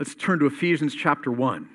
Let's 0.00 0.14
turn 0.14 0.38
to 0.38 0.46
Ephesians 0.46 0.94
chapter 0.94 1.30
1. 1.30 1.68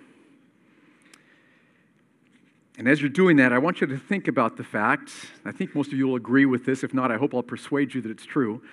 And 2.80 2.88
as 2.88 3.00
you're 3.00 3.08
doing 3.08 3.38
that, 3.38 3.54
I 3.54 3.60
want 3.60 3.82
you 3.82 3.86
to 3.86 4.00
think 4.00 4.28
about 4.28 4.58
the 4.58 4.64
fact, 4.64 5.12
I 5.46 5.52
think 5.52 5.76
most 5.76 5.94
of 5.94 6.00
you 6.00 6.08
will 6.08 6.16
agree 6.16 6.48
with 6.48 6.66
this. 6.66 6.84
If 6.84 6.92
not, 6.92 7.12
I 7.12 7.18
hope 7.18 7.36
I'll 7.36 7.44
persuade 7.44 7.94
you 7.94 8.02
that 8.02 8.10
it's 8.10 8.26
true, 8.26 8.64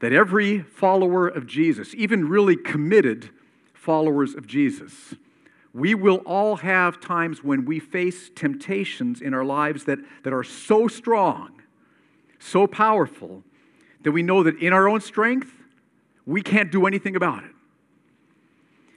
that 0.00 0.12
every 0.12 0.62
follower 0.62 1.28
of 1.28 1.46
Jesus, 1.46 1.94
even 1.94 2.28
really 2.28 2.56
committed 2.56 3.30
followers 3.72 4.34
of 4.34 4.48
Jesus, 4.48 5.14
we 5.72 5.94
will 5.94 6.16
all 6.26 6.56
have 6.56 6.98
times 6.98 7.44
when 7.44 7.64
we 7.64 7.78
face 7.78 8.32
temptations 8.34 9.20
in 9.20 9.32
our 9.32 9.44
lives 9.44 9.84
that, 9.84 10.00
that 10.24 10.32
are 10.32 10.42
so 10.42 10.88
strong, 10.88 11.62
so 12.40 12.66
powerful, 12.66 13.44
that 14.02 14.10
we 14.10 14.24
know 14.24 14.42
that 14.42 14.58
in 14.58 14.72
our 14.72 14.88
own 14.88 15.00
strength, 15.00 15.52
we 16.26 16.42
can't 16.42 16.72
do 16.72 16.88
anything 16.88 17.14
about 17.14 17.44
it. 17.44 17.52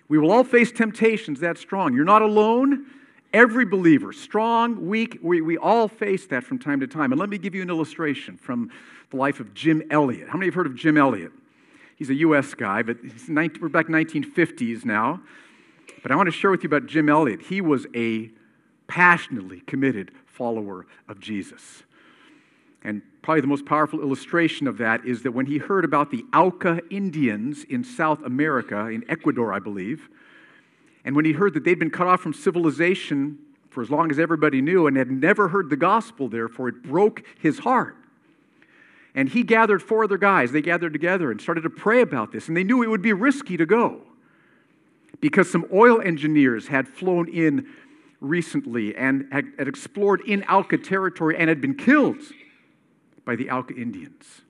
We 0.08 0.18
will 0.18 0.32
all 0.32 0.44
face 0.44 0.72
temptations 0.72 1.40
that 1.40 1.58
strong. 1.58 1.94
You're 1.94 2.06
not 2.06 2.22
alone. 2.22 2.86
Every 3.34 3.66
believer, 3.66 4.14
strong, 4.14 4.88
weak, 4.88 5.20
we, 5.22 5.42
we 5.42 5.58
all 5.58 5.90
face 5.90 6.26
that 6.28 6.44
from 6.44 6.58
time 6.58 6.80
to 6.80 6.88
time. 6.88 7.12
And 7.12 7.20
let 7.20 7.28
me 7.28 7.38
give 7.38 7.54
you 7.54 7.62
an 7.62 7.70
illustration 7.70 8.38
from 8.38 8.70
the 9.10 9.18
life 9.18 9.42
of 9.42 9.54
Jim 9.54 9.84
Elliot. 9.92 10.30
How 10.30 10.38
many 10.38 10.48
have 10.48 10.54
heard 10.54 10.68
of 10.68 10.76
Jim 10.76 10.96
Elliot? 10.96 11.32
He's 11.98 12.10
a 12.10 12.16
U.S. 12.16 12.54
guy, 12.54 12.82
but 12.82 12.98
19, 13.28 13.62
we're 13.62 13.68
back 13.68 13.88
1950s 13.88 14.86
now. 14.86 15.22
But 16.02 16.12
I 16.12 16.16
want 16.16 16.28
to 16.28 16.32
share 16.32 16.52
with 16.52 16.64
you 16.64 16.68
about 16.68 16.86
Jim 16.86 17.10
Elliot. 17.10 17.42
He 17.42 17.62
was 17.62 17.88
a 17.96 18.30
passionately 18.88 19.62
committed 19.62 20.12
follower 20.26 20.86
of 21.08 21.20
Jesus. 21.20 21.84
And 22.86 23.02
probably 23.24 23.42
the 23.42 23.48
most 23.48 23.66
powerful 23.66 24.00
illustration 24.00 24.68
of 24.68 24.78
that 24.78 25.04
is 25.06 25.24
that 25.24 25.32
when 25.32 25.48
he 25.48 25.58
heard 25.58 25.84
about 25.84 26.12
the 26.12 26.24
Auca 26.34 26.82
Indians 26.92 27.64
in 27.64 27.84
South 27.84 28.24
America, 28.24 28.86
in 28.86 29.04
Ecuador, 29.10 29.52
I 29.52 29.58
believe, 29.58 30.08
and 31.04 31.16
when 31.16 31.26
he 31.26 31.32
heard 31.32 31.56
that 31.56 31.64
they'd 31.64 31.80
been 31.80 31.90
cut 31.90 32.06
off 32.06 32.22
from 32.22 32.34
civilization 32.34 33.40
for 33.72 33.82
as 33.82 33.90
long 33.90 34.12
as 34.12 34.20
everybody 34.20 34.62
knew 34.62 34.86
and 34.86 34.96
had 34.98 35.10
never 35.10 35.48
heard 35.48 35.72
the 35.72 35.76
gospel, 35.76 36.30
therefore, 36.30 36.70
it 36.70 36.84
broke 36.84 37.24
his 37.40 37.60
heart. 37.60 37.96
And 39.16 39.30
he 39.30 39.42
gathered 39.42 39.82
four 39.82 40.04
other 40.04 40.18
guys. 40.18 40.52
They 40.52 40.62
gathered 40.62 40.94
together 40.94 41.32
and 41.32 41.42
started 41.42 41.62
to 41.62 41.70
pray 41.72 42.02
about 42.02 42.32
this. 42.32 42.48
And 42.48 42.56
they 42.56 42.64
knew 42.64 42.84
it 42.84 42.88
would 42.88 43.02
be 43.02 43.14
risky 43.14 43.58
to 43.58 43.66
go 43.66 44.02
because 45.22 45.52
some 45.52 45.66
oil 45.74 46.02
engineers 46.02 46.68
had 46.68 46.88
flown 46.88 47.28
in 47.30 47.66
recently 48.22 48.96
and 48.96 49.28
had, 49.32 49.46
explored 49.58 50.22
in 50.22 50.44
Auca 50.44 50.78
territory 50.78 51.36
and 51.38 51.50
had 51.50 51.62
been 51.62 51.76
killed 51.76 52.18
by 53.26 53.36
the 53.36 53.50
Auca 53.50 53.76
Indians. 53.76 54.42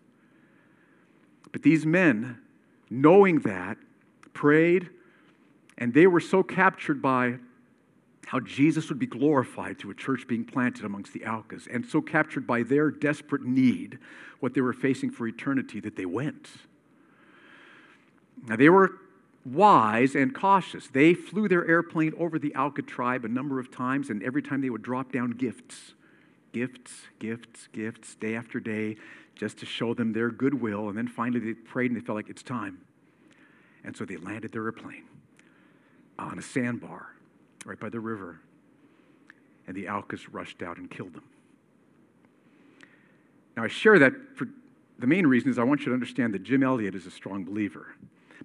But 1.51 1.63
these 1.63 1.85
men, 1.85 2.39
knowing 2.89 3.39
that, 3.39 3.77
prayed 4.33 4.89
and 5.77 5.93
they 5.93 6.07
were 6.07 6.19
so 6.19 6.43
captured 6.43 7.01
by 7.01 7.35
how 8.27 8.39
Jesus 8.39 8.89
would 8.89 8.99
be 8.99 9.05
glorified 9.05 9.77
through 9.77 9.91
a 9.91 9.95
church 9.95 10.27
being 10.27 10.43
planted 10.43 10.83
amongst 10.83 11.13
the 11.13 11.25
Aucas, 11.25 11.67
and 11.71 11.85
so 11.85 12.01
captured 12.01 12.47
by 12.47 12.63
their 12.63 12.89
desperate 12.89 13.43
need, 13.43 13.99
what 14.39 14.53
they 14.53 14.61
were 14.61 14.73
facing 14.73 15.11
for 15.11 15.27
eternity, 15.27 15.79
that 15.79 15.95
they 15.95 16.05
went. 16.05 16.49
Now, 18.47 18.55
they 18.55 18.69
were 18.69 18.93
wise 19.45 20.15
and 20.15 20.33
cautious. 20.33 20.87
They 20.87 21.13
flew 21.13 21.47
their 21.47 21.67
airplane 21.67 22.13
over 22.17 22.39
the 22.39 22.55
Auca 22.55 22.81
tribe 22.81 23.25
a 23.25 23.29
number 23.29 23.59
of 23.59 23.69
times, 23.69 24.09
and 24.09 24.23
every 24.23 24.41
time 24.41 24.61
they 24.61 24.71
would 24.71 24.81
drop 24.81 25.11
down 25.11 25.31
gifts 25.31 25.93
gifts, 26.55 26.93
gifts, 27.19 27.67
gifts, 27.73 28.15
day 28.15 28.33
after 28.33 28.61
day, 28.61 28.95
just 29.35 29.57
to 29.57 29.65
show 29.65 29.93
them 29.93 30.13
their 30.13 30.29
goodwill. 30.29 30.87
And 30.87 30.97
then 30.97 31.05
finally 31.05 31.41
they 31.41 31.53
prayed 31.53 31.91
and 31.91 31.99
they 31.99 32.05
felt 32.05 32.15
like 32.15 32.29
it's 32.29 32.41
time. 32.41 32.79
And 33.83 33.95
so 33.95 34.05
they 34.05 34.15
landed 34.15 34.53
their 34.53 34.63
airplane 34.63 35.03
on 36.17 36.39
a 36.39 36.41
sandbar 36.41 37.07
right 37.65 37.77
by 37.77 37.89
the 37.89 37.99
river. 37.99 38.39
And 39.67 39.75
the 39.75 39.89
Aucas 39.89 40.31
rushed 40.31 40.61
out 40.61 40.77
and 40.77 40.89
killed 40.89 41.13
them. 41.13 41.25
Now, 43.57 43.65
I 43.65 43.67
share 43.67 43.99
that 43.99 44.13
for 44.35 44.47
the 44.97 45.07
main 45.07 45.27
reason 45.27 45.49
is 45.49 45.59
I 45.59 45.63
want 45.63 45.81
you 45.81 45.87
to 45.87 45.93
understand 45.93 46.33
that 46.35 46.43
Jim 46.43 46.63
Elliot 46.63 46.95
is 46.95 47.05
a 47.05 47.11
strong 47.11 47.43
believer. 47.43 47.95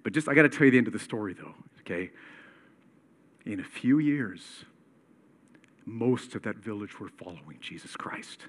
But 0.03 0.11
just, 0.11 0.27
I 0.27 0.33
got 0.33 0.41
to 0.41 0.49
tell 0.49 0.65
you 0.65 0.71
the 0.71 0.79
end 0.79 0.87
of 0.87 0.93
the 0.93 0.99
story, 0.99 1.33
though, 1.33 1.55
okay? 1.79 2.11
In 3.45 3.61
a 3.61 3.63
few 3.63 3.99
years, 3.99 4.65
most 5.85 6.35
of 6.35 6.43
that 6.43 6.57
village 6.57 6.99
were 6.99 7.09
following 7.09 7.57
Jesus 7.59 7.95
Christ 7.95 8.45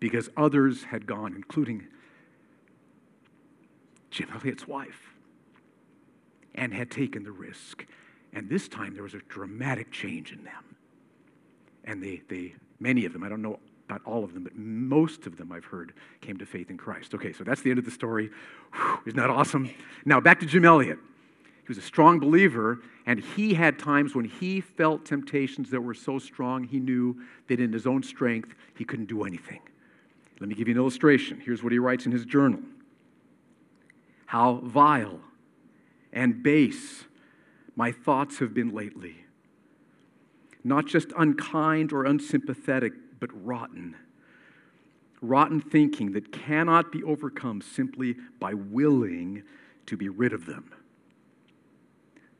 because 0.00 0.28
others 0.36 0.84
had 0.84 1.06
gone, 1.06 1.34
including 1.34 1.86
Jim 4.10 4.28
Elliot's 4.34 4.66
wife 4.66 5.14
and 6.54 6.72
had 6.72 6.90
taken 6.90 7.24
the 7.24 7.32
risk. 7.32 7.86
And 8.32 8.48
this 8.48 8.68
time 8.68 8.94
there 8.94 9.02
was 9.02 9.14
a 9.14 9.20
dramatic 9.28 9.90
change 9.90 10.32
in 10.32 10.44
them. 10.44 10.76
And 11.84 12.02
they, 12.02 12.22
they, 12.28 12.54
many 12.80 13.04
of 13.04 13.12
them, 13.12 13.24
I 13.24 13.28
don't 13.28 13.42
know 13.42 13.58
about 13.88 14.02
all 14.04 14.24
of 14.24 14.32
them, 14.32 14.44
but 14.44 14.56
most 14.56 15.26
of 15.26 15.36
them 15.36 15.52
I've 15.52 15.64
heard 15.64 15.92
came 16.20 16.38
to 16.38 16.46
faith 16.46 16.70
in 16.70 16.78
Christ. 16.78 17.14
Okay, 17.14 17.32
so 17.32 17.44
that's 17.44 17.62
the 17.62 17.70
end 17.70 17.78
of 17.78 17.84
the 17.84 17.90
story. 17.90 18.30
Whew, 18.72 18.98
isn't 19.06 19.18
that 19.18 19.30
awesome? 19.30 19.70
Now 20.04 20.20
back 20.20 20.40
to 20.40 20.46
Jim 20.46 20.64
Elliot. 20.64 20.98
He 21.64 21.68
was 21.68 21.78
a 21.78 21.82
strong 21.82 22.18
believer, 22.20 22.82
and 23.06 23.18
he 23.18 23.54
had 23.54 23.78
times 23.78 24.14
when 24.14 24.26
he 24.26 24.60
felt 24.60 25.06
temptations 25.06 25.70
that 25.70 25.80
were 25.80 25.94
so 25.94 26.18
strong 26.18 26.64
he 26.64 26.78
knew 26.78 27.18
that 27.48 27.58
in 27.58 27.72
his 27.72 27.86
own 27.86 28.02
strength 28.02 28.54
he 28.76 28.84
couldn't 28.84 29.06
do 29.06 29.24
anything. 29.24 29.60
Let 30.40 30.50
me 30.50 30.54
give 30.54 30.68
you 30.68 30.74
an 30.74 30.78
illustration. 30.78 31.40
Here's 31.40 31.62
what 31.62 31.72
he 31.72 31.78
writes 31.78 32.04
in 32.04 32.12
his 32.12 32.26
journal 32.26 32.60
How 34.26 34.56
vile 34.56 35.20
and 36.12 36.42
base 36.42 37.04
my 37.76 37.92
thoughts 37.92 38.40
have 38.40 38.52
been 38.52 38.74
lately. 38.74 39.24
Not 40.62 40.86
just 40.86 41.12
unkind 41.16 41.94
or 41.94 42.04
unsympathetic, 42.04 42.92
but 43.20 43.30
rotten. 43.42 43.96
Rotten 45.22 45.62
thinking 45.62 46.12
that 46.12 46.30
cannot 46.30 46.92
be 46.92 47.02
overcome 47.02 47.62
simply 47.62 48.16
by 48.38 48.52
willing 48.52 49.44
to 49.86 49.96
be 49.96 50.10
rid 50.10 50.34
of 50.34 50.44
them. 50.44 50.70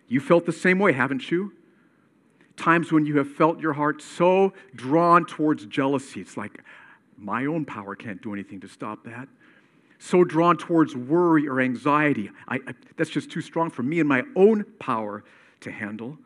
You 0.09 0.21
felt 0.21 0.47
the 0.47 0.53
same 0.53 0.79
way, 0.79 0.93
haven't 0.93 1.31
you? 1.31 1.53
Times 2.57 2.93
when 2.93 3.05
you 3.05 3.19
have 3.19 3.31
felt 3.31 3.61
your 3.61 3.73
heart 3.73 4.01
so 4.01 4.53
drawn 4.75 5.25
towards 5.25 5.67
jealousy. 5.67 6.21
It's 6.21 6.37
like, 6.37 6.63
my 7.17 7.47
own 7.47 7.65
power 7.65 7.95
can't 7.95 8.23
do 8.23 8.33
anything 8.33 8.61
to 8.61 8.69
stop 8.69 9.05
that 9.05 9.29
so 10.05 10.23
drawn 10.23 10.57
towards 10.57 10.95
worry 10.95 11.49
or 11.49 11.61
anxiety. 11.61 12.31
I, 12.47 12.57
I, 12.57 12.75
that's 12.97 13.09
just 13.09 13.31
too 13.31 13.41
strong 13.41 13.71
for 13.71 13.83
me 13.83 14.01
and 14.01 14.09
my 14.09 14.23
own 14.37 14.65
power 14.79 15.25
to 15.61 15.71
handle. 15.71 16.19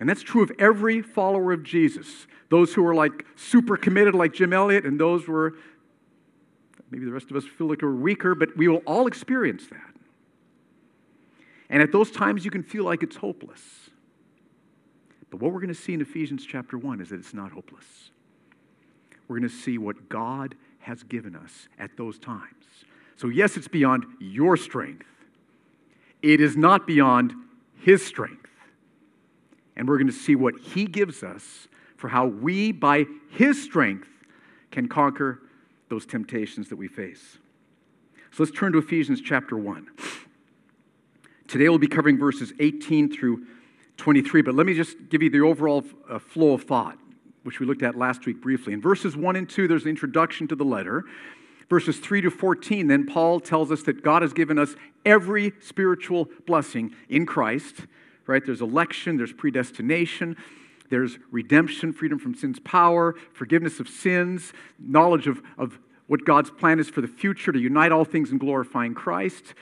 And 0.00 0.08
that's 0.08 0.22
true 0.22 0.42
of 0.42 0.50
every 0.58 1.02
follower 1.02 1.52
of 1.52 1.62
Jesus. 1.62 2.26
Those 2.48 2.72
who 2.72 2.86
are 2.86 2.94
like 2.94 3.26
super 3.36 3.76
committed, 3.76 4.14
like 4.14 4.32
Jim 4.32 4.52
Elliot, 4.52 4.86
and 4.86 4.98
those 4.98 5.28
were 5.28 5.54
maybe 6.90 7.04
the 7.04 7.12
rest 7.12 7.30
of 7.30 7.36
us 7.36 7.44
feel 7.44 7.68
like 7.68 7.82
we're 7.82 7.94
weaker, 7.94 8.34
but 8.34 8.56
we 8.56 8.66
will 8.66 8.82
all 8.86 9.06
experience 9.06 9.66
that. 9.66 9.95
And 11.68 11.82
at 11.82 11.92
those 11.92 12.10
times, 12.10 12.44
you 12.44 12.50
can 12.50 12.62
feel 12.62 12.84
like 12.84 13.02
it's 13.02 13.16
hopeless. 13.16 13.60
But 15.30 15.40
what 15.40 15.52
we're 15.52 15.60
going 15.60 15.68
to 15.68 15.74
see 15.74 15.94
in 15.94 16.00
Ephesians 16.00 16.46
chapter 16.46 16.78
1 16.78 17.00
is 17.00 17.10
that 17.10 17.16
it's 17.16 17.34
not 17.34 17.52
hopeless. 17.52 18.10
We're 19.28 19.38
going 19.38 19.50
to 19.50 19.54
see 19.54 19.76
what 19.76 20.08
God 20.08 20.54
has 20.80 21.02
given 21.02 21.34
us 21.34 21.68
at 21.78 21.96
those 21.96 22.18
times. 22.18 22.64
So, 23.16 23.28
yes, 23.28 23.56
it's 23.56 23.68
beyond 23.68 24.06
your 24.20 24.56
strength, 24.56 25.06
it 26.22 26.40
is 26.40 26.56
not 26.56 26.86
beyond 26.86 27.34
His 27.80 28.04
strength. 28.04 28.50
And 29.76 29.86
we're 29.86 29.98
going 29.98 30.06
to 30.06 30.12
see 30.12 30.36
what 30.36 30.54
He 30.58 30.86
gives 30.86 31.22
us 31.22 31.68
for 31.96 32.08
how 32.08 32.26
we, 32.26 32.72
by 32.72 33.04
His 33.30 33.62
strength, 33.62 34.08
can 34.70 34.88
conquer 34.88 35.40
those 35.88 36.06
temptations 36.06 36.68
that 36.68 36.76
we 36.76 36.88
face. 36.88 37.38
So 38.30 38.42
let's 38.42 38.56
turn 38.56 38.72
to 38.72 38.78
Ephesians 38.78 39.20
chapter 39.20 39.56
1. 39.56 39.88
Today 41.48 41.68
we'll 41.68 41.78
be 41.78 41.86
covering 41.86 42.18
verses 42.18 42.52
18 42.58 43.12
through 43.12 43.46
23, 43.98 44.42
but 44.42 44.54
let 44.56 44.66
me 44.66 44.74
just 44.74 44.96
give 45.08 45.22
you 45.22 45.30
the 45.30 45.40
overall 45.40 45.84
uh, 46.10 46.18
flow 46.18 46.54
of 46.54 46.64
thought, 46.64 46.98
which 47.44 47.60
we 47.60 47.66
looked 47.66 47.84
at 47.84 47.96
last 47.96 48.26
week 48.26 48.40
briefly. 48.40 48.72
In 48.72 48.80
verses 48.80 49.16
1 49.16 49.36
and 49.36 49.48
2, 49.48 49.68
there's 49.68 49.84
an 49.84 49.88
introduction 49.90 50.48
to 50.48 50.56
the 50.56 50.64
letter. 50.64 51.04
Verses 51.70 51.98
3 51.98 52.20
to 52.22 52.30
14, 52.30 52.88
then 52.88 53.06
Paul 53.06 53.38
tells 53.38 53.70
us 53.70 53.82
that 53.84 54.02
God 54.02 54.22
has 54.22 54.32
given 54.32 54.58
us 54.58 54.74
every 55.04 55.52
spiritual 55.60 56.28
blessing 56.46 56.92
in 57.08 57.26
Christ, 57.26 57.86
right? 58.26 58.44
There's 58.44 58.60
election, 58.60 59.16
there's 59.16 59.32
predestination, 59.32 60.36
there's 60.90 61.16
redemption, 61.30 61.92
freedom 61.92 62.18
from 62.18 62.34
sin's 62.34 62.58
power, 62.58 63.14
forgiveness 63.32 63.78
of 63.78 63.88
sins, 63.88 64.52
knowledge 64.80 65.28
of, 65.28 65.42
of 65.58 65.78
what 66.08 66.24
God's 66.24 66.50
plan 66.50 66.80
is 66.80 66.88
for 66.88 67.02
the 67.02 67.08
future 67.08 67.52
to 67.52 67.58
unite 67.58 67.92
all 67.92 68.04
things 68.04 68.32
in 68.32 68.38
glorifying 68.38 68.94
Christ. 68.94 69.54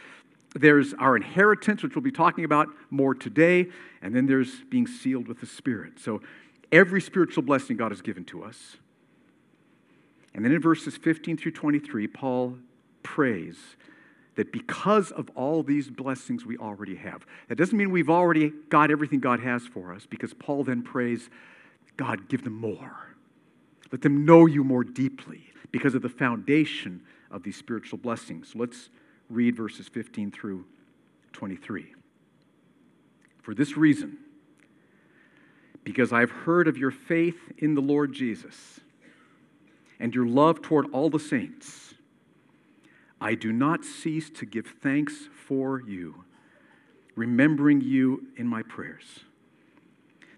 There's 0.55 0.95
our 0.95 1.17
inheritance, 1.17 1.83
which 1.83 1.95
we'll 1.95 2.03
be 2.03 2.13
talking 2.13 2.45
about 2.45 2.69
more 2.89 3.15
today. 3.15 3.67
And 4.01 4.15
then 4.15 4.27
there's 4.27 4.61
being 4.71 4.87
sealed 4.87 5.29
with 5.29 5.41
the 5.41 5.47
Spirit. 5.47 5.99
So 5.99 6.23
every 6.71 7.01
spiritual 7.01 7.43
blessing 7.43 7.77
God 7.77 7.91
has 7.91 8.01
given 8.01 8.25
to 8.27 8.45
us. 8.45 8.77
And 10.33 10.45
then 10.45 10.53
in 10.53 10.61
verses 10.61 10.97
15 10.97 11.37
through 11.37 11.53
23, 11.53 12.07
Paul 12.07 12.59
prays 13.03 13.57
that 14.35 14.53
because 14.53 15.13
of 15.13 15.31
all 15.37 15.63
these 15.63 15.89
blessings 15.89 16.45
we 16.45 16.57
already 16.57 16.97
have, 16.97 17.25
that 17.49 17.55
doesn't 17.55 17.77
mean 17.77 17.91
we've 17.91 18.11
already 18.11 18.53
got 18.69 18.91
everything 18.91 19.21
God 19.21 19.41
has 19.41 19.65
for 19.65 19.93
us, 19.93 20.07
because 20.07 20.35
Paul 20.35 20.65
then 20.65 20.83
prays, 20.83 21.31
God, 21.97 22.29
give 22.29 22.43
them 22.43 22.59
more. 22.59 23.15
Let 23.93 24.03
them 24.03 24.25
know 24.25 24.47
you 24.47 24.65
more 24.65 24.83
deeply 24.83 25.53
because 25.71 25.95
of 25.95 26.03
the 26.03 26.09
foundation 26.09 27.03
of 27.31 27.45
these 27.45 27.57
spiritual 27.57 27.99
blessings. 27.99 28.53
So 28.53 28.59
let's 28.59 28.89
read 29.31 29.57
verses 29.57 29.89
15 29.89 30.31
through 30.31 30.65
23. 31.33 31.95
For 33.43 33.55
this 33.55 33.77
reason, 33.77 34.19
because 35.83 36.13
I've 36.13 36.31
heard 36.31 36.67
of 36.67 36.79
your 36.79 36.91
faith 36.91 37.53
in 37.59 37.75
the 37.75 37.83
Lord 37.83 38.13
Jesus 38.13 38.81
and 40.01 40.15
your 40.15 40.27
love 40.27 40.63
toward 40.63 40.91
all 40.93 41.11
the 41.11 41.19
saints, 41.19 41.95
I 43.21 43.35
do 43.35 43.53
not 43.53 43.85
cease 43.85 44.31
to 44.31 44.47
give 44.47 44.67
thanks 44.67 45.29
for 45.47 45.83
you, 45.87 46.25
remembering 47.15 47.81
you 47.81 48.27
in 48.37 48.47
my 48.47 48.63
prayers. 48.63 49.21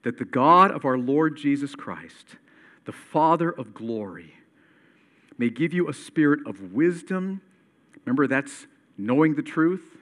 That 0.02 0.18
the 0.18 0.24
God 0.24 0.70
of 0.70 0.84
our 0.84 0.98
Lord 0.98 1.36
Jesus 1.36 1.74
Christ, 1.74 2.36
the 2.84 2.92
Father 2.92 3.50
of 3.50 3.74
glory, 3.74 4.34
may 5.38 5.50
give 5.50 5.72
you 5.72 5.88
a 5.88 5.92
spirit 5.92 6.40
of 6.46 6.72
wisdom. 6.72 7.40
Remember, 8.04 8.26
that's 8.26 8.66
knowing 8.98 9.34
the 9.34 9.42
truth, 9.42 9.96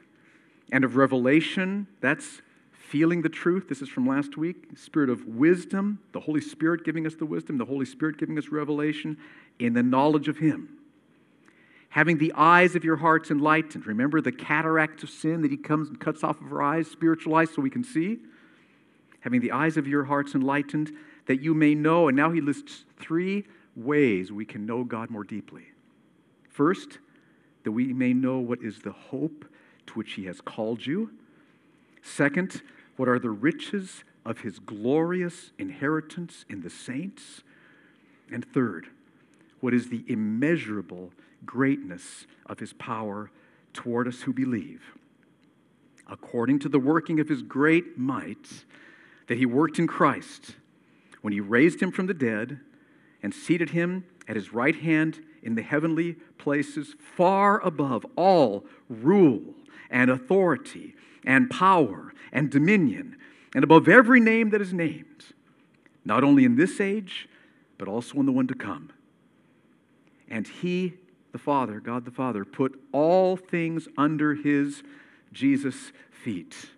and 0.72 0.84
of 0.84 0.96
revelation, 0.96 1.86
that's 2.00 2.40
feeling 2.72 3.22
the 3.22 3.28
truth. 3.28 3.68
This 3.68 3.82
is 3.82 3.88
from 3.88 4.06
last 4.06 4.36
week. 4.36 4.68
Spirit 4.76 5.10
of 5.10 5.26
wisdom, 5.26 5.98
the 6.12 6.20
Holy 6.20 6.40
Spirit 6.40 6.84
giving 6.84 7.06
us 7.06 7.14
the 7.14 7.26
wisdom, 7.26 7.58
the 7.58 7.64
Holy 7.64 7.86
Spirit 7.86 8.18
giving 8.18 8.38
us 8.38 8.48
revelation 8.48 9.16
in 9.58 9.72
the 9.72 9.82
knowledge 9.82 10.28
of 10.28 10.38
Him. 10.38 10.68
Having 11.90 12.18
the 12.18 12.32
eyes 12.36 12.74
of 12.74 12.84
your 12.84 12.96
hearts 12.96 13.30
enlightened. 13.30 13.86
Remember 13.86 14.20
the 14.20 14.32
cataracts 14.32 15.02
of 15.02 15.10
sin 15.10 15.42
that 15.42 15.50
He 15.50 15.56
comes 15.56 15.88
and 15.88 16.00
cuts 16.00 16.24
off 16.24 16.40
of 16.40 16.52
our 16.52 16.62
eyes, 16.62 16.90
spiritual 16.90 17.34
eyes, 17.34 17.50
so 17.54 17.62
we 17.62 17.70
can 17.70 17.84
see? 17.84 18.18
Having 19.20 19.40
the 19.40 19.52
eyes 19.52 19.76
of 19.76 19.86
your 19.86 20.04
hearts 20.04 20.34
enlightened, 20.34 20.92
that 21.26 21.40
you 21.40 21.54
may 21.54 21.74
know. 21.74 22.08
And 22.08 22.16
now 22.16 22.30
He 22.30 22.40
lists 22.40 22.84
three 22.98 23.44
ways 23.76 24.30
we 24.30 24.44
can 24.44 24.66
know 24.66 24.84
God 24.84 25.10
more 25.10 25.24
deeply. 25.24 25.64
First, 26.48 26.98
that 27.64 27.72
we 27.72 27.92
may 27.92 28.12
know 28.12 28.38
what 28.38 28.62
is 28.62 28.80
the 28.80 28.92
hope 28.92 29.44
to 29.86 29.94
which 29.94 30.12
He 30.12 30.24
has 30.26 30.40
called 30.40 30.86
you. 30.86 31.10
Second, 32.02 32.62
what 32.96 33.08
are 33.08 33.18
the 33.18 33.30
riches 33.30 34.04
of 34.24 34.40
his 34.40 34.58
glorious 34.58 35.52
inheritance 35.58 36.44
in 36.48 36.62
the 36.62 36.70
saints? 36.70 37.42
And 38.30 38.44
third, 38.44 38.86
what 39.60 39.74
is 39.74 39.88
the 39.88 40.04
immeasurable 40.06 41.12
greatness 41.44 42.26
of 42.46 42.58
his 42.58 42.72
power 42.74 43.30
toward 43.72 44.08
us 44.08 44.22
who 44.22 44.32
believe? 44.32 44.82
According 46.06 46.60
to 46.60 46.68
the 46.68 46.78
working 46.78 47.20
of 47.20 47.28
his 47.28 47.42
great 47.42 47.98
might 47.98 48.64
that 49.26 49.38
he 49.38 49.46
worked 49.46 49.78
in 49.78 49.86
Christ 49.86 50.56
when 51.22 51.32
he 51.32 51.40
raised 51.40 51.80
him 51.80 51.90
from 51.90 52.06
the 52.06 52.14
dead 52.14 52.60
and 53.22 53.34
seated 53.34 53.70
him 53.70 54.04
at 54.28 54.36
his 54.36 54.52
right 54.52 54.76
hand 54.76 55.22
in 55.44 55.54
the 55.54 55.62
heavenly 55.62 56.14
places, 56.38 56.96
far 56.98 57.60
above 57.60 58.04
all 58.16 58.64
rule 58.88 59.54
and 59.90 60.10
authority 60.10 60.94
and 61.24 61.50
power 61.50 62.12
and 62.32 62.50
dominion 62.50 63.16
and 63.54 63.62
above 63.62 63.88
every 63.88 64.18
name 64.18 64.50
that 64.50 64.60
is 64.60 64.72
named, 64.72 65.26
not 66.04 66.24
only 66.24 66.44
in 66.44 66.56
this 66.56 66.80
age, 66.80 67.28
but 67.78 67.86
also 67.86 68.18
in 68.18 68.26
the 68.26 68.32
one 68.32 68.48
to 68.48 68.54
come. 68.54 68.90
And 70.28 70.48
he, 70.48 70.94
the 71.32 71.38
Father, 71.38 71.78
God 71.78 72.04
the 72.04 72.10
Father, 72.10 72.44
put 72.44 72.80
all 72.90 73.36
things 73.36 73.86
under 73.96 74.34
his 74.34 74.82
Jesus' 75.32 75.92
feet 76.10 76.70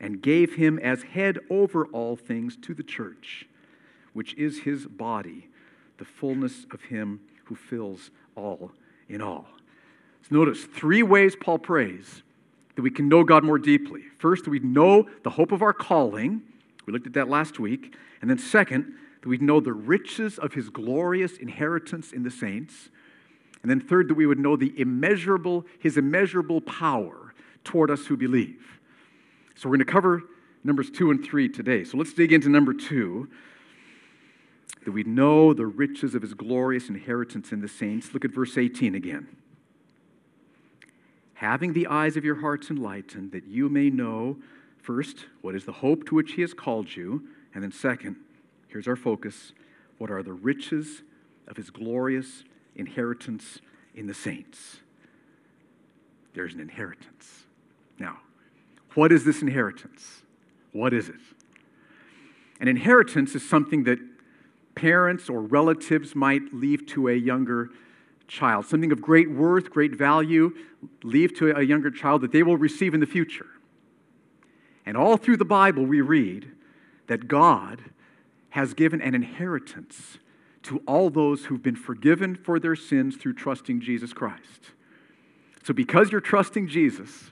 and 0.00 0.22
gave 0.22 0.54
him 0.54 0.78
as 0.78 1.02
head 1.02 1.38
over 1.50 1.86
all 1.86 2.14
things 2.14 2.56
to 2.58 2.74
the 2.74 2.82
church, 2.82 3.48
which 4.12 4.34
is 4.34 4.60
his 4.60 4.86
body, 4.86 5.48
the 5.96 6.04
fullness 6.04 6.66
of 6.70 6.82
him 6.82 7.20
who 7.48 7.54
fills 7.54 8.10
all 8.36 8.70
in 9.08 9.22
all. 9.22 9.46
So 10.22 10.36
notice 10.36 10.64
three 10.64 11.02
ways 11.02 11.34
Paul 11.34 11.58
prays 11.58 12.22
that 12.76 12.82
we 12.82 12.90
can 12.90 13.08
know 13.08 13.24
God 13.24 13.42
more 13.42 13.58
deeply. 13.58 14.02
First, 14.18 14.46
we 14.46 14.58
know 14.60 15.08
the 15.24 15.30
hope 15.30 15.50
of 15.50 15.62
our 15.62 15.72
calling. 15.72 16.42
We 16.86 16.92
looked 16.92 17.06
at 17.06 17.14
that 17.14 17.28
last 17.28 17.58
week. 17.58 17.96
And 18.20 18.30
then, 18.30 18.38
second, 18.38 18.94
that 19.22 19.28
we 19.28 19.38
know 19.38 19.60
the 19.60 19.72
riches 19.72 20.38
of 20.38 20.52
his 20.52 20.68
glorious 20.68 21.38
inheritance 21.38 22.12
in 22.12 22.22
the 22.22 22.30
saints. 22.30 22.90
And 23.62 23.70
then, 23.70 23.80
third, 23.80 24.08
that 24.08 24.14
we 24.14 24.26
would 24.26 24.38
know 24.38 24.56
the 24.56 24.72
immeasurable, 24.78 25.66
his 25.80 25.96
immeasurable 25.96 26.60
power 26.60 27.34
toward 27.64 27.90
us 27.90 28.06
who 28.06 28.16
believe. 28.16 28.78
So, 29.56 29.68
we're 29.68 29.76
going 29.76 29.86
to 29.86 29.92
cover 29.92 30.22
numbers 30.62 30.90
two 30.90 31.10
and 31.10 31.24
three 31.24 31.48
today. 31.48 31.82
So, 31.82 31.96
let's 31.96 32.12
dig 32.12 32.32
into 32.32 32.48
number 32.48 32.74
two 32.74 33.28
that 34.88 34.92
we 34.92 35.02
know 35.02 35.52
the 35.52 35.66
riches 35.66 36.14
of 36.14 36.22
his 36.22 36.32
glorious 36.32 36.88
inheritance 36.88 37.52
in 37.52 37.60
the 37.60 37.68
saints. 37.68 38.14
Look 38.14 38.24
at 38.24 38.30
verse 38.30 38.56
18 38.56 38.94
again 38.94 39.28
having 41.34 41.74
the 41.74 41.86
eyes 41.88 42.16
of 42.16 42.24
your 42.24 42.36
hearts 42.36 42.70
enlightened, 42.70 43.30
that 43.32 43.46
you 43.46 43.68
may 43.68 43.90
know, 43.90 44.38
first, 44.78 45.26
what 45.42 45.54
is 45.54 45.66
the 45.66 45.72
hope 45.72 46.06
to 46.06 46.14
which 46.14 46.32
he 46.32 46.40
has 46.40 46.54
called 46.54 46.96
you, 46.96 47.22
and 47.54 47.62
then, 47.62 47.70
second, 47.70 48.16
here's 48.68 48.88
our 48.88 48.96
focus 48.96 49.52
what 49.98 50.10
are 50.10 50.22
the 50.22 50.32
riches 50.32 51.02
of 51.46 51.58
his 51.58 51.68
glorious 51.68 52.44
inheritance 52.74 53.58
in 53.94 54.06
the 54.06 54.14
saints? 54.14 54.78
There's 56.32 56.54
an 56.54 56.60
inheritance. 56.60 57.44
Now, 57.98 58.20
what 58.94 59.12
is 59.12 59.26
this 59.26 59.42
inheritance? 59.42 60.22
What 60.72 60.94
is 60.94 61.10
it? 61.10 61.20
An 62.58 62.68
inheritance 62.68 63.34
is 63.34 63.46
something 63.46 63.84
that 63.84 63.98
parents 64.78 65.28
or 65.28 65.40
relatives 65.40 66.14
might 66.14 66.54
leave 66.54 66.86
to 66.86 67.08
a 67.08 67.14
younger 67.14 67.70
child, 68.28 68.64
something 68.64 68.92
of 68.92 69.02
great 69.02 69.28
worth, 69.28 69.70
great 69.70 69.96
value, 69.96 70.54
leave 71.02 71.34
to 71.36 71.50
a 71.50 71.62
younger 71.62 71.90
child 71.90 72.20
that 72.20 72.30
they 72.30 72.44
will 72.44 72.56
receive 72.56 72.94
in 72.94 73.00
the 73.00 73.06
future. 73.06 73.48
And 74.86 74.96
all 74.96 75.16
through 75.16 75.38
the 75.38 75.44
Bible, 75.44 75.84
we 75.84 76.00
read 76.00 76.52
that 77.08 77.26
God 77.26 77.82
has 78.50 78.72
given 78.72 79.00
an 79.00 79.16
inheritance 79.16 80.18
to 80.62 80.80
all 80.86 81.10
those 81.10 81.46
who've 81.46 81.62
been 81.62 81.76
forgiven 81.76 82.36
for 82.36 82.60
their 82.60 82.76
sins 82.76 83.16
through 83.16 83.34
trusting 83.34 83.80
Jesus 83.80 84.12
Christ. 84.12 84.70
So, 85.64 85.74
because 85.74 86.12
you're 86.12 86.20
trusting 86.20 86.68
Jesus, 86.68 87.30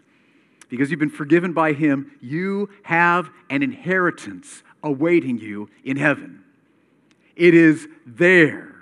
because 0.68 0.90
you've 0.90 1.00
been 1.00 1.10
forgiven 1.10 1.52
by 1.52 1.74
Him, 1.74 2.10
you 2.20 2.70
have 2.82 3.30
an 3.50 3.62
inheritance 3.62 4.64
awaiting 4.82 5.38
you 5.38 5.70
in 5.84 5.96
heaven. 5.96 6.42
It 7.36 7.54
is 7.54 7.86
there. 8.06 8.74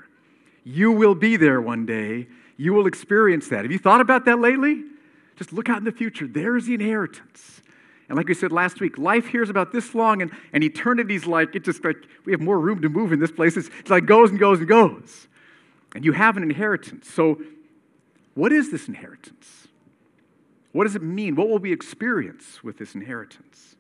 You 0.64 0.92
will 0.92 1.14
be 1.14 1.36
there 1.36 1.60
one 1.60 1.84
day. 1.84 2.28
You 2.56 2.72
will 2.72 2.86
experience 2.86 3.48
that. 3.48 3.64
Have 3.64 3.72
you 3.72 3.78
thought 3.78 4.00
about 4.00 4.24
that 4.24 4.38
lately? 4.38 4.84
Just 5.36 5.52
look 5.52 5.68
out 5.68 5.78
in 5.78 5.84
the 5.84 5.92
future. 5.92 6.26
There's 6.26 6.66
the 6.66 6.74
inheritance. 6.74 7.60
And 8.08 8.16
like 8.16 8.28
we 8.28 8.34
said 8.34 8.52
last 8.52 8.80
week, 8.80 8.98
life 8.98 9.26
here 9.26 9.42
is 9.42 9.50
about 9.50 9.72
this 9.72 9.94
long, 9.94 10.22
and, 10.22 10.30
and 10.52 10.62
eternity's 10.62 11.26
like, 11.26 11.54
it 11.54 11.64
just 11.64 11.84
like, 11.84 11.96
we 12.24 12.32
have 12.32 12.40
more 12.40 12.60
room 12.60 12.82
to 12.82 12.88
move 12.88 13.12
in 13.12 13.18
this 13.18 13.32
place. 13.32 13.56
It's, 13.56 13.70
it's 13.80 13.90
like 13.90 14.06
goes 14.06 14.30
and 14.30 14.38
goes 14.38 14.58
and 14.60 14.68
goes. 14.68 15.26
And 15.94 16.04
you 16.04 16.12
have 16.12 16.36
an 16.36 16.42
inheritance. 16.42 17.10
So, 17.10 17.40
what 18.34 18.52
is 18.52 18.70
this 18.70 18.88
inheritance? 18.88 19.68
What 20.72 20.84
does 20.84 20.96
it 20.96 21.02
mean? 21.02 21.36
What 21.36 21.48
will 21.48 21.58
we 21.58 21.72
experience 21.72 22.62
with 22.64 22.78
this 22.78 22.94
inheritance? 22.94 23.76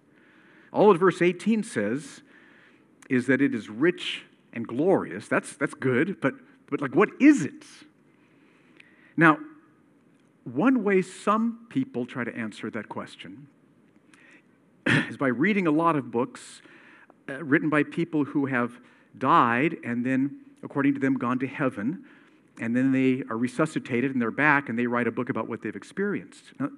All 0.72 0.90
of 0.90 1.00
verse 1.00 1.20
18 1.20 1.64
says 1.64 2.22
is 3.10 3.26
that 3.26 3.42
it 3.42 3.54
is 3.54 3.68
rich 3.68 4.22
and 4.54 4.66
glorious. 4.66 5.28
That's, 5.28 5.54
that's 5.56 5.74
good, 5.74 6.20
but 6.22 6.34
but, 6.70 6.80
like, 6.80 6.94
what 6.94 7.10
is 7.20 7.44
it? 7.44 7.64
Now, 9.16 9.38
one 10.44 10.82
way 10.82 11.02
some 11.02 11.66
people 11.68 12.06
try 12.06 12.24
to 12.24 12.34
answer 12.34 12.70
that 12.70 12.88
question 12.88 13.46
is 14.86 15.16
by 15.16 15.28
reading 15.28 15.66
a 15.66 15.70
lot 15.70 15.96
of 15.96 16.10
books 16.10 16.62
uh, 17.28 17.42
written 17.44 17.70
by 17.70 17.82
people 17.82 18.24
who 18.24 18.46
have 18.46 18.80
died 19.16 19.76
and 19.84 20.04
then, 20.04 20.40
according 20.62 20.94
to 20.94 21.00
them, 21.00 21.14
gone 21.14 21.38
to 21.38 21.46
heaven. 21.46 22.04
And 22.60 22.74
then 22.76 22.92
they 22.92 23.22
are 23.30 23.36
resuscitated 23.36 24.12
and 24.12 24.20
they're 24.20 24.30
back 24.30 24.68
and 24.68 24.78
they 24.78 24.86
write 24.86 25.06
a 25.06 25.12
book 25.12 25.28
about 25.28 25.48
what 25.48 25.62
they've 25.62 25.76
experienced. 25.76 26.44
Now, 26.58 26.70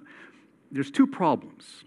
there's 0.71 0.91
two 0.91 1.07
problems 1.07 1.83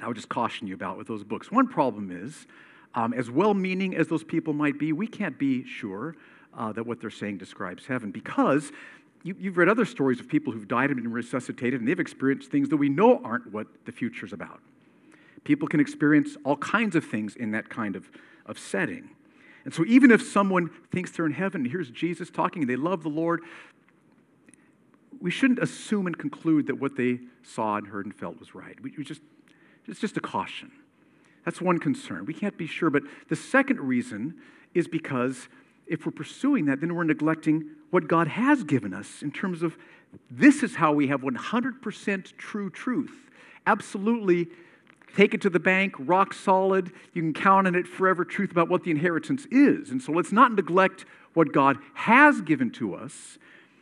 I 0.00 0.08
would 0.08 0.16
just 0.16 0.28
caution 0.28 0.66
you 0.66 0.74
about 0.74 0.98
with 0.98 1.06
those 1.06 1.24
books. 1.24 1.50
One 1.50 1.68
problem 1.68 2.10
is, 2.10 2.46
um, 2.94 3.12
as 3.12 3.30
well 3.30 3.54
meaning 3.54 3.96
as 3.96 4.08
those 4.08 4.24
people 4.24 4.52
might 4.52 4.78
be, 4.78 4.92
we 4.92 5.06
can't 5.06 5.38
be 5.38 5.66
sure 5.66 6.16
uh, 6.56 6.72
that 6.72 6.86
what 6.86 7.00
they're 7.00 7.10
saying 7.10 7.38
describes 7.38 7.86
heaven 7.86 8.10
because 8.10 8.70
you, 9.24 9.34
have 9.44 9.56
read 9.56 9.68
other 9.68 9.86
stories 9.86 10.20
of 10.20 10.28
people 10.28 10.52
who've 10.52 10.68
died 10.68 10.90
and 10.90 11.02
been 11.02 11.10
resuscitated 11.10 11.80
and 11.80 11.88
they've 11.88 11.98
experienced 11.98 12.50
things 12.50 12.68
that 12.68 12.76
we 12.76 12.88
know 12.88 13.20
aren't 13.24 13.50
what 13.52 13.66
the 13.86 13.92
future's 13.92 14.32
about. 14.32 14.60
People 15.44 15.66
can 15.66 15.80
experience 15.80 16.36
all 16.44 16.56
kinds 16.56 16.94
of 16.94 17.04
things 17.04 17.34
in 17.36 17.50
that 17.52 17.68
kind 17.68 17.96
of, 17.96 18.10
of 18.46 18.58
setting. 18.58 19.10
And 19.64 19.72
so, 19.72 19.84
even 19.86 20.10
if 20.10 20.22
someone 20.22 20.70
thinks 20.92 21.10
they're 21.10 21.24
in 21.24 21.32
heaven, 21.32 21.62
and 21.62 21.70
here's 21.70 21.90
Jesus 21.90 22.30
talking, 22.30 22.62
and 22.62 22.70
they 22.70 22.76
love 22.76 23.02
the 23.02 23.08
Lord, 23.08 23.40
we 25.20 25.30
shouldn't 25.30 25.58
assume 25.58 26.06
and 26.06 26.18
conclude 26.18 26.66
that 26.66 26.78
what 26.78 26.96
they 26.96 27.20
saw 27.42 27.76
and 27.76 27.86
heard 27.86 28.04
and 28.04 28.14
felt 28.14 28.38
was 28.38 28.54
right. 28.54 28.78
We, 28.82 28.92
we 28.96 29.04
just, 29.04 29.22
it's 29.86 30.00
just 30.00 30.18
a 30.18 30.20
caution. 30.20 30.70
That's 31.44 31.60
one 31.60 31.78
concern. 31.78 32.24
We 32.26 32.34
can't 32.34 32.56
be 32.56 32.66
sure. 32.66 32.90
But 32.90 33.02
the 33.28 33.36
second 33.36 33.80
reason 33.80 34.34
is 34.74 34.88
because 34.88 35.48
if 35.86 36.06
we're 36.06 36.12
pursuing 36.12 36.66
that, 36.66 36.80
then 36.80 36.94
we're 36.94 37.04
neglecting 37.04 37.70
what 37.90 38.08
God 38.08 38.28
has 38.28 38.64
given 38.64 38.94
us 38.94 39.22
in 39.22 39.30
terms 39.30 39.62
of 39.62 39.76
this 40.30 40.62
is 40.62 40.76
how 40.76 40.92
we 40.92 41.08
have 41.08 41.20
100% 41.20 42.36
true 42.38 42.70
truth. 42.70 43.30
Absolutely 43.66 44.48
take 45.16 45.34
it 45.34 45.40
to 45.42 45.50
the 45.50 45.60
bank, 45.60 45.94
rock 45.98 46.34
solid. 46.34 46.90
You 47.12 47.22
can 47.22 47.34
count 47.34 47.66
on 47.66 47.74
it 47.74 47.86
forever 47.86 48.24
truth 48.24 48.50
about 48.50 48.68
what 48.68 48.84
the 48.84 48.90
inheritance 48.90 49.46
is. 49.50 49.90
And 49.90 50.02
so 50.02 50.12
let's 50.12 50.32
not 50.32 50.52
neglect 50.52 51.04
what 51.34 51.52
God 51.52 51.78
has 51.94 52.40
given 52.40 52.70
to 52.72 52.94
us 52.94 53.38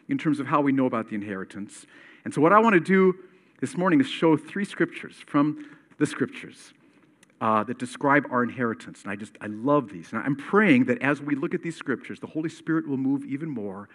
in 0.09 0.19
terms 0.19 0.41
of 0.41 0.47
how 0.47 0.61
we 0.61 0.73
know 0.73 0.87
about 0.87 1.09
the 1.09 1.15
inheritance. 1.15 1.87
And 2.25 2.33
so, 2.33 2.41
what 2.41 2.53
I 2.53 2.59
want 2.59 2.75
to 2.75 2.81
do 2.81 3.15
this 3.61 3.77
morning 3.77 4.01
is 4.01 4.07
show 4.07 4.37
three 4.37 4.65
scriptures 4.65 5.17
from 5.27 5.67
the 5.99 6.07
scriptures 6.07 6.73
uh, 7.43 7.65
that 7.65 7.77
describe 7.77 8.25
our 8.31 8.45
inheritance. 8.45 9.03
And 9.03 9.11
I 9.11 9.17
just, 9.17 9.37
I 9.41 9.49
love 9.49 9.91
these. 9.91 10.13
And 10.13 10.23
I'm 10.23 10.37
praying 10.37 10.85
that 10.85 11.03
as 11.03 11.21
we 11.21 11.35
look 11.35 11.55
at 11.55 11.63
these 11.63 11.77
scriptures, 11.77 12.21
the 12.21 12.29
Holy 12.29 12.49
Spirit 12.49 12.89
will 12.89 12.97
move 12.97 13.25
even 13.25 13.51
more 13.51 13.89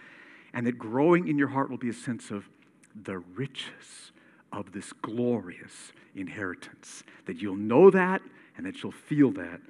and 0.54 0.68
that 0.68 0.78
growing 0.78 1.30
in 1.30 1.38
your 1.38 1.48
heart 1.48 1.70
will 1.70 1.78
be 1.78 1.90
a 1.90 1.94
sense 1.94 2.30
of 2.30 2.50
the 2.94 3.20
riches 3.20 4.12
of 4.52 4.74
this 4.74 4.92
glorious 4.92 5.94
inheritance. 6.14 7.04
That 7.26 7.42
you'll 7.42 7.56
know 7.56 7.90
that 7.90 8.22
and 8.58 8.66
that 8.66 8.84
you'll 8.84 8.92
feel 8.92 9.32
that 9.32 9.62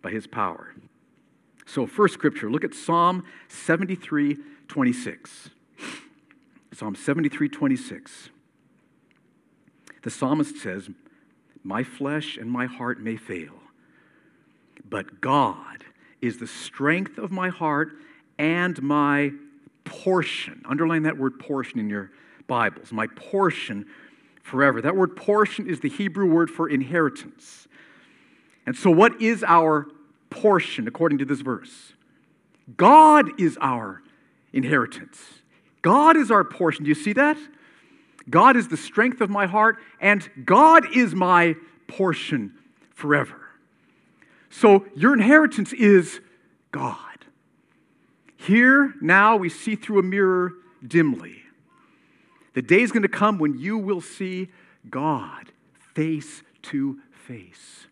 by 0.00 0.10
His 0.10 0.26
power. 0.26 0.74
So, 1.66 1.86
first 1.86 2.14
scripture, 2.14 2.50
look 2.50 2.64
at 2.64 2.74
Psalm 2.74 3.24
73 3.48 4.38
26. 4.68 5.50
Psalm 6.72 6.94
73 6.94 7.48
26. 7.48 8.30
The 10.02 10.10
psalmist 10.10 10.56
says, 10.56 10.88
My 11.68 11.84
flesh 11.84 12.38
and 12.38 12.50
my 12.50 12.64
heart 12.64 12.98
may 12.98 13.16
fail, 13.16 13.52
but 14.88 15.20
God 15.20 15.84
is 16.22 16.38
the 16.38 16.46
strength 16.46 17.18
of 17.18 17.30
my 17.30 17.50
heart 17.50 17.92
and 18.38 18.82
my 18.82 19.32
portion. 19.84 20.62
Underline 20.66 21.02
that 21.02 21.18
word 21.18 21.38
portion 21.38 21.78
in 21.78 21.90
your 21.90 22.10
Bibles. 22.46 22.90
My 22.90 23.06
portion 23.08 23.84
forever. 24.42 24.80
That 24.80 24.96
word 24.96 25.14
portion 25.14 25.68
is 25.68 25.80
the 25.80 25.90
Hebrew 25.90 26.24
word 26.24 26.50
for 26.50 26.70
inheritance. 26.70 27.68
And 28.64 28.74
so, 28.74 28.90
what 28.90 29.20
is 29.20 29.44
our 29.46 29.88
portion 30.30 30.88
according 30.88 31.18
to 31.18 31.26
this 31.26 31.42
verse? 31.42 31.92
God 32.78 33.38
is 33.38 33.58
our 33.60 34.02
inheritance. 34.54 35.22
God 35.82 36.16
is 36.16 36.30
our 36.30 36.44
portion. 36.44 36.84
Do 36.84 36.88
you 36.88 36.94
see 36.94 37.12
that? 37.12 37.36
God 38.30 38.56
is 38.56 38.68
the 38.68 38.76
strength 38.76 39.20
of 39.20 39.30
my 39.30 39.46
heart, 39.46 39.78
and 40.00 40.28
God 40.44 40.84
is 40.94 41.14
my 41.14 41.56
portion 41.86 42.54
forever. 42.94 43.40
So, 44.50 44.86
your 44.94 45.12
inheritance 45.12 45.72
is 45.72 46.20
God. 46.72 46.96
Here, 48.36 48.94
now, 49.00 49.36
we 49.36 49.48
see 49.48 49.76
through 49.76 49.98
a 49.98 50.02
mirror 50.02 50.52
dimly. 50.86 51.42
The 52.54 52.62
day 52.62 52.82
is 52.82 52.92
going 52.92 53.02
to 53.02 53.08
come 53.08 53.38
when 53.38 53.58
you 53.58 53.78
will 53.78 54.00
see 54.00 54.48
God 54.88 55.52
face 55.94 56.42
to 56.62 56.98
face. 57.10 57.86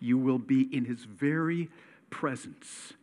You 0.00 0.18
will 0.18 0.38
be 0.38 0.62
in 0.74 0.84
his 0.84 1.04
very 1.04 1.68
presence, 2.10 2.94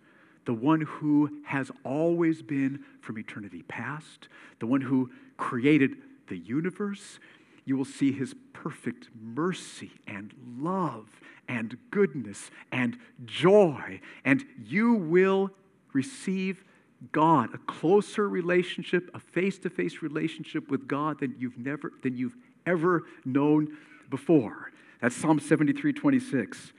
the 0.45 0.53
one 0.53 0.81
who 0.81 1.41
has 1.45 1.69
always 1.83 2.41
been 2.41 2.83
from 3.01 3.17
eternity 3.17 3.63
past, 3.63 4.27
the 4.59 4.67
one 4.67 4.81
who 4.81 5.11
created 5.37 5.97
the 6.27 6.37
universe. 6.37 7.19
You 7.65 7.77
will 7.77 7.85
see 7.85 8.11
his 8.11 8.35
perfect 8.51 9.09
mercy 9.19 9.91
and 10.07 10.33
love 10.57 11.07
and 11.47 11.77
goodness 11.91 12.51
and 12.71 12.97
joy, 13.25 13.99
and 14.25 14.43
you 14.65 14.93
will 14.93 15.51
receive 15.93 16.63
God, 17.11 17.53
a 17.53 17.57
closer 17.57 18.29
relationship, 18.29 19.09
a 19.13 19.19
face 19.19 19.59
to 19.59 19.69
face 19.69 20.01
relationship 20.01 20.69
with 20.69 20.87
God 20.87 21.19
than 21.19 21.35
you've, 21.37 21.57
never, 21.57 21.91
than 22.01 22.15
you've 22.15 22.35
ever 22.65 23.03
known 23.25 23.77
before. 24.09 24.71
That's 25.01 25.15
Psalm 25.15 25.39
73 25.39 25.91
26. 25.91 26.71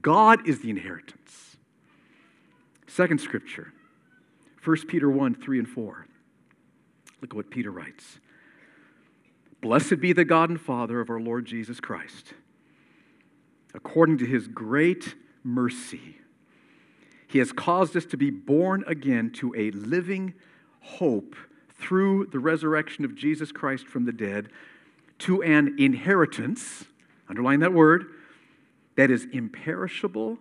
God 0.00 0.46
is 0.48 0.60
the 0.60 0.70
inheritance. 0.70 1.56
Second 2.86 3.20
scripture, 3.20 3.72
1 4.64 4.86
Peter 4.86 5.10
1 5.10 5.34
3 5.34 5.58
and 5.58 5.68
4. 5.68 6.06
Look 7.20 7.30
at 7.30 7.36
what 7.36 7.50
Peter 7.50 7.70
writes 7.70 8.18
Blessed 9.62 10.00
be 10.00 10.12
the 10.12 10.24
God 10.24 10.50
and 10.50 10.60
Father 10.60 11.00
of 11.00 11.08
our 11.08 11.20
Lord 11.20 11.46
Jesus 11.46 11.78
Christ. 11.78 12.34
According 13.72 14.18
to 14.18 14.26
his 14.26 14.48
great 14.48 15.14
mercy, 15.44 16.18
he 17.28 17.38
has 17.38 17.52
caused 17.52 17.96
us 17.96 18.04
to 18.06 18.16
be 18.16 18.28
born 18.28 18.82
again 18.88 19.30
to 19.34 19.54
a 19.56 19.70
living 19.70 20.34
hope 20.80 21.36
through 21.70 22.26
the 22.26 22.40
resurrection 22.40 23.04
of 23.04 23.14
Jesus 23.14 23.52
Christ 23.52 23.86
from 23.86 24.04
the 24.04 24.12
dead 24.12 24.48
to 25.20 25.42
an 25.44 25.76
inheritance, 25.78 26.84
underline 27.28 27.60
that 27.60 27.72
word, 27.72 28.06
that 28.96 29.12
is 29.12 29.28
imperishable, 29.32 30.38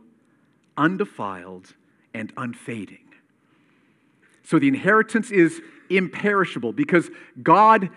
undefiled, 0.76 1.76
and 2.14 2.34
unfading. 2.38 3.06
So 4.44 4.58
the 4.58 4.68
inheritance 4.68 5.30
is 5.30 5.62
imperishable 5.92 6.74
because 6.74 7.12
God 7.44 7.90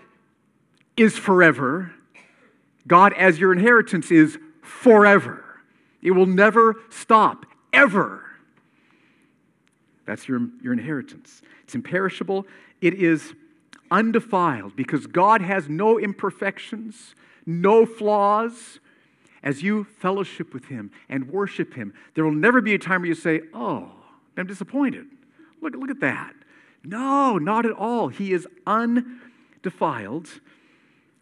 is 0.97 1.17
forever. 1.17 1.91
God, 2.87 3.13
as 3.13 3.39
your 3.39 3.51
inheritance, 3.51 4.11
is 4.11 4.37
forever. 4.61 5.43
It 6.01 6.11
will 6.11 6.25
never 6.25 6.75
stop, 6.89 7.45
ever. 7.73 8.23
That's 10.05 10.27
your, 10.27 10.47
your 10.61 10.73
inheritance. 10.73 11.41
It's 11.63 11.75
imperishable. 11.75 12.45
It 12.81 12.93
is 12.93 13.33
undefiled 13.89 14.75
because 14.75 15.07
God 15.07 15.41
has 15.41 15.67
no 15.67 15.99
imperfections, 15.99 17.15
no 17.45 17.85
flaws. 17.85 18.79
As 19.43 19.61
you 19.61 19.83
fellowship 19.83 20.53
with 20.53 20.65
Him 20.65 20.91
and 21.07 21.29
worship 21.29 21.75
Him, 21.75 21.93
there 22.15 22.23
will 22.23 22.31
never 22.31 22.61
be 22.61 22.73
a 22.73 22.79
time 22.79 23.01
where 23.01 23.09
you 23.09 23.15
say, 23.15 23.41
Oh, 23.53 23.91
I'm 24.37 24.47
disappointed. 24.47 25.05
Look, 25.61 25.75
look 25.75 25.89
at 25.89 25.99
that. 25.99 26.33
No, 26.83 27.37
not 27.37 27.65
at 27.65 27.71
all. 27.71 28.09
He 28.09 28.33
is 28.33 28.47
undefiled, 28.67 30.29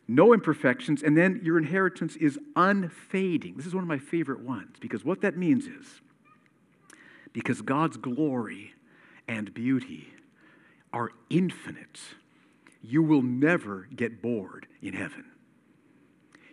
no 0.07 0.33
imperfections, 0.33 1.01
and 1.01 1.17
then 1.17 1.39
your 1.43 1.57
inheritance 1.57 2.15
is 2.17 2.37
unfading. 2.55 3.55
This 3.55 3.65
is 3.65 3.73
one 3.73 3.83
of 3.83 3.87
my 3.87 3.99
favorite 3.99 4.41
ones 4.41 4.75
because 4.79 5.05
what 5.05 5.21
that 5.21 5.37
means 5.37 5.65
is 5.65 6.01
because 7.31 7.61
God's 7.61 7.97
glory 7.97 8.73
and 9.27 9.53
beauty 9.53 10.09
are 10.91 11.11
infinite, 11.29 11.99
you 12.81 13.01
will 13.01 13.21
never 13.21 13.87
get 13.95 14.21
bored 14.21 14.67
in 14.81 14.93
heaven. 14.93 15.25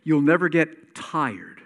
You'll 0.03 0.23
never 0.23 0.49
get 0.49 0.95
tired 0.95 1.61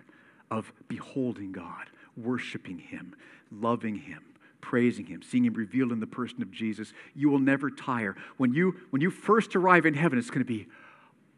of 0.51 0.73
beholding 0.89 1.53
God, 1.53 1.91
worshiping 2.17 2.79
Him, 2.79 3.15
loving 3.53 3.97
Him, 3.97 4.23
praising 4.61 5.07
Him, 5.07 5.23
seeing 5.23 5.45
Him 5.45 5.55
revealed 5.55 5.93
in 5.93 6.01
the 6.01 6.07
person 6.07 6.43
of 6.43 6.51
Jesus. 6.51 6.93
You 7.15 7.31
will 7.31 7.39
never 7.39 7.71
tire. 7.71 8.17
When 8.39 8.53
you, 8.53 8.75
when 8.91 9.03
you 9.03 9.11
first 9.11 9.55
arrive 9.55 9.87
in 9.87 9.95
heaven, 9.95 10.19
it's 10.19 10.31
going 10.31 10.41
to 10.41 10.45
be, 10.45 10.67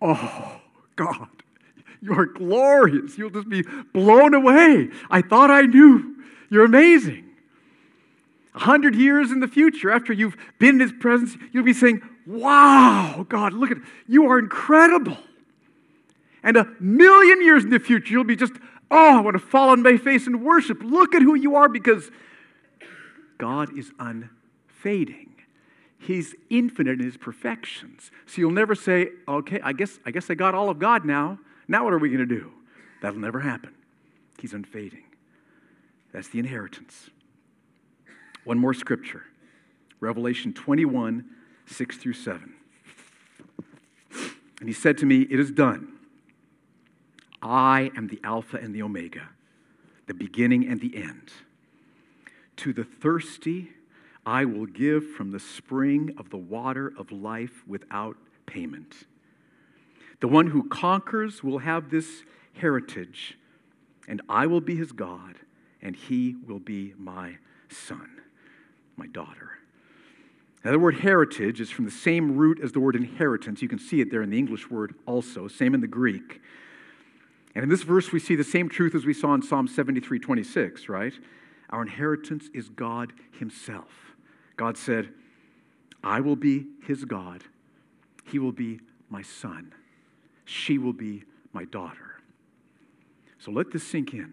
oh, 0.01 0.61
God, 0.97 1.29
you 2.01 2.13
are 2.13 2.27
glorious. 2.27 3.17
You'll 3.19 3.31
just 3.31 3.49
be 3.49 3.63
blown 3.93 4.35
away. 4.35 4.91
I 5.11 5.23
thought 5.23 5.51
I 5.51 5.63
knew. 5.63 6.17
You're 6.51 6.65
amazing. 6.65 7.25
A 8.55 8.61
hundred 8.61 8.95
years 8.95 9.31
in 9.31 9.41
the 9.41 9.49
future, 9.49 9.91
after 9.91 10.13
you've 10.13 10.37
been 10.59 10.77
in 10.77 10.81
His 10.81 10.93
presence, 10.93 11.37
you'll 11.53 11.65
be 11.65 11.73
saying, 11.73 12.03
Wow, 12.27 13.27
God, 13.29 13.53
look 13.53 13.71
at 13.71 13.79
you 14.09 14.27
are 14.27 14.39
incredible. 14.39 15.17
And 16.43 16.57
a 16.57 16.67
million 16.81 17.43
years 17.43 17.65
in 17.65 17.71
the 17.71 17.79
future, 17.79 18.13
you'll 18.13 18.25
be 18.25 18.37
just, 18.37 18.53
oh, 18.91 19.19
I 19.19 19.21
want 19.21 19.35
to 19.35 19.43
fall 19.43 19.71
on 19.71 19.83
my 19.83 19.97
face 19.97 20.27
and 20.27 20.45
worship. 20.45 20.79
Look 20.83 21.15
at 21.15 21.23
who 21.23 21.35
you 21.35 21.57
are 21.57 21.69
because 21.69 22.11
God 23.39 23.77
is 23.77 23.91
unfading. 23.99 25.26
He's 26.07 26.37
infinite 26.51 27.01
in 27.01 27.05
his 27.05 27.17
perfections. 27.17 28.13
So 28.27 28.41
you'll 28.41 28.53
never 28.53 28.77
say, 28.77 29.09
okay, 29.27 29.59
I 29.61 29.73
guess, 29.73 29.99
I 30.07 30.13
guess 30.13 30.31
I 30.31 30.35
got 30.35 30.55
all 30.55 30.71
of 30.71 30.79
God 30.79 31.05
now. 31.05 31.41
Now 31.67 31.83
what 31.83 31.93
are 31.93 31.99
we 31.99 32.11
going 32.11 32.21
to 32.21 32.27
do? 32.27 32.53
That'll 33.03 33.19
never 33.19 33.41
happen. 33.41 33.75
He's 34.39 34.53
unfading. 34.53 35.03
That's 36.13 36.29
the 36.29 36.39
inheritance. 36.39 37.11
One 38.45 38.59
more 38.59 38.73
scripture 38.73 39.25
Revelation 39.99 40.53
21, 40.53 41.25
6 41.67 41.97
through 41.97 42.13
7. 42.13 42.55
And 44.61 44.69
he 44.69 44.73
said 44.73 44.99
to 44.99 45.07
me, 45.07 45.23
It 45.23 45.41
is 45.41 45.51
done. 45.51 45.89
I 47.43 47.91
am 47.97 48.07
the 48.07 48.21
Alpha 48.23 48.59
and 48.59 48.73
the 48.73 48.83
Omega, 48.83 49.31
the 50.07 50.15
beginning 50.15 50.69
and 50.69 50.81
the 50.81 50.97
end. 50.97 51.33
To 52.59 52.73
the 52.73 52.85
thirsty, 52.85 53.71
I 54.27 54.45
will 54.45 54.67
give 54.67 55.09
from 55.13 55.31
the 55.31 55.39
spring 55.39 56.13
of 56.19 56.31
the 56.31 56.37
water 56.37 56.93
of 56.99 57.13
life 57.13 57.63
without 57.67 58.17
payment. 58.45 59.07
The 60.21 60.27
one 60.27 60.49
who 60.49 60.69
conquers 60.69 61.45
will 61.45 61.59
have 61.59 61.91
this 61.91 62.25
heritage, 62.55 63.39
and 64.09 64.21
I 64.29 64.47
will 64.47 64.61
be 64.61 64.75
his 64.75 64.91
God, 64.91 65.37
and 65.81 65.95
he 65.95 66.35
will 66.47 66.59
be 66.59 66.95
my 66.99 67.37
son, 67.69 68.11
my 68.97 69.07
daughter. 69.07 69.53
Now, 70.65 70.73
the 70.73 70.81
word 70.81 70.97
heritage 70.97 71.61
is 71.61 71.71
from 71.71 71.85
the 71.85 71.93
same 71.93 72.37
root 72.37 72.59
as 72.61 72.73
the 72.73 72.81
word 72.81 72.97
inheritance. 72.97 73.63
You 73.63 73.69
can 73.69 73.79
see 73.79 74.01
it 74.01 74.11
there 74.11 74.23
in 74.23 74.31
the 74.31 74.39
English 74.39 74.69
word 74.69 74.97
also, 75.07 75.47
same 75.47 75.75
in 75.75 75.81
the 75.81 75.87
Greek. 75.87 76.41
And 77.55 77.63
in 77.63 77.69
this 77.69 77.85
verse, 77.85 78.11
we 78.11 78.19
see 78.19 78.35
the 78.35 78.43
same 78.43 78.69
truth 78.69 78.97
as 78.97 79.07
we 79.07 79.15
saw 79.15 79.35
in 79.35 79.43
Psalm 79.43 79.69
73 79.69 80.19
26, 80.19 80.89
right? 80.89 81.13
Our 81.71 81.83
inheritance 81.83 82.49
is 82.53 82.69
God 82.69 83.13
Himself. 83.39 84.16
God 84.57 84.77
said, 84.77 85.11
I 86.03 86.21
will 86.21 86.37
be 86.37 86.67
His 86.87 87.05
God, 87.05 87.45
He 88.25 88.39
will 88.39 88.53
be 88.53 88.81
my 89.09 89.23
son, 89.23 89.73
she 90.45 90.79
will 90.79 90.93
be 90.93 91.25
my 91.53 91.65
daughter. 91.65 92.21
So 93.39 93.51
let 93.51 93.71
this 93.71 93.87
sink 93.87 94.13
in. 94.13 94.33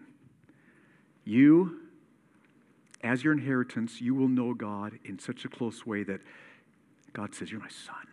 You, 1.24 1.80
as 3.02 3.22
your 3.22 3.32
inheritance, 3.32 4.00
you 4.00 4.14
will 4.14 4.28
know 4.28 4.54
God 4.54 4.98
in 5.04 5.18
such 5.18 5.44
a 5.44 5.48
close 5.48 5.86
way 5.86 6.02
that 6.04 6.20
God 7.12 7.34
says, 7.34 7.50
You're 7.50 7.60
my 7.60 7.68
son, 7.68 8.06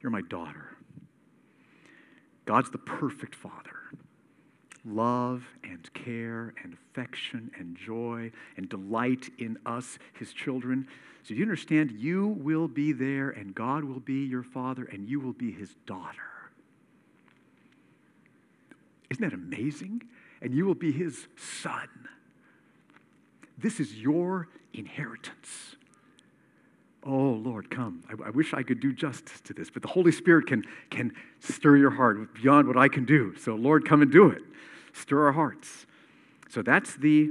you're 0.00 0.12
my 0.12 0.22
daughter. 0.22 0.76
God's 2.44 2.70
the 2.70 2.78
perfect 2.78 3.34
Father. 3.34 3.76
Love 4.86 5.42
and 5.64 5.92
care 5.94 6.54
and 6.62 6.72
affection 6.74 7.50
and 7.58 7.76
joy 7.76 8.30
and 8.56 8.68
delight 8.68 9.28
in 9.38 9.58
us, 9.66 9.98
His 10.18 10.32
children. 10.32 10.86
So, 11.24 11.34
you 11.34 11.42
understand? 11.42 11.90
You 11.90 12.28
will 12.28 12.68
be 12.68 12.92
there, 12.92 13.30
and 13.30 13.52
God 13.52 13.82
will 13.82 13.98
be 13.98 14.24
your 14.24 14.44
Father, 14.44 14.84
and 14.84 15.08
you 15.08 15.18
will 15.18 15.32
be 15.32 15.50
His 15.50 15.74
daughter. 15.86 16.22
Isn't 19.10 19.22
that 19.22 19.34
amazing? 19.34 20.02
And 20.40 20.54
you 20.54 20.66
will 20.66 20.74
be 20.74 20.92
His 20.92 21.26
son. 21.36 21.88
This 23.58 23.80
is 23.80 23.94
your 23.94 24.48
inheritance. 24.72 25.76
Oh, 27.04 27.40
Lord, 27.42 27.70
come. 27.70 28.02
I, 28.08 28.28
I, 28.28 28.30
wish 28.30 28.52
I 28.52 28.62
could 28.62 28.80
do 28.80 28.92
justice 28.92 29.40
to 29.42 29.52
this, 29.52 29.70
but 29.70 29.82
the 29.82 29.88
Holy 29.88 30.10
Spirit 30.10 30.46
can, 30.46 30.64
can 30.90 31.12
stir 31.40 31.76
your 31.76 31.90
heart 31.90 32.34
beyond 32.34 32.66
what 32.66 32.76
I 32.76 32.88
can 32.88 33.04
do. 33.04 33.34
So, 33.36 33.54
Lord, 33.54 33.88
come 33.88 34.02
and 34.02 34.10
do 34.10 34.28
it. 34.30 34.42
Stir 34.96 35.26
our 35.26 35.32
hearts. 35.32 35.86
So, 36.48 36.62
that's 36.62 36.96
the 36.96 37.30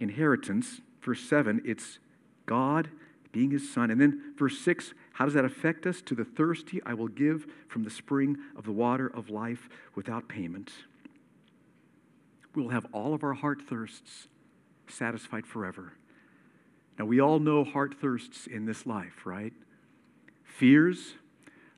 inheritance. 0.00 0.80
Verse 1.02 1.20
7, 1.20 1.62
it's 1.64 1.98
God 2.46 2.90
being 3.32 3.50
his 3.50 3.72
son. 3.72 3.90
And 3.90 4.00
then 4.00 4.34
verse 4.36 4.58
6, 4.58 4.94
how 5.12 5.24
does 5.24 5.34
that 5.34 5.44
affect 5.44 5.86
us? 5.86 6.00
To 6.02 6.14
the 6.14 6.24
thirsty, 6.24 6.80
I 6.84 6.94
will 6.94 7.08
give 7.08 7.46
from 7.68 7.84
the 7.84 7.90
spring 7.90 8.36
of 8.56 8.64
the 8.64 8.72
water 8.72 9.06
of 9.06 9.30
life 9.30 9.68
without 9.94 10.28
payment. 10.28 10.72
We 12.54 12.62
will 12.62 12.70
have 12.70 12.86
all 12.92 13.14
of 13.14 13.22
our 13.22 13.34
heart 13.34 13.62
thirsts 13.62 14.28
satisfied 14.88 15.46
forever. 15.46 15.92
Now, 16.98 17.04
we 17.04 17.20
all 17.20 17.38
know 17.38 17.62
heart 17.62 17.94
thirsts 18.00 18.46
in 18.46 18.66
this 18.66 18.86
life, 18.86 19.24
right? 19.24 19.52
Fears, 20.42 21.14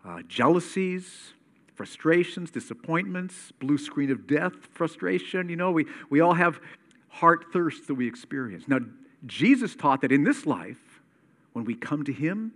uh, 0.04 0.22
jealousies, 0.26 1.34
frustrations, 1.80 2.50
disappointments, 2.50 3.52
blue 3.58 3.78
screen 3.78 4.10
of 4.10 4.26
death, 4.26 4.52
frustration. 4.74 5.48
You 5.48 5.56
know, 5.56 5.70
we, 5.70 5.86
we 6.10 6.20
all 6.20 6.34
have 6.34 6.60
heart 7.08 7.46
thirsts 7.54 7.86
that 7.86 7.94
we 7.94 8.06
experience. 8.06 8.68
Now, 8.68 8.80
Jesus 9.24 9.74
taught 9.76 10.02
that 10.02 10.12
in 10.12 10.22
this 10.22 10.44
life, 10.44 11.00
when 11.54 11.64
we 11.64 11.74
come 11.74 12.04
to 12.04 12.12
Him, 12.12 12.52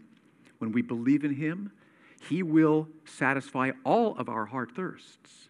when 0.59 0.73
we 0.73 0.83
believe 0.83 1.25
in 1.25 1.37
Him, 1.37 1.73
He 2.29 2.43
will 2.43 2.87
satisfy 3.07 3.71
all 3.83 4.15
of 4.19 4.29
our 4.29 4.45
heart 4.45 4.73
thirsts. 4.77 5.49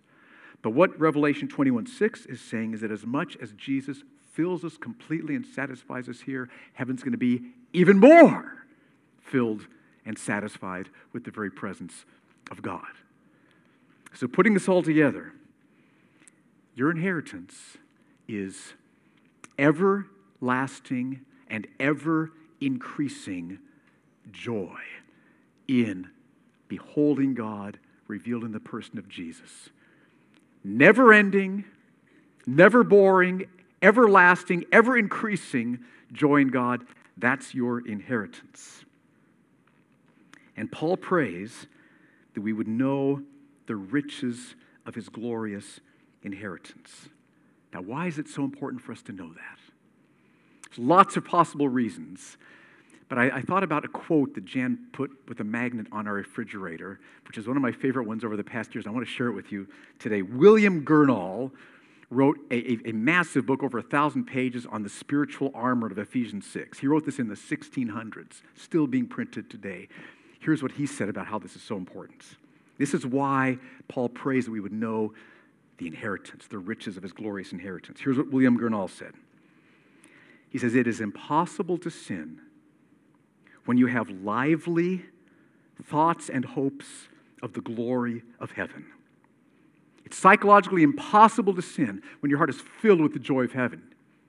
But 0.63 0.71
what 0.71 0.97
Revelation 1.01 1.49
21 1.49 1.89
6 1.89 2.27
is 2.27 2.41
saying 2.41 2.75
is 2.75 2.81
that 2.83 2.93
as 2.93 3.05
much 3.05 3.37
as 3.43 3.51
Jesus 3.55 4.05
fills 4.35 4.63
us 4.63 4.77
completely 4.77 5.35
and 5.35 5.45
satisfies 5.45 6.09
us 6.09 6.21
here, 6.21 6.49
heaven's 6.75 7.03
going 7.03 7.11
to 7.11 7.19
be 7.19 7.43
even 7.73 7.99
more 7.99 8.65
filled 9.21 9.67
and 10.07 10.17
satisfied 10.17 10.91
with 11.13 11.25
the 11.25 11.33
very 11.33 11.51
presence 11.51 12.05
of 12.53 12.63
God. 12.63 12.85
So, 14.15 14.29
putting 14.29 14.55
this 14.55 14.69
all 14.69 14.83
together, 14.83 15.33
your 16.77 16.91
inheritance 16.91 17.77
is 18.29 18.75
everlasting 19.59 21.21
and 21.49 21.67
ever 21.81 22.31
increasing 22.61 23.59
joy 24.31 24.79
in 25.67 26.09
beholding 26.69 27.35
God 27.35 27.79
revealed 28.07 28.45
in 28.45 28.53
the 28.53 28.61
person 28.61 28.99
of 28.99 29.09
Jesus. 29.09 29.71
Never 30.63 31.13
ending, 31.13 31.65
never 32.47 32.85
boring, 32.85 33.47
everlasting, 33.83 34.65
ever 34.73 34.97
increasing 34.97 35.81
joy 36.13 36.37
in 36.41 36.49
God. 36.49 36.87
That's 37.17 37.55
your 37.55 37.87
inheritance. 37.87 38.85
And 40.57 40.71
Paul 40.71 40.97
prays 40.97 41.67
that 42.35 42.41
we 42.41 42.53
would 42.53 42.69
know 42.69 43.23
the 43.67 43.77
riches 43.77 44.55
of 44.87 44.95
his 44.95 45.09
glorious 45.09 45.81
inheritance. 46.23 47.09
Now, 47.73 47.83
why 47.83 48.07
is 48.07 48.19
it 48.19 48.29
so 48.29 48.45
important 48.45 48.83
for 48.83 48.93
us 48.93 49.03
to 49.03 49.13
know 49.13 49.29
that? 49.29 49.59
There's 50.71 50.79
lots 50.79 51.17
of 51.17 51.25
possible 51.25 51.69
reasons. 51.69 52.37
But 53.09 53.19
I, 53.19 53.37
I, 53.37 53.41
thought 53.43 53.63
about 53.63 53.85
a 53.85 53.89
quote 53.89 54.35
that 54.35 54.45
Jan 54.45 54.79
put 54.93 55.11
with 55.29 55.39
a 55.41 55.45
magnet 55.45 55.87
on 55.93 56.09
our 56.09 56.15
refrigerator, 56.15 57.01
which 57.27 57.37
is 57.37 57.47
one 57.47 57.57
of 57.57 57.63
my 57.63 57.73
favorite 57.73 58.07
ones 58.07 58.25
over 58.25 58.37
the 58.37 58.45
past 58.45 58.75
years. 58.75 58.87
I 58.87 58.91
want 58.91 59.07
to 59.07 59.13
share 59.13 59.29
it 59.29 59.35
with 59.35 59.53
you 59.53 59.69
today. 59.99 60.23
William 60.23 60.85
Gurnall 60.85 61.51
wrote 62.11 62.39
a, 62.51 62.73
a, 62.73 62.79
a, 62.87 62.93
massive 62.93 63.45
book 63.45 63.63
over 63.63 63.79
a 63.79 63.83
thousand 63.83 64.25
pages 64.25 64.67
on 64.67 64.83
the 64.83 64.89
spiritual 64.89 65.51
armor 65.55 65.87
of 65.87 65.99
Ephesians 65.99 66.47
6. 66.47 66.79
He 66.79 66.87
wrote 66.87 67.05
this 67.05 67.19
in 67.19 67.29
the 67.29 67.35
1600s, 67.35 68.43
still 68.55 68.87
being 68.87 69.07
printed 69.07 69.51
today. 69.51 69.89
Here's 70.41 70.63
what 70.63 70.73
he 70.73 70.87
said 70.87 71.09
about 71.09 71.27
how 71.27 71.39
this 71.39 71.57
is 71.57 71.63
so 71.63 71.77
important. 71.77 72.23
This 72.79 72.95
is 72.95 73.07
why 73.07 73.59
Paul 73.89 74.09
prays 74.09 74.47
that 74.47 74.51
we 74.51 74.61
would 74.61 74.73
know 74.73 75.15
the 75.79 75.87
inheritance, 75.87 76.47
the 76.47 76.59
riches 76.59 76.97
of 76.97 77.03
his 77.03 77.13
glorious 77.13 77.53
inheritance. 77.53 78.01
Here's 78.01 78.17
what 78.17 78.31
William 78.31 78.59
Gurnall 78.59 78.91
said 78.91 79.15
He 80.49 80.59
says, 80.59 80.75
It 80.75 80.87
is 80.87 81.01
impossible 81.01 81.79
to 81.79 81.91
sin 81.91 82.41
when 83.65 83.79
you 83.79 83.87
have 83.87 84.11
lively 84.11 85.05
thoughts 85.83 86.29
and 86.29 86.45
hopes 86.45 87.09
of 87.43 87.53
the 87.53 87.61
glory 87.61 88.23
of 88.41 88.53
heaven. 88.53 88.87
It's 90.05 90.17
psychologically 90.17 90.83
impossible 90.83 91.55
to 91.55 91.63
sin 91.63 92.03
when 92.21 92.31
your 92.31 92.39
heart 92.39 92.51
is 92.51 92.61
filled 92.61 93.01
with 93.01 93.13
the 93.13 93.19
joy 93.19 93.45
of 93.45 93.53
heaven. 93.53 93.83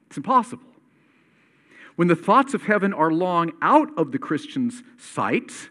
It's 0.07 0.17
impossible. 0.17 0.67
When 1.95 2.07
the 2.07 2.15
thoughts 2.15 2.53
of 2.53 2.63
heaven 2.63 2.93
are 2.93 3.11
long 3.11 3.51
out 3.61 3.89
of 3.97 4.11
the 4.11 4.19
Christian's 4.19 4.83
sight, 4.97 5.69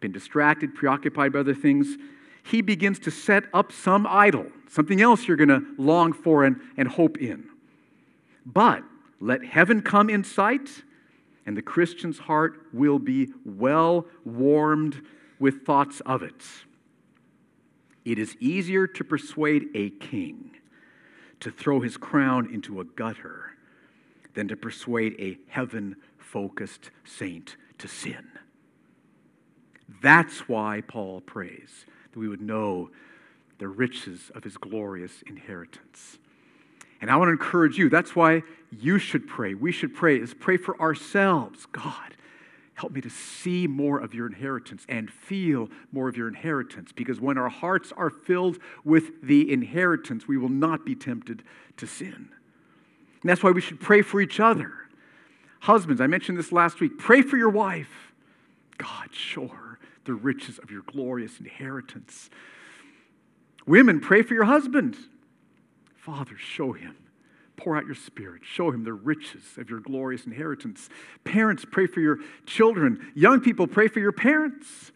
been 0.00 0.12
distracted, 0.12 0.74
preoccupied 0.74 1.32
by 1.32 1.40
other 1.40 1.54
things, 1.54 1.96
he 2.42 2.62
begins 2.62 2.98
to 3.00 3.10
set 3.10 3.44
up 3.52 3.72
some 3.72 4.06
idol, 4.08 4.46
something 4.68 5.00
else 5.00 5.26
you're 5.26 5.36
going 5.36 5.48
to 5.48 5.62
long 5.76 6.12
for 6.12 6.44
and, 6.44 6.60
and 6.76 6.88
hope 6.88 7.18
in. 7.18 7.44
But 8.46 8.82
let 9.20 9.44
heaven 9.44 9.82
come 9.82 10.08
in 10.08 10.24
sight, 10.24 10.82
and 11.44 11.56
the 11.56 11.62
Christian's 11.62 12.18
heart 12.18 12.66
will 12.72 12.98
be 12.98 13.28
well 13.44 14.06
warmed 14.24 15.02
with 15.38 15.64
thoughts 15.66 16.00
of 16.06 16.22
it. 16.22 16.42
It 18.04 18.18
is 18.18 18.36
easier 18.40 18.86
to 18.86 19.04
persuade 19.04 19.66
a 19.74 19.90
king 19.90 20.52
to 21.40 21.50
throw 21.50 21.80
his 21.80 21.96
crown 21.96 22.52
into 22.52 22.80
a 22.80 22.84
gutter 22.84 23.52
than 24.34 24.48
to 24.48 24.56
persuade 24.56 25.14
a 25.18 25.38
heaven 25.48 25.96
focused 26.16 26.90
saint 27.04 27.56
to 27.78 27.88
sin. 27.88 28.26
That's 30.02 30.48
why 30.48 30.82
Paul 30.86 31.20
prays 31.20 31.86
that 32.12 32.18
we 32.18 32.28
would 32.28 32.42
know 32.42 32.90
the 33.58 33.68
riches 33.68 34.30
of 34.34 34.44
his 34.44 34.56
glorious 34.56 35.22
inheritance. 35.26 36.18
And 37.00 37.10
I 37.10 37.16
want 37.16 37.28
to 37.28 37.32
encourage 37.32 37.78
you. 37.78 37.88
That's 37.88 38.14
why 38.14 38.42
you 38.70 38.98
should 38.98 39.26
pray. 39.26 39.54
We 39.54 39.72
should 39.72 39.94
pray 39.94 40.18
is 40.18 40.34
pray 40.34 40.56
for 40.56 40.80
ourselves. 40.80 41.66
God, 41.72 42.16
Help 42.78 42.92
me 42.92 43.00
to 43.00 43.10
see 43.10 43.66
more 43.66 43.98
of 43.98 44.14
your 44.14 44.28
inheritance 44.28 44.86
and 44.88 45.10
feel 45.10 45.68
more 45.90 46.08
of 46.08 46.16
your 46.16 46.28
inheritance. 46.28 46.92
Because 46.92 47.20
when 47.20 47.36
our 47.36 47.48
hearts 47.48 47.92
are 47.96 48.08
filled 48.08 48.58
with 48.84 49.20
the 49.20 49.52
inheritance, 49.52 50.28
we 50.28 50.38
will 50.38 50.48
not 50.48 50.86
be 50.86 50.94
tempted 50.94 51.42
to 51.76 51.88
sin. 51.88 52.28
And 53.20 53.28
that's 53.30 53.42
why 53.42 53.50
we 53.50 53.60
should 53.60 53.80
pray 53.80 54.02
for 54.02 54.20
each 54.20 54.38
other. 54.38 54.72
Husbands, 55.62 56.00
I 56.00 56.06
mentioned 56.06 56.38
this 56.38 56.52
last 56.52 56.78
week. 56.78 56.98
Pray 56.98 57.20
for 57.20 57.36
your 57.36 57.50
wife. 57.50 58.07
God, 58.78 59.12
show 59.12 59.48
her 59.48 59.78
the 60.04 60.14
riches 60.14 60.58
of 60.58 60.70
your 60.70 60.82
glorious 60.82 61.38
inheritance. 61.38 62.30
Women, 63.66 64.00
pray 64.00 64.22
for 64.22 64.34
your 64.34 64.44
husband. 64.44 64.96
Father, 65.96 66.36
show 66.38 66.72
him 66.72 66.96
Pour 67.58 67.76
out 67.76 67.86
your 67.86 67.96
spirit. 67.96 68.42
Show 68.44 68.70
him 68.70 68.84
the 68.84 68.92
riches 68.92 69.42
of 69.58 69.68
your 69.68 69.80
glorious 69.80 70.24
inheritance. 70.24 70.88
Parents, 71.24 71.66
pray 71.68 71.88
for 71.88 72.00
your 72.00 72.20
children. 72.46 73.10
Young 73.16 73.40
people, 73.40 73.66
pray 73.66 73.88
for 73.88 73.98
your 73.98 74.12
parents. 74.12 74.92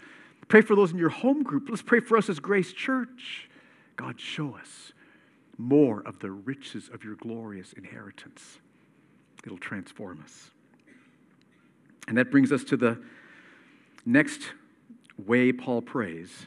Pray 0.46 0.60
for 0.60 0.76
those 0.76 0.92
in 0.92 0.98
your 0.98 1.08
home 1.08 1.42
group. 1.42 1.68
Let's 1.68 1.82
pray 1.82 1.98
for 1.98 2.16
us 2.16 2.28
as 2.28 2.38
Grace 2.38 2.72
Church. 2.72 3.50
God, 3.96 4.20
show 4.20 4.56
us 4.56 4.92
more 5.58 6.02
of 6.06 6.20
the 6.20 6.30
riches 6.30 6.88
of 6.94 7.02
your 7.02 7.16
glorious 7.16 7.72
inheritance. 7.72 8.58
It'll 9.44 9.58
transform 9.58 10.20
us. 10.22 10.50
And 12.06 12.16
that 12.16 12.30
brings 12.30 12.52
us 12.52 12.62
to 12.64 12.76
the 12.76 13.02
next 14.04 14.52
way 15.18 15.52
Paul 15.52 15.82
prays 15.82 16.46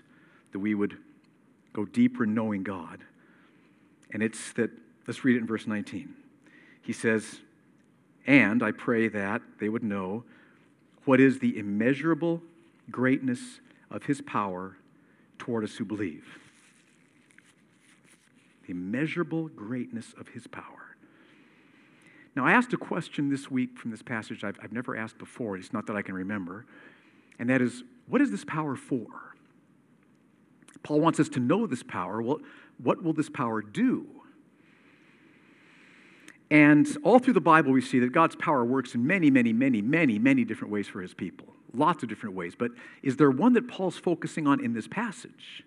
that 0.51 0.59
we 0.59 0.75
would 0.75 0.97
go 1.73 1.85
deeper 1.85 2.23
in 2.23 2.33
knowing 2.33 2.63
God. 2.63 3.01
And 4.11 4.23
it's 4.23 4.53
that, 4.53 4.71
let's 5.07 5.23
read 5.25 5.35
it 5.35 5.39
in 5.39 5.47
verse 5.47 5.67
19. 5.67 6.13
He 6.81 6.93
says, 6.93 7.41
And 8.25 8.63
I 8.63 8.71
pray 8.71 9.07
that 9.09 9.41
they 9.59 9.69
would 9.69 9.83
know 9.83 10.23
what 11.05 11.19
is 11.19 11.39
the 11.39 11.57
immeasurable 11.57 12.41
greatness 12.89 13.59
of 13.91 14.03
his 14.03 14.21
power 14.21 14.77
toward 15.37 15.63
us 15.63 15.75
who 15.75 15.85
believe. 15.85 16.39
The 18.65 18.71
immeasurable 18.71 19.49
greatness 19.49 20.13
of 20.19 20.29
his 20.29 20.47
power. 20.47 20.95
Now, 22.35 22.45
I 22.45 22.51
asked 22.51 22.73
a 22.73 22.77
question 22.77 23.29
this 23.29 23.49
week 23.49 23.77
from 23.77 23.91
this 23.91 24.01
passage 24.01 24.43
I've, 24.43 24.57
I've 24.61 24.73
never 24.73 24.95
asked 24.95 25.17
before. 25.17 25.57
It's 25.57 25.71
not 25.71 25.87
that 25.87 25.95
I 25.95 26.01
can 26.01 26.15
remember. 26.15 26.65
And 27.39 27.49
that 27.49 27.61
is, 27.61 27.83
what 28.07 28.21
is 28.21 28.31
this 28.31 28.45
power 28.45 28.75
for? 28.75 29.07
Paul 30.83 31.01
wants 31.01 31.19
us 31.19 31.29
to 31.29 31.39
know 31.39 31.65
this 31.65 31.83
power. 31.83 32.21
Well, 32.21 32.39
what 32.81 33.03
will 33.03 33.13
this 33.13 33.29
power 33.29 33.61
do? 33.61 34.07
And 36.51 36.87
all 37.03 37.19
through 37.19 37.33
the 37.33 37.41
Bible, 37.41 37.71
we 37.71 37.81
see 37.81 37.99
that 37.99 38.11
God's 38.11 38.35
power 38.35 38.63
works 38.63 38.93
in 38.93 39.05
many, 39.05 39.31
many, 39.31 39.51
many, 39.51 39.81
many, 39.81 40.19
many 40.19 40.45
different 40.45 40.71
ways 40.71 40.87
for 40.87 41.01
his 41.01 41.13
people. 41.13 41.47
Lots 41.73 42.03
of 42.03 42.09
different 42.09 42.35
ways. 42.35 42.53
But 42.55 42.71
is 43.01 43.17
there 43.17 43.31
one 43.31 43.53
that 43.53 43.67
Paul's 43.67 43.97
focusing 43.97 44.45
on 44.45 44.63
in 44.63 44.73
this 44.73 44.87
passage? 44.87 45.63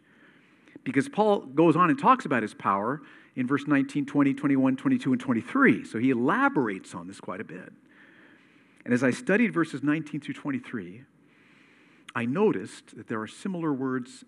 Because 0.85 1.09
Paul 1.09 1.41
goes 1.41 1.77
on 1.77 1.91
and 1.91 1.99
talks 1.99 2.25
about 2.25 2.43
his 2.43 2.55
power 2.55 3.03
in 3.35 3.47
verse 3.47 3.67
19, 3.67 4.07
20, 4.07 4.35
21, 4.35 4.77
22, 4.77 5.13
and 5.13 5.21
23. 5.21 5.85
So 5.85 5.99
he 5.99 6.11
elaborates 6.11 6.95
on 6.95 7.09
this 7.09 7.21
quite 7.21 7.41
a 7.41 7.45
bit. 7.45 7.73
And 8.85 8.95
as 8.95 9.03
I 9.03 9.11
studied 9.11 9.53
verses 9.53 9.83
19 9.83 10.21
through 10.21 10.35
23, 10.35 11.03
I 12.19 12.25
noticed 12.25 12.97
that 12.97 13.07
there 13.07 13.21
are 13.21 13.29
similar 13.29 13.73
words 13.73 14.25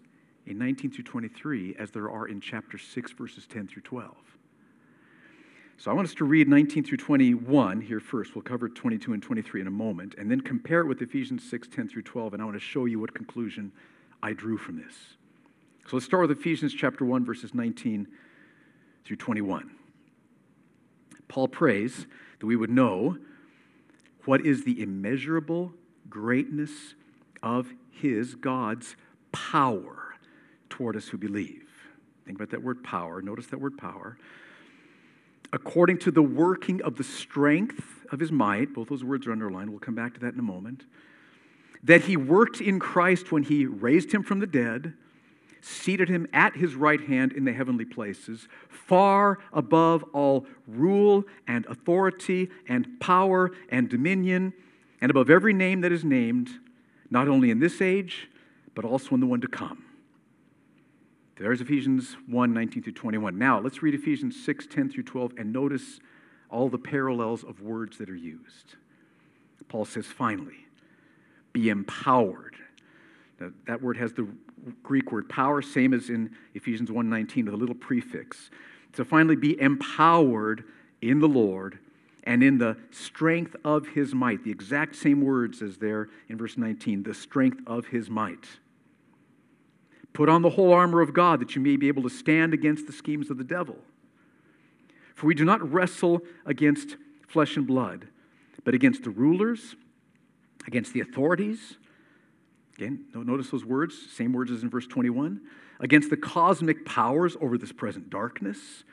in 0.46 0.58
19 0.58 0.92
through 0.92 1.02
23 1.02 1.74
as 1.76 1.90
there 1.90 2.08
are 2.08 2.28
in 2.28 2.40
chapter 2.40 2.78
6, 2.78 3.12
verses 3.14 3.48
10 3.48 3.66
through 3.66 3.82
12. 3.82 4.14
So 5.76 5.90
I 5.90 5.94
want 5.94 6.06
us 6.06 6.14
to 6.14 6.24
read 6.24 6.46
19 6.46 6.84
through 6.84 6.98
21 6.98 7.80
here 7.80 7.98
first. 7.98 8.36
We'll 8.36 8.42
cover 8.42 8.68
22 8.68 9.12
and 9.12 9.20
23 9.20 9.62
in 9.62 9.66
a 9.66 9.72
moment, 9.72 10.14
and 10.18 10.30
then 10.30 10.40
compare 10.40 10.82
it 10.82 10.86
with 10.86 11.02
Ephesians 11.02 11.42
6, 11.50 11.66
10 11.66 11.88
through 11.88 12.02
12, 12.02 12.34
and 12.34 12.40
I 12.40 12.44
want 12.44 12.56
to 12.56 12.64
show 12.64 12.84
you 12.84 13.00
what 13.00 13.12
conclusion 13.12 13.72
I 14.22 14.34
drew 14.34 14.56
from 14.56 14.76
this. 14.76 14.94
So 15.88 15.96
let's 15.96 16.06
start 16.06 16.28
with 16.28 16.38
Ephesians 16.38 16.72
chapter 16.72 17.04
1, 17.04 17.24
verses 17.24 17.54
19 17.54 18.06
through 19.04 19.16
21. 19.16 19.68
Paul 21.26 21.48
prays 21.48 22.06
that 22.38 22.46
we 22.46 22.54
would 22.54 22.70
know 22.70 23.18
what 24.26 24.46
is 24.46 24.62
the 24.62 24.80
immeasurable 24.80 25.72
greatness 26.08 26.94
of 27.42 27.72
his, 27.90 28.34
God's 28.34 28.96
power 29.32 30.14
toward 30.68 30.96
us 30.96 31.08
who 31.08 31.18
believe. 31.18 31.68
Think 32.24 32.38
about 32.38 32.50
that 32.50 32.62
word 32.62 32.82
power. 32.82 33.22
Notice 33.22 33.46
that 33.48 33.60
word 33.60 33.76
power. 33.76 34.16
According 35.52 35.98
to 35.98 36.10
the 36.10 36.22
working 36.22 36.80
of 36.82 36.96
the 36.96 37.04
strength 37.04 38.04
of 38.12 38.20
his 38.20 38.30
might, 38.30 38.72
both 38.72 38.88
those 38.88 39.02
words 39.02 39.26
are 39.26 39.32
underlined. 39.32 39.70
We'll 39.70 39.80
come 39.80 39.94
back 39.96 40.14
to 40.14 40.20
that 40.20 40.34
in 40.34 40.38
a 40.38 40.44
moment. 40.44 40.84
That 41.82 42.02
he 42.02 42.16
worked 42.16 42.60
in 42.60 42.78
Christ 42.78 43.32
when 43.32 43.42
he 43.42 43.66
raised 43.66 44.12
him 44.12 44.22
from 44.22 44.38
the 44.38 44.46
dead 44.46 44.94
seated 45.62 46.08
him 46.08 46.26
at 46.32 46.56
his 46.56 46.74
right 46.74 47.00
hand 47.00 47.32
in 47.32 47.44
the 47.44 47.52
heavenly 47.52 47.84
places, 47.84 48.48
far 48.68 49.38
above 49.52 50.04
all 50.12 50.46
rule 50.66 51.24
and 51.46 51.66
authority 51.66 52.48
and 52.68 53.00
power 53.00 53.50
and 53.68 53.88
dominion, 53.88 54.52
and 55.00 55.10
above 55.10 55.30
every 55.30 55.52
name 55.52 55.80
that 55.80 55.92
is 55.92 56.04
named, 56.04 56.50
not 57.10 57.28
only 57.28 57.50
in 57.50 57.58
this 57.58 57.80
age, 57.80 58.28
but 58.74 58.84
also 58.84 59.14
in 59.14 59.20
the 59.20 59.26
one 59.26 59.40
to 59.40 59.48
come. 59.48 59.84
There's 61.36 61.60
Ephesians 61.60 62.16
1 62.26 62.52
19 62.52 62.82
through 62.82 62.92
21. 62.92 63.38
Now, 63.38 63.60
let's 63.60 63.82
read 63.82 63.94
Ephesians 63.94 64.42
6 64.44 64.66
10 64.66 64.90
through 64.90 65.04
12 65.04 65.32
and 65.38 65.52
notice 65.52 66.00
all 66.50 66.68
the 66.68 66.78
parallels 66.78 67.44
of 67.44 67.62
words 67.62 67.98
that 67.98 68.10
are 68.10 68.16
used. 68.16 68.76
Paul 69.68 69.84
says, 69.84 70.06
finally, 70.06 70.66
be 71.52 71.68
empowered. 71.68 72.56
Now, 73.38 73.52
that 73.66 73.80
word 73.80 73.96
has 73.96 74.12
the 74.12 74.26
Greek 74.82 75.12
word 75.12 75.28
power, 75.28 75.62
same 75.62 75.94
as 75.94 76.10
in 76.10 76.36
Ephesians 76.54 76.90
1:19 76.90 77.44
with 77.46 77.54
a 77.54 77.56
little 77.56 77.74
prefix. 77.74 78.50
To 78.94 79.04
finally 79.04 79.36
be 79.36 79.58
empowered 79.60 80.64
in 81.00 81.20
the 81.20 81.28
Lord 81.28 81.78
and 82.24 82.42
in 82.42 82.58
the 82.58 82.76
strength 82.90 83.56
of 83.64 83.88
his 83.88 84.14
might. 84.14 84.44
The 84.44 84.50
exact 84.50 84.96
same 84.96 85.20
words 85.20 85.62
as 85.62 85.78
there 85.78 86.08
in 86.28 86.36
verse 86.36 86.56
19, 86.56 87.02
the 87.02 87.14
strength 87.14 87.60
of 87.66 87.86
his 87.86 88.10
might. 88.10 88.46
Put 90.12 90.28
on 90.28 90.42
the 90.42 90.50
whole 90.50 90.72
armor 90.72 91.00
of 91.00 91.14
God 91.14 91.40
that 91.40 91.54
you 91.54 91.62
may 91.62 91.76
be 91.76 91.88
able 91.88 92.02
to 92.02 92.10
stand 92.10 92.52
against 92.52 92.86
the 92.86 92.92
schemes 92.92 93.30
of 93.30 93.38
the 93.38 93.44
devil. 93.44 93.76
For 95.14 95.26
we 95.26 95.34
do 95.34 95.44
not 95.44 95.72
wrestle 95.72 96.22
against 96.46 96.96
flesh 97.28 97.56
and 97.56 97.66
blood, 97.66 98.08
but 98.64 98.74
against 98.74 99.04
the 99.04 99.10
rulers, 99.10 99.76
against 100.66 100.92
the 100.92 101.00
authorities, 101.00 101.76
Again, 102.80 103.04
notice 103.14 103.50
those 103.50 103.66
words, 103.66 103.94
same 104.10 104.32
words 104.32 104.50
as 104.50 104.62
in 104.62 104.70
verse 104.70 104.86
21. 104.86 105.42
Against 105.80 106.08
the 106.08 106.16
cosmic 106.16 106.86
powers 106.86 107.36
over 107.38 107.58
this 107.58 107.72
present 107.72 108.08
darkness, 108.08 108.84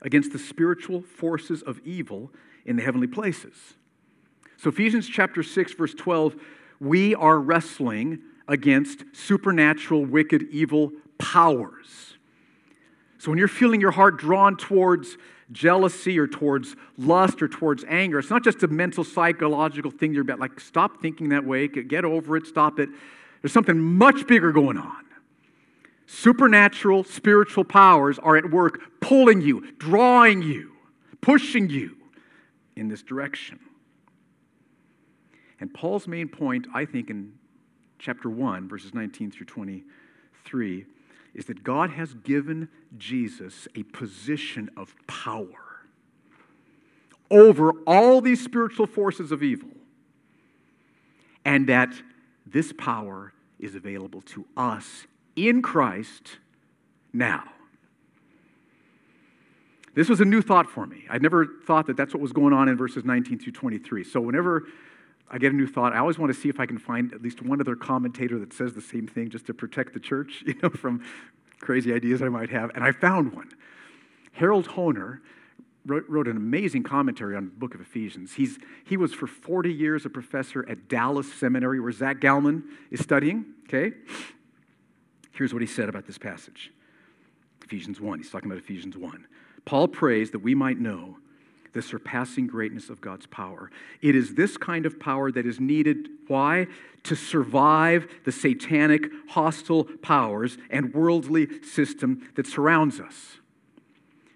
against 0.00 0.32
the 0.32 0.38
spiritual 0.38 1.02
forces 1.02 1.60
of 1.62 1.80
evil 1.84 2.30
in 2.66 2.76
the 2.76 2.82
heavenly 2.82 3.06
places. 3.06 3.54
So, 4.58 4.70
Ephesians 4.70 5.08
chapter 5.08 5.42
6, 5.42 5.72
verse 5.74 5.94
12, 5.94 6.36
we 6.80 7.14
are 7.14 7.38
wrestling 7.38 8.20
against 8.48 9.04
supernatural, 9.12 10.04
wicked, 10.04 10.44
evil 10.50 10.92
powers. 11.18 12.16
So, 13.18 13.30
when 13.30 13.38
you're 13.38 13.48
feeling 13.48 13.80
your 13.80 13.92
heart 13.92 14.18
drawn 14.18 14.56
towards 14.56 15.16
jealousy 15.52 16.18
or 16.18 16.26
towards 16.26 16.74
lust 16.98 17.40
or 17.40 17.48
towards 17.48 17.84
anger, 17.88 18.18
it's 18.18 18.30
not 18.30 18.42
just 18.42 18.62
a 18.62 18.68
mental, 18.68 19.04
psychological 19.04 19.90
thing 19.90 20.12
you're 20.12 20.22
about. 20.22 20.40
Like, 20.40 20.58
stop 20.58 21.00
thinking 21.00 21.28
that 21.30 21.44
way, 21.44 21.68
get 21.68 22.04
over 22.04 22.36
it, 22.36 22.46
stop 22.46 22.78
it. 22.78 22.88
There's 23.42 23.52
something 23.52 23.78
much 23.78 24.26
bigger 24.26 24.52
going 24.52 24.78
on. 24.78 25.04
Supernatural, 26.06 27.04
spiritual 27.04 27.64
powers 27.64 28.18
are 28.18 28.36
at 28.36 28.50
work 28.50 28.80
pulling 29.00 29.40
you, 29.40 29.72
drawing 29.78 30.40
you, 30.42 30.72
pushing 31.20 31.68
you 31.68 31.96
in 32.76 32.88
this 32.88 33.02
direction. 33.02 33.58
And 35.58 35.72
Paul's 35.72 36.06
main 36.06 36.28
point, 36.28 36.66
I 36.74 36.84
think, 36.84 37.10
in 37.10 37.32
chapter 37.98 38.28
1, 38.28 38.68
verses 38.68 38.92
19 38.94 39.30
through 39.30 39.46
23, 39.46 40.84
is 41.34 41.46
that 41.46 41.64
God 41.64 41.90
has 41.90 42.14
given 42.14 42.68
Jesus 42.96 43.66
a 43.74 43.82
position 43.84 44.70
of 44.76 44.94
power 45.06 45.48
over 47.30 47.72
all 47.86 48.20
these 48.20 48.42
spiritual 48.42 48.86
forces 48.86 49.32
of 49.32 49.42
evil, 49.42 49.70
and 51.44 51.68
that 51.68 51.94
this 52.46 52.72
power 52.76 53.32
is 53.58 53.74
available 53.74 54.20
to 54.20 54.46
us 54.56 55.06
in 55.34 55.62
Christ 55.62 56.38
now. 57.12 57.44
This 59.96 60.10
was 60.10 60.20
a 60.20 60.26
new 60.26 60.42
thought 60.42 60.68
for 60.68 60.86
me. 60.86 61.06
I'd 61.08 61.22
never 61.22 61.46
thought 61.46 61.86
that 61.86 61.96
that's 61.96 62.12
what 62.12 62.20
was 62.20 62.30
going 62.30 62.52
on 62.52 62.68
in 62.68 62.76
verses 62.76 63.06
19 63.06 63.38
through 63.38 63.52
23. 63.54 64.04
So 64.04 64.20
whenever 64.20 64.64
I 65.30 65.38
get 65.38 65.52
a 65.52 65.56
new 65.56 65.66
thought, 65.66 65.94
I 65.94 65.98
always 65.98 66.18
want 66.18 66.32
to 66.32 66.38
see 66.38 66.50
if 66.50 66.60
I 66.60 66.66
can 66.66 66.76
find 66.76 67.14
at 67.14 67.22
least 67.22 67.40
one 67.40 67.62
other 67.62 67.74
commentator 67.74 68.38
that 68.38 68.52
says 68.52 68.74
the 68.74 68.82
same 68.82 69.08
thing 69.08 69.30
just 69.30 69.46
to 69.46 69.54
protect 69.54 69.94
the 69.94 70.00
church, 70.00 70.44
you 70.46 70.54
know, 70.62 70.68
from 70.68 71.02
crazy 71.60 71.94
ideas 71.94 72.20
I 72.20 72.28
might 72.28 72.50
have. 72.50 72.70
And 72.74 72.84
I 72.84 72.92
found 72.92 73.32
one. 73.32 73.48
Harold 74.32 74.68
Hoehner 74.68 75.20
wrote, 75.86 76.04
wrote, 76.08 76.28
an 76.28 76.36
amazing 76.36 76.82
commentary 76.82 77.34
on 77.34 77.46
the 77.46 77.50
book 77.52 77.74
of 77.74 77.80
Ephesians. 77.80 78.34
He's, 78.34 78.58
he 78.84 78.98
was 78.98 79.14
for 79.14 79.26
40 79.26 79.72
years 79.72 80.04
a 80.04 80.10
professor 80.10 80.68
at 80.68 80.88
Dallas 80.88 81.32
Seminary, 81.32 81.80
where 81.80 81.92
Zach 81.92 82.20
Galman 82.20 82.64
is 82.90 83.00
studying. 83.00 83.46
Okay? 83.66 83.92
Here's 85.32 85.54
what 85.54 85.62
he 85.62 85.66
said 85.66 85.88
about 85.88 86.06
this 86.06 86.18
passage 86.18 86.70
Ephesians 87.64 87.98
1. 87.98 88.18
He's 88.18 88.30
talking 88.30 88.50
about 88.50 88.62
Ephesians 88.62 88.94
1. 88.94 89.26
Paul 89.66 89.88
prays 89.88 90.30
that 90.30 90.38
we 90.38 90.54
might 90.54 90.78
know 90.78 91.18
the 91.74 91.82
surpassing 91.82 92.46
greatness 92.46 92.88
of 92.88 93.02
God's 93.02 93.26
power. 93.26 93.70
It 94.00 94.16
is 94.16 94.34
this 94.34 94.56
kind 94.56 94.86
of 94.86 94.98
power 94.98 95.30
that 95.30 95.44
is 95.44 95.60
needed. 95.60 96.08
Why? 96.26 96.68
To 97.02 97.14
survive 97.14 98.08
the 98.24 98.32
satanic, 98.32 99.10
hostile 99.28 99.84
powers 99.84 100.56
and 100.70 100.94
worldly 100.94 101.62
system 101.62 102.26
that 102.36 102.46
surrounds 102.46 102.98
us. 102.98 103.36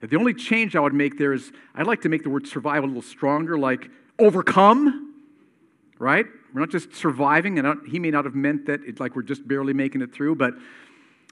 The 0.02 0.16
only 0.16 0.34
change 0.34 0.76
I 0.76 0.80
would 0.80 0.94
make 0.94 1.16
there 1.16 1.32
is 1.32 1.50
I'd 1.74 1.86
like 1.86 2.02
to 2.02 2.10
make 2.10 2.24
the 2.24 2.30
word 2.30 2.46
survive 2.46 2.84
a 2.84 2.86
little 2.86 3.00
stronger, 3.00 3.58
like 3.58 3.90
overcome, 4.18 5.14
right? 5.98 6.26
We're 6.52 6.60
not 6.60 6.70
just 6.70 6.94
surviving, 6.94 7.58
and 7.58 7.86
he 7.86 7.98
may 7.98 8.10
not 8.10 8.24
have 8.24 8.34
meant 8.34 8.66
that 8.66 8.80
it's 8.84 9.00
like 9.00 9.14
we're 9.14 9.22
just 9.22 9.46
barely 9.46 9.72
making 9.72 10.02
it 10.02 10.12
through, 10.12 10.34
but 10.34 10.54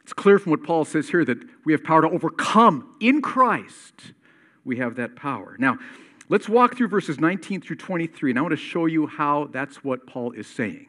it's 0.08 0.14
clear 0.14 0.38
from 0.38 0.52
what 0.52 0.62
Paul 0.62 0.86
says 0.86 1.10
here 1.10 1.22
that 1.26 1.36
we 1.66 1.74
have 1.74 1.84
power 1.84 2.00
to 2.00 2.08
overcome 2.08 2.96
in 2.98 3.20
Christ. 3.20 3.92
We 4.64 4.78
have 4.78 4.94
that 4.94 5.16
power. 5.16 5.54
Now, 5.58 5.76
let's 6.30 6.48
walk 6.48 6.78
through 6.78 6.88
verses 6.88 7.20
19 7.20 7.60
through 7.60 7.76
23, 7.76 8.30
and 8.30 8.38
I 8.38 8.40
want 8.40 8.52
to 8.52 8.56
show 8.56 8.86
you 8.86 9.06
how 9.06 9.50
that's 9.52 9.84
what 9.84 10.06
Paul 10.06 10.32
is 10.32 10.46
saying. 10.46 10.86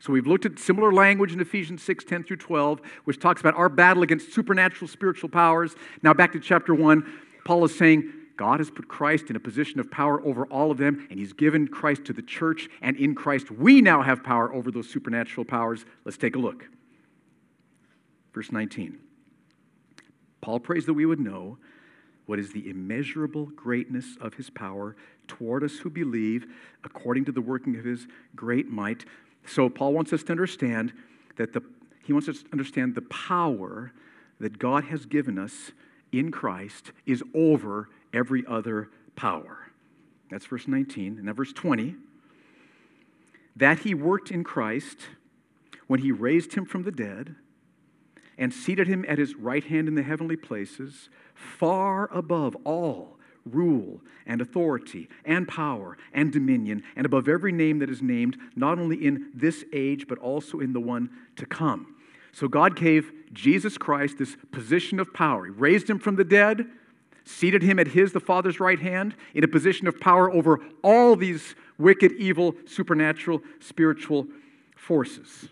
So 0.00 0.14
we've 0.14 0.26
looked 0.26 0.46
at 0.46 0.58
similar 0.58 0.94
language 0.94 1.34
in 1.34 1.40
Ephesians 1.40 1.82
6, 1.82 2.04
10 2.04 2.24
through 2.24 2.38
12, 2.38 2.80
which 3.04 3.20
talks 3.20 3.42
about 3.42 3.54
our 3.54 3.68
battle 3.68 4.02
against 4.02 4.32
supernatural 4.32 4.88
spiritual 4.88 5.28
powers. 5.28 5.74
Now 6.02 6.14
back 6.14 6.32
to 6.32 6.40
chapter 6.40 6.74
1, 6.74 7.04
Paul 7.44 7.66
is 7.66 7.76
saying, 7.76 8.10
God 8.38 8.60
has 8.60 8.70
put 8.70 8.88
Christ 8.88 9.28
in 9.28 9.36
a 9.36 9.40
position 9.40 9.78
of 9.78 9.90
power 9.90 10.26
over 10.26 10.46
all 10.46 10.70
of 10.70 10.78
them, 10.78 11.06
and 11.10 11.18
He's 11.18 11.34
given 11.34 11.68
Christ 11.68 12.06
to 12.06 12.14
the 12.14 12.22
church, 12.22 12.70
and 12.80 12.96
in 12.96 13.14
Christ 13.14 13.50
we 13.50 13.82
now 13.82 14.00
have 14.00 14.24
power 14.24 14.50
over 14.54 14.70
those 14.70 14.88
supernatural 14.88 15.44
powers. 15.44 15.84
Let's 16.06 16.16
take 16.16 16.34
a 16.34 16.38
look. 16.38 16.64
Verse 18.34 18.50
19. 18.50 18.98
Paul 20.40 20.60
prays 20.60 20.84
that 20.86 20.94
we 20.94 21.06
would 21.06 21.20
know 21.20 21.56
what 22.26 22.38
is 22.38 22.52
the 22.52 22.68
immeasurable 22.68 23.46
greatness 23.46 24.16
of 24.20 24.34
His 24.34 24.50
power 24.50 24.96
toward 25.28 25.62
us 25.62 25.78
who 25.78 25.88
believe, 25.88 26.46
according 26.82 27.24
to 27.26 27.32
the 27.32 27.40
working 27.40 27.76
of 27.76 27.84
His 27.84 28.06
great 28.34 28.68
might. 28.68 29.04
So, 29.46 29.68
Paul 29.68 29.92
wants 29.92 30.12
us 30.12 30.22
to 30.24 30.32
understand 30.32 30.92
that 31.36 31.52
the, 31.52 31.62
he 32.04 32.12
wants 32.12 32.28
us 32.28 32.42
to 32.42 32.48
understand 32.52 32.94
the 32.94 33.02
power 33.02 33.92
that 34.40 34.58
God 34.58 34.84
has 34.84 35.06
given 35.06 35.38
us 35.38 35.72
in 36.12 36.30
Christ 36.30 36.92
is 37.06 37.22
over 37.34 37.88
every 38.12 38.44
other 38.46 38.90
power. 39.16 39.70
That's 40.30 40.46
verse 40.46 40.66
19. 40.66 41.16
And 41.16 41.24
now, 41.24 41.32
verse 41.32 41.52
20 41.52 41.96
that 43.56 43.80
he 43.80 43.94
worked 43.94 44.32
in 44.32 44.42
Christ 44.42 44.98
when 45.86 46.00
he 46.00 46.10
raised 46.10 46.54
him 46.54 46.66
from 46.66 46.82
the 46.82 46.90
dead 46.90 47.36
and 48.38 48.52
seated 48.52 48.86
him 48.86 49.04
at 49.08 49.18
his 49.18 49.34
right 49.34 49.64
hand 49.64 49.88
in 49.88 49.94
the 49.94 50.02
heavenly 50.02 50.36
places, 50.36 51.08
far 51.34 52.08
above 52.12 52.56
all 52.64 53.16
rule 53.44 54.00
and 54.26 54.40
authority 54.40 55.08
and 55.24 55.46
power 55.46 55.98
and 56.12 56.32
dominion, 56.32 56.82
and 56.96 57.06
above 57.06 57.28
every 57.28 57.52
name 57.52 57.78
that 57.78 57.90
is 57.90 58.02
named, 58.02 58.36
not 58.56 58.78
only 58.78 59.04
in 59.04 59.30
this 59.34 59.64
age, 59.72 60.06
but 60.08 60.18
also 60.18 60.60
in 60.60 60.72
the 60.72 60.80
one 60.80 61.10
to 61.36 61.46
come. 61.46 61.94
So 62.32 62.48
God 62.48 62.74
gave 62.76 63.12
Jesus 63.32 63.78
Christ 63.78 64.18
this 64.18 64.36
position 64.50 64.98
of 64.98 65.12
power. 65.12 65.44
He 65.44 65.50
raised 65.50 65.88
him 65.88 65.98
from 65.98 66.16
the 66.16 66.24
dead, 66.24 66.66
seated 67.24 67.62
him 67.62 67.78
at 67.78 67.88
his, 67.88 68.12
the 68.12 68.20
Father's 68.20 68.60
right 68.60 68.80
hand, 68.80 69.14
in 69.34 69.44
a 69.44 69.48
position 69.48 69.86
of 69.86 70.00
power 70.00 70.30
over 70.32 70.60
all 70.82 71.16
these 71.16 71.54
wicked, 71.78 72.12
evil, 72.12 72.54
supernatural, 72.66 73.40
spiritual 73.60 74.26
forces. 74.76 75.48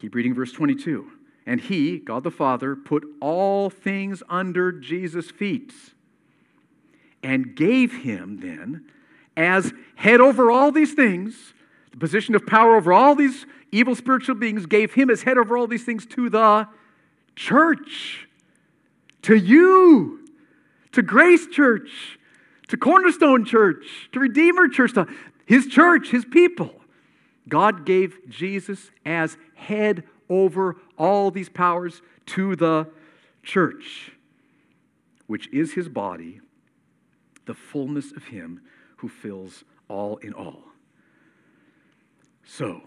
Keep 0.00 0.14
reading 0.14 0.34
verse 0.34 0.52
22. 0.52 1.10
And 1.46 1.60
he, 1.60 1.98
God 1.98 2.24
the 2.24 2.30
Father, 2.30 2.74
put 2.74 3.04
all 3.20 3.68
things 3.68 4.22
under 4.28 4.72
Jesus' 4.72 5.30
feet 5.30 5.72
and 7.22 7.54
gave 7.54 8.02
him 8.02 8.40
then 8.40 8.86
as 9.36 9.72
head 9.96 10.20
over 10.20 10.50
all 10.50 10.70
these 10.70 10.94
things, 10.94 11.54
the 11.90 11.96
position 11.96 12.34
of 12.34 12.46
power 12.46 12.76
over 12.76 12.92
all 12.92 13.14
these 13.14 13.46
evil 13.72 13.94
spiritual 13.94 14.36
beings, 14.36 14.66
gave 14.66 14.94
him 14.94 15.10
as 15.10 15.22
head 15.22 15.36
over 15.36 15.56
all 15.56 15.66
these 15.66 15.84
things 15.84 16.06
to 16.06 16.30
the 16.30 16.68
church, 17.36 18.28
to 19.22 19.34
you, 19.34 20.26
to 20.92 21.02
Grace 21.02 21.46
Church, 21.48 22.18
to 22.68 22.76
Cornerstone 22.76 23.44
Church, 23.44 24.08
to 24.12 24.20
Redeemer 24.20 24.68
Church, 24.68 24.92
to 24.94 25.06
his 25.46 25.66
church, 25.66 26.10
his 26.10 26.24
people. 26.24 26.80
God 27.48 27.84
gave 27.84 28.18
Jesus 28.28 28.90
as 29.04 29.36
head 29.54 30.04
over 30.28 30.76
all 30.96 31.30
these 31.30 31.48
powers 31.48 32.02
to 32.26 32.56
the 32.56 32.88
church, 33.42 34.12
which 35.26 35.48
is 35.52 35.74
his 35.74 35.88
body 35.88 36.40
the 37.46 37.54
fullness 37.54 38.12
of 38.12 38.24
Him 38.24 38.60
who 38.98 39.08
fills 39.08 39.64
all 39.88 40.16
in 40.18 40.32
all. 40.32 40.62
So, 42.44 42.82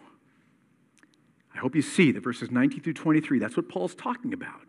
I 1.54 1.60
hope 1.60 1.76
you 1.76 1.82
see 1.82 2.12
that 2.12 2.24
verses 2.24 2.52
19 2.52 2.82
through 2.82 2.94
23, 2.94 3.40
that's 3.40 3.58
what 3.58 3.70
Paul's 3.70 3.96
talking 3.96 4.34
about. 4.34 4.62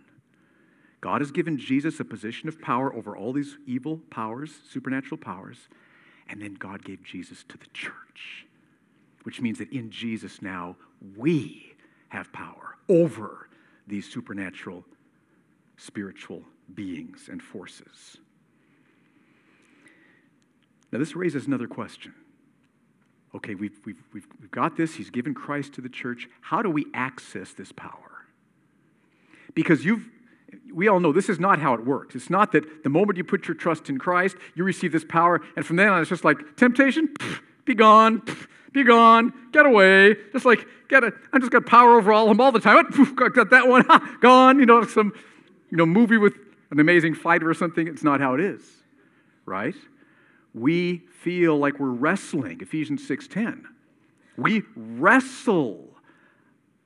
God 1.00 1.20
has 1.20 1.30
given 1.30 1.58
Jesus 1.58 2.00
a 2.00 2.04
position 2.04 2.48
of 2.48 2.60
power 2.60 2.92
over 2.92 3.16
all 3.16 3.32
these 3.32 3.56
evil 3.66 4.00
powers, 4.10 4.60
supernatural 4.68 5.18
powers, 5.18 5.68
and 6.28 6.42
then 6.42 6.54
God 6.54 6.84
gave 6.84 7.02
Jesus 7.04 7.44
to 7.48 7.58
the 7.58 7.66
church, 7.72 8.46
which 9.22 9.40
means 9.40 9.58
that 9.58 9.72
in 9.72 9.90
Jesus 9.90 10.42
now 10.42 10.76
we 11.16 11.67
have 12.08 12.32
power 12.32 12.76
over 12.88 13.48
these 13.86 14.10
supernatural 14.10 14.84
spiritual 15.76 16.42
beings 16.74 17.28
and 17.30 17.42
forces. 17.42 18.18
Now, 20.90 20.98
this 20.98 21.14
raises 21.14 21.46
another 21.46 21.66
question. 21.66 22.14
Okay, 23.34 23.54
we've, 23.54 23.78
we've, 23.84 24.02
we've, 24.12 24.26
we've 24.40 24.50
got 24.50 24.76
this. 24.76 24.94
He's 24.94 25.10
given 25.10 25.34
Christ 25.34 25.74
to 25.74 25.80
the 25.80 25.88
church. 25.88 26.28
How 26.40 26.62
do 26.62 26.70
we 26.70 26.86
access 26.94 27.52
this 27.52 27.72
power? 27.72 28.24
Because 29.54 29.84
you've, 29.84 30.08
we 30.72 30.88
all 30.88 30.98
know 30.98 31.12
this 31.12 31.28
is 31.28 31.38
not 31.38 31.58
how 31.58 31.74
it 31.74 31.84
works. 31.84 32.14
It's 32.14 32.30
not 32.30 32.52
that 32.52 32.82
the 32.82 32.88
moment 32.88 33.18
you 33.18 33.24
put 33.24 33.46
your 33.46 33.54
trust 33.54 33.90
in 33.90 33.98
Christ, 33.98 34.36
you 34.54 34.64
receive 34.64 34.92
this 34.92 35.04
power, 35.04 35.42
and 35.56 35.64
from 35.64 35.76
then 35.76 35.88
on, 35.88 36.00
it's 36.00 36.08
just 36.08 36.24
like 36.24 36.56
temptation, 36.56 37.08
pff, 37.08 37.40
be 37.66 37.74
gone, 37.74 38.22
pff, 38.22 38.46
be 38.72 38.84
gone, 38.84 39.32
get 39.52 39.66
away. 39.66 40.16
Just 40.32 40.44
like, 40.44 40.66
get 40.88 41.04
it. 41.04 41.14
I 41.32 41.38
just 41.38 41.52
got 41.52 41.66
power 41.66 41.98
over 41.98 42.12
all 42.12 42.24
of 42.24 42.30
them 42.30 42.40
all 42.40 42.52
the 42.52 42.60
time. 42.60 42.86
Poof, 42.92 43.14
got 43.16 43.50
that 43.50 43.68
one, 43.68 43.84
gone. 44.20 44.58
You 44.58 44.66
know, 44.66 44.84
some 44.84 45.12
you 45.70 45.76
know, 45.76 45.86
movie 45.86 46.18
with 46.18 46.34
an 46.70 46.80
amazing 46.80 47.14
fighter 47.14 47.48
or 47.48 47.54
something. 47.54 47.86
It's 47.86 48.02
not 48.02 48.20
how 48.20 48.34
it 48.34 48.40
is, 48.40 48.62
right? 49.46 49.74
we 50.54 51.02
feel 51.10 51.58
like 51.58 51.78
we're 51.78 51.90
wrestling 51.90 52.58
ephesians 52.60 53.06
6.10 53.08 53.64
we 54.36 54.62
wrestle 54.76 55.88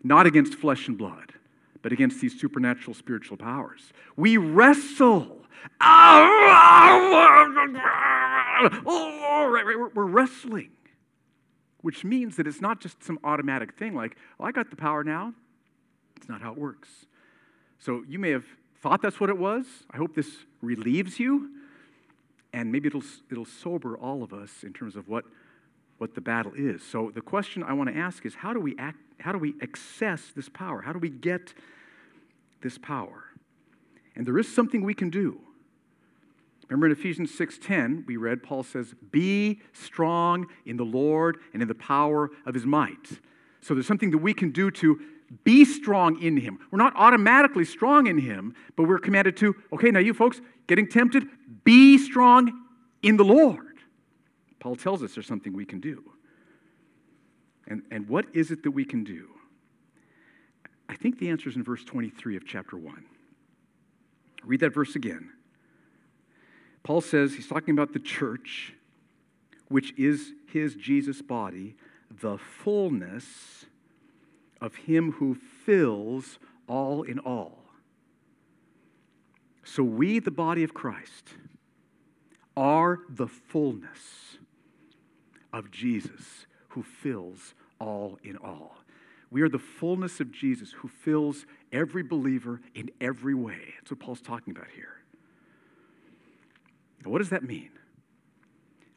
not 0.02 0.26
against 0.26 0.54
flesh 0.54 0.88
and 0.88 0.98
blood 0.98 1.32
but 1.80 1.92
against 1.92 2.20
these 2.20 2.38
supernatural 2.38 2.94
spiritual 2.94 3.36
powers 3.36 3.92
we 4.16 4.36
wrestle 4.36 5.38
oh, 8.84 9.48
right, 9.52 9.64
right, 9.64 9.94
we're 9.94 10.04
wrestling 10.04 10.70
which 11.82 12.04
means 12.04 12.36
that 12.36 12.46
it's 12.46 12.60
not 12.60 12.80
just 12.80 13.02
some 13.02 13.18
automatic 13.24 13.76
thing 13.78 13.94
like 13.94 14.16
oh, 14.40 14.44
i 14.44 14.52
got 14.52 14.70
the 14.70 14.76
power 14.76 15.04
now 15.04 15.32
it's 16.16 16.28
not 16.28 16.40
how 16.40 16.52
it 16.52 16.58
works 16.58 16.88
so 17.78 18.02
you 18.08 18.18
may 18.18 18.30
have 18.30 18.44
thought 18.80 19.02
that's 19.02 19.20
what 19.20 19.30
it 19.30 19.38
was 19.38 19.66
i 19.90 19.96
hope 19.96 20.14
this 20.14 20.30
relieves 20.60 21.18
you 21.18 21.50
and 22.52 22.70
maybe 22.70 22.88
it'll, 22.88 23.02
it'll 23.30 23.44
sober 23.44 23.96
all 23.96 24.22
of 24.22 24.32
us 24.32 24.62
in 24.62 24.72
terms 24.72 24.96
of 24.96 25.08
what, 25.08 25.24
what 25.98 26.14
the 26.14 26.20
battle 26.20 26.52
is. 26.54 26.82
So 26.82 27.10
the 27.14 27.20
question 27.20 27.62
I 27.62 27.72
want 27.72 27.90
to 27.90 27.96
ask 27.96 28.26
is 28.26 28.34
how 28.34 28.52
do 28.52 28.60
we 28.60 28.76
act, 28.78 28.98
how 29.20 29.32
do 29.32 29.38
we 29.38 29.54
access 29.62 30.32
this 30.36 30.48
power? 30.48 30.82
How 30.82 30.92
do 30.92 30.98
we 30.98 31.08
get 31.08 31.54
this 32.62 32.76
power? 32.76 33.24
And 34.14 34.26
there 34.26 34.38
is 34.38 34.52
something 34.52 34.84
we 34.84 34.94
can 34.94 35.08
do. 35.08 35.40
Remember 36.72 36.86
in 36.86 36.92
Ephesians 36.92 37.30
6:10, 37.34 38.04
we 38.06 38.16
read 38.16 38.42
Paul 38.42 38.62
says, 38.62 38.94
"Be 39.10 39.60
strong 39.72 40.46
in 40.64 40.76
the 40.76 40.84
Lord 40.84 41.38
and 41.52 41.60
in 41.60 41.68
the 41.68 41.74
power 41.74 42.30
of 42.46 42.54
his 42.54 42.64
might." 42.64 43.20
So 43.60 43.74
there's 43.74 43.86
something 43.86 44.10
that 44.10 44.18
we 44.18 44.32
can 44.32 44.50
do 44.50 44.70
to 44.70 45.00
be 45.44 45.64
strong 45.64 46.20
in 46.20 46.38
him. 46.38 46.58
We're 46.70 46.78
not 46.78 46.94
automatically 46.96 47.64
strong 47.64 48.06
in 48.06 48.18
him, 48.18 48.54
but 48.76 48.84
we're 48.84 48.98
commanded 48.98 49.36
to, 49.38 49.54
okay, 49.72 49.90
now 49.90 50.00
you 50.00 50.14
folks 50.14 50.40
getting 50.66 50.88
tempted, 50.88 51.28
be 51.64 51.98
strong 51.98 52.66
in 53.02 53.16
the 53.16 53.24
Lord. 53.24 53.78
Paul 54.58 54.76
tells 54.76 55.02
us 55.02 55.14
there's 55.14 55.26
something 55.26 55.52
we 55.52 55.64
can 55.64 55.80
do. 55.80 56.12
And, 57.66 57.82
and 57.90 58.08
what 58.08 58.26
is 58.34 58.50
it 58.50 58.62
that 58.62 58.70
we 58.70 58.84
can 58.84 59.04
do? 59.04 59.28
I 60.88 60.96
think 60.96 61.18
the 61.18 61.30
answer 61.30 61.48
is 61.48 61.56
in 61.56 61.64
verse 61.64 61.84
23 61.84 62.36
of 62.36 62.46
chapter 62.46 62.76
1. 62.76 63.04
Read 64.44 64.60
that 64.60 64.74
verse 64.74 64.96
again. 64.96 65.30
Paul 66.82 67.00
says, 67.00 67.34
he's 67.34 67.46
talking 67.46 67.74
about 67.74 67.92
the 67.92 68.00
church, 68.00 68.74
which 69.68 69.92
is 69.96 70.32
his 70.46 70.74
Jesus 70.74 71.22
body, 71.22 71.76
the 72.10 72.38
fullness 72.38 73.66
of 74.60 74.74
him 74.74 75.12
who 75.12 75.34
fills 75.64 76.38
all 76.68 77.02
in 77.02 77.18
all. 77.18 77.58
So 79.64 79.82
we, 79.82 80.18
the 80.18 80.30
body 80.30 80.64
of 80.64 80.74
Christ, 80.74 81.34
are 82.56 83.00
the 83.08 83.28
fullness 83.28 84.38
of 85.52 85.70
Jesus 85.70 86.46
who 86.68 86.82
fills 86.82 87.54
all 87.78 88.18
in 88.22 88.36
all. 88.36 88.76
We 89.30 89.40
are 89.42 89.48
the 89.48 89.58
fullness 89.58 90.20
of 90.20 90.30
Jesus 90.32 90.72
who 90.72 90.88
fills 90.88 91.46
every 91.72 92.02
believer 92.02 92.60
in 92.74 92.90
every 93.00 93.34
way. 93.34 93.74
That's 93.78 93.92
what 93.92 94.00
Paul's 94.00 94.20
talking 94.20 94.50
about 94.50 94.68
here. 94.74 95.01
What 97.04 97.18
does 97.18 97.30
that 97.30 97.42
mean? 97.42 97.70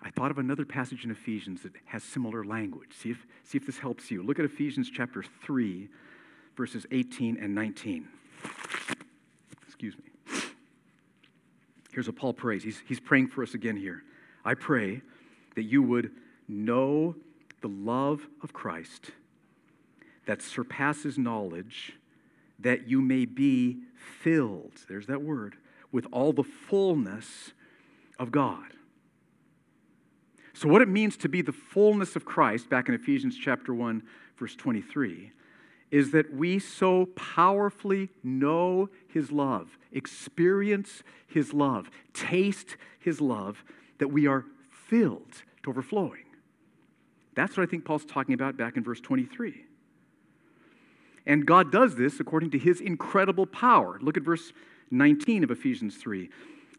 I 0.02 0.12
thought 0.12 0.30
of 0.30 0.38
another 0.38 0.66
passage 0.66 1.04
in 1.04 1.12
Ephesians 1.12 1.64
that 1.64 1.74
has 1.86 2.04
similar 2.04 2.44
language. 2.44 2.92
See 2.94 3.10
if, 3.10 3.26
see 3.44 3.58
if 3.58 3.66
this 3.66 3.80
helps 3.80 4.12
you. 4.12 4.22
Look 4.22 4.38
at 4.38 4.46
Ephesians 4.46 4.92
chapter 4.94 5.24
3, 5.24 5.90
verses 6.56 6.86
18 6.92 7.38
and 7.42 7.56
19. 7.56 8.08
Excuse 9.66 9.96
me. 9.98 10.04
Here's 11.92 12.08
what 12.08 12.18
Paul 12.18 12.34
prays. 12.34 12.64
He's, 12.64 12.82
he's 12.88 13.00
praying 13.00 13.30
for 13.30 13.42
us 13.42 13.54
again 13.54 13.78
here. 13.78 14.04
I 14.44 14.54
pray 14.54 15.02
that 15.56 15.64
you 15.64 15.82
would 15.82 16.12
know 16.48 17.16
the 17.62 17.68
love 17.70 18.28
of 18.44 18.54
Christ 18.54 19.12
that 20.28 20.42
surpasses 20.42 21.18
knowledge, 21.18 21.94
that 22.60 22.88
you 22.88 23.02
may 23.02 23.26
be 23.26 23.78
filled, 23.96 24.74
there's 24.88 25.08
that 25.08 25.22
word, 25.22 25.56
with 25.92 26.06
all 26.12 26.34
the 26.34 26.44
fullness 26.44 27.54
of 28.20 28.32
God. 28.32 28.64
So, 30.54 30.70
what 30.70 30.82
it 30.82 30.88
means 30.88 31.18
to 31.18 31.30
be 31.30 31.42
the 31.42 31.52
fullness 31.52 32.16
of 32.16 32.24
Christ, 32.24 32.70
back 32.70 32.88
in 32.88 32.96
Ephesians 32.96 33.38
chapter 33.38 33.74
1, 33.74 34.02
verse 34.38 34.56
23, 34.56 35.32
is 35.92 36.12
that 36.12 36.34
we 36.34 36.60
so 36.60 37.08
powerfully 37.16 38.10
know 38.24 38.90
His 39.08 39.32
love, 39.32 39.78
experience 39.92 41.04
His 41.28 41.54
love, 41.54 41.90
taste 42.14 42.78
His 43.00 43.20
love, 43.20 43.64
that 43.98 44.08
we 44.08 44.28
are 44.28 44.46
filled 44.70 45.44
to 45.64 45.70
overflowing. 45.70 46.24
That's 47.36 47.58
what 47.58 47.64
I 47.64 47.66
think 47.70 47.84
Paul's 47.84 48.06
talking 48.06 48.34
about 48.34 48.56
back 48.56 48.78
in 48.78 48.84
verse 48.84 49.02
23. 49.02 49.66
And 51.26 51.46
God 51.46 51.72
does 51.72 51.96
this 51.96 52.20
according 52.20 52.52
to 52.52 52.58
His 52.58 52.80
incredible 52.80 53.46
power. 53.46 54.00
Look 54.02 54.16
at 54.16 54.24
verse 54.24 54.54
19 54.92 55.44
of 55.44 55.52
Ephesians 55.52 55.98
3. 55.98 56.30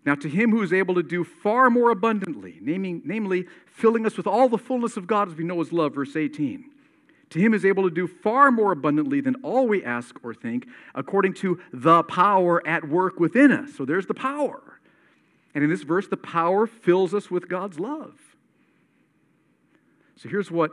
Now, 0.07 0.15
to 0.15 0.29
him 0.29 0.53
who 0.53 0.63
is 0.63 0.73
able 0.73 0.95
to 0.95 1.03
do 1.03 1.25
far 1.25 1.69
more 1.69 1.91
abundantly, 1.91 2.59
naming, 2.61 3.03
namely, 3.05 3.47
filling 3.67 4.07
us 4.07 4.17
with 4.17 4.29
all 4.29 4.49
the 4.49 4.57
fullness 4.57 4.97
of 4.97 5.09
God 5.09 5.29
as 5.29 5.35
we 5.35 5.43
know 5.43 5.59
his 5.59 5.73
love, 5.73 5.97
verse 5.97 6.15
18. 6.15 6.65
To 7.31 7.41
him 7.41 7.53
is 7.53 7.65
able 7.65 7.83
to 7.83 7.91
do 7.91 8.07
far 8.07 8.53
more 8.53 8.71
abundantly 8.71 9.21
than 9.21 9.35
all 9.43 9.67
we 9.67 9.83
ask 9.83 10.15
or 10.23 10.33
think, 10.33 10.69
according 10.95 11.35
to 11.35 11.61
the 11.73 12.05
power 12.05 12.65
at 12.65 12.89
work 12.89 13.19
within 13.19 13.51
us. 13.51 13.75
So 13.77 13.85
there's 13.85 14.07
the 14.07 14.15
power. 14.15 14.79
And 15.57 15.65
in 15.65 15.71
this 15.71 15.83
verse, 15.83 16.07
the 16.07 16.17
power 16.17 16.69
fills 16.69 17.13
us 17.13 17.29
with 17.29 17.49
God's 17.49 17.81
love. 17.81 18.15
So 20.15 20.29
here's 20.29 20.53
what 20.53 20.71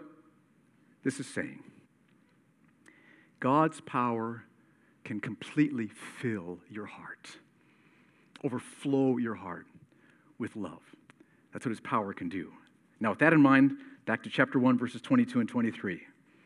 this 1.03 1.19
is 1.19 1.25
saying 1.25 1.63
God's 3.39 3.81
power 3.81 4.43
can 5.03 5.19
completely 5.19 5.87
fill 5.87 6.59
your 6.69 6.85
heart 6.85 7.37
overflow 8.43 9.17
your 9.17 9.36
heart 9.36 9.65
with 10.38 10.56
love. 10.56 10.82
That's 11.51 11.65
what 11.65 11.71
his 11.71 11.79
power 11.79 12.13
can 12.13 12.29
do. 12.29 12.51
Now, 12.99 13.12
with 13.12 13.19
that 13.19 13.34
in 13.34 13.41
mind, 13.41 13.77
back 14.06 14.23
to 14.23 14.29
chapter 14.29 14.60
1, 14.60 14.77
verses 14.77 15.01
22 15.01 15.39
and 15.39 15.49
23. 15.49 16.01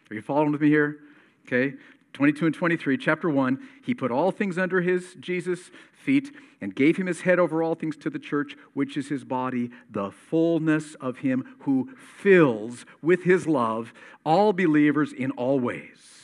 Are 0.10 0.16
you 0.16 0.22
following 0.22 0.52
with 0.52 0.62
me 0.62 0.70
here? 0.70 1.00
Okay. 1.46 1.76
22 2.14 2.48
and 2.48 2.56
23, 2.56 2.98
chapter 2.98 3.30
1, 3.30 3.60
he 3.84 3.94
put 3.94 4.12
all 4.12 4.32
things 4.32 4.58
under 4.58 4.82
his, 4.82 5.16
Jesus' 5.20 5.70
feet, 5.94 6.34
and 6.60 6.74
gave 6.74 6.98
him 6.98 7.06
his 7.06 7.22
head 7.22 7.38
over 7.38 7.62
all 7.62 7.76
things 7.76 7.96
to 7.98 8.10
the 8.10 8.18
church, 8.18 8.56
which 8.74 8.98
is 8.98 9.10
his 9.10 9.24
body, 9.24 9.70
the 9.92 10.10
fullness 10.10 10.96
of 10.96 11.20
him 11.20 11.56
who 11.60 11.90
fills 12.18 12.86
with 13.04 13.24
his 13.24 13.46
love 13.46 13.94
all 14.26 14.52
believers 14.52 15.14
in 15.14 15.30
all 15.32 15.60
ways. 15.60 16.17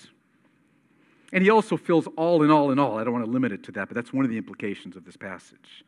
And 1.34 1.44
he 1.44 1.50
also 1.50 1.76
fills 1.76 2.08
all 2.16 2.44
in 2.44 2.52
all 2.52 2.70
in 2.72 2.78
all. 2.78 3.00
I 3.00 3.04
don't 3.04 3.12
want 3.12 3.26
to 3.26 3.32
limit 3.32 3.52
it 3.52 3.64
to 3.64 3.72
that, 3.74 3.90
but 3.90 3.96
that's 3.96 4.14
one 4.14 4.24
of 4.24 4.30
the 4.30 4.38
implications 4.38 4.96
of 4.96 5.04
this 5.04 5.18
passage. 5.18 5.84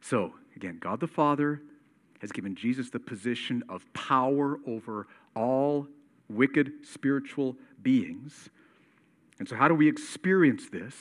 So, 0.00 0.32
again, 0.56 0.78
God 0.80 1.00
the 1.00 1.06
Father 1.06 1.60
has 2.20 2.32
given 2.32 2.54
Jesus 2.54 2.88
the 2.88 2.98
position 2.98 3.62
of 3.68 3.84
power 3.92 4.58
over 4.66 5.06
all 5.36 5.86
wicked 6.30 6.72
spiritual 6.82 7.56
beings. 7.82 8.48
And 9.38 9.46
so, 9.46 9.54
how 9.54 9.68
do 9.68 9.74
we 9.74 9.86
experience 9.86 10.70
this? 10.70 10.94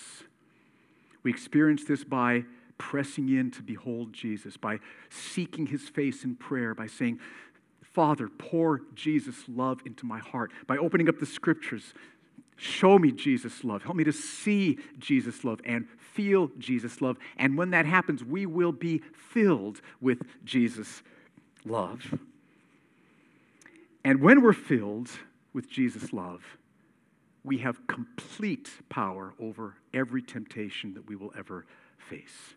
We 1.23 1.31
experience 1.31 1.85
this 1.85 2.03
by 2.03 2.43
pressing 2.77 3.29
in 3.29 3.49
to 3.51 3.63
behold 3.63 4.11
Jesus, 4.11 4.57
by 4.57 4.79
seeking 5.09 5.67
his 5.67 5.87
face 5.87 6.25
in 6.25 6.35
prayer, 6.35 6.75
by 6.75 6.87
saying, 6.87 7.19
Father, 7.81 8.27
pour 8.27 8.81
Jesus' 8.93 9.45
love 9.47 9.79
into 9.85 10.05
my 10.05 10.19
heart, 10.19 10.51
by 10.67 10.77
opening 10.77 11.07
up 11.07 11.17
the 11.19 11.25
scriptures, 11.25 11.93
Show 12.57 12.97
me 12.97 13.11
Jesus' 13.11 13.63
love. 13.63 13.83
Help 13.83 13.95
me 13.95 14.03
to 14.03 14.11
see 14.11 14.79
Jesus' 14.97 15.43
love 15.43 15.61
and 15.63 15.87
feel 16.13 16.49
Jesus' 16.57 17.01
love. 17.01 17.17
And 17.37 17.55
when 17.55 17.69
that 17.69 17.85
happens, 17.85 18.23
we 18.23 18.47
will 18.47 18.71
be 18.71 19.03
filled 19.13 19.79
with 20.01 20.23
Jesus' 20.43 21.03
love. 21.63 22.15
And 24.03 24.21
when 24.21 24.41
we're 24.41 24.53
filled 24.53 25.09
with 25.53 25.69
Jesus' 25.69 26.11
love, 26.11 26.41
we 27.43 27.59
have 27.59 27.85
complete 27.85 28.71
power 28.89 29.33
over 29.39 29.75
every 29.93 30.23
temptation 30.23 30.95
that 30.95 31.07
we 31.07 31.15
will 31.15 31.31
ever 31.37 31.65
face. 32.09 32.55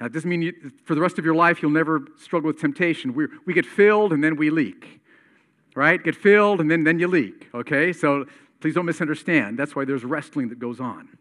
Now, 0.00 0.06
it 0.06 0.12
doesn't 0.12 0.28
mean 0.28 0.42
you, 0.42 0.72
for 0.84 0.94
the 0.94 1.00
rest 1.00 1.18
of 1.18 1.24
your 1.24 1.34
life 1.34 1.62
you'll 1.62 1.70
never 1.70 2.02
struggle 2.20 2.48
with 2.48 2.60
temptation. 2.60 3.14
we 3.14 3.26
we 3.46 3.54
get 3.54 3.66
filled 3.66 4.12
and 4.12 4.22
then 4.22 4.36
we 4.36 4.50
leak, 4.50 5.00
right? 5.74 6.02
Get 6.02 6.16
filled 6.16 6.60
and 6.60 6.70
then, 6.70 6.84
then 6.84 6.98
you 6.98 7.08
leak, 7.08 7.48
okay? 7.54 7.92
So 7.92 8.26
Please 8.60 8.74
don't 8.74 8.86
misunderstand. 8.86 9.58
That's 9.58 9.76
why 9.76 9.84
there's 9.84 10.04
wrestling 10.04 10.48
that 10.48 10.58
goes 10.58 10.80
on. 10.80 11.16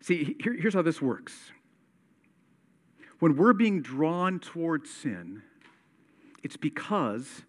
See, 0.00 0.36
here, 0.40 0.54
here's 0.54 0.74
how 0.74 0.82
this 0.82 1.02
works. 1.02 1.52
When 3.18 3.36
we're 3.36 3.52
being 3.52 3.82
drawn 3.82 4.38
towards 4.38 4.90
sin, 4.90 5.42
it's 6.42 6.56
because 6.56 7.42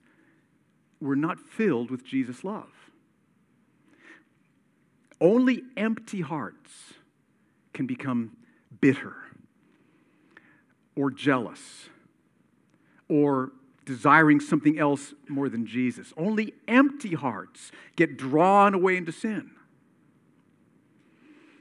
we're 1.00 1.16
not 1.16 1.40
filled 1.40 1.90
with 1.90 2.04
Jesus' 2.04 2.44
love. 2.44 2.92
Only 5.20 5.64
empty 5.78 6.22
hearts 6.22 6.72
can 7.74 7.86
become 7.86 8.36
bitter 8.82 9.16
or 10.96 11.10
jealous 11.12 11.90
or 13.08 13.52
desiring 13.86 14.40
something 14.40 14.78
else 14.78 15.14
more 15.28 15.50
than 15.50 15.66
Jesus. 15.66 16.14
Only 16.18 16.54
empty 16.68 17.16
hearts 17.16 17.72
get 17.96 18.18
drawn 18.18 18.74
away 18.74 18.98
into 18.98 19.12
sin. 19.12 19.52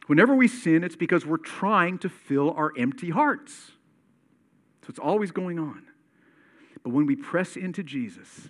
Whenever 0.06 0.34
we 0.34 0.48
sin, 0.48 0.82
it's 0.82 0.96
because 0.96 1.24
we're 1.24 1.36
trying 1.36 1.98
to 1.98 2.08
fill 2.08 2.50
our 2.52 2.72
empty 2.76 3.10
hearts. 3.10 3.72
So 4.82 4.86
it's 4.88 4.98
always 4.98 5.30
going 5.30 5.58
on. 5.58 5.84
But 6.82 6.90
when 6.90 7.06
we 7.06 7.14
press 7.14 7.56
into 7.56 7.82
Jesus, 7.82 8.48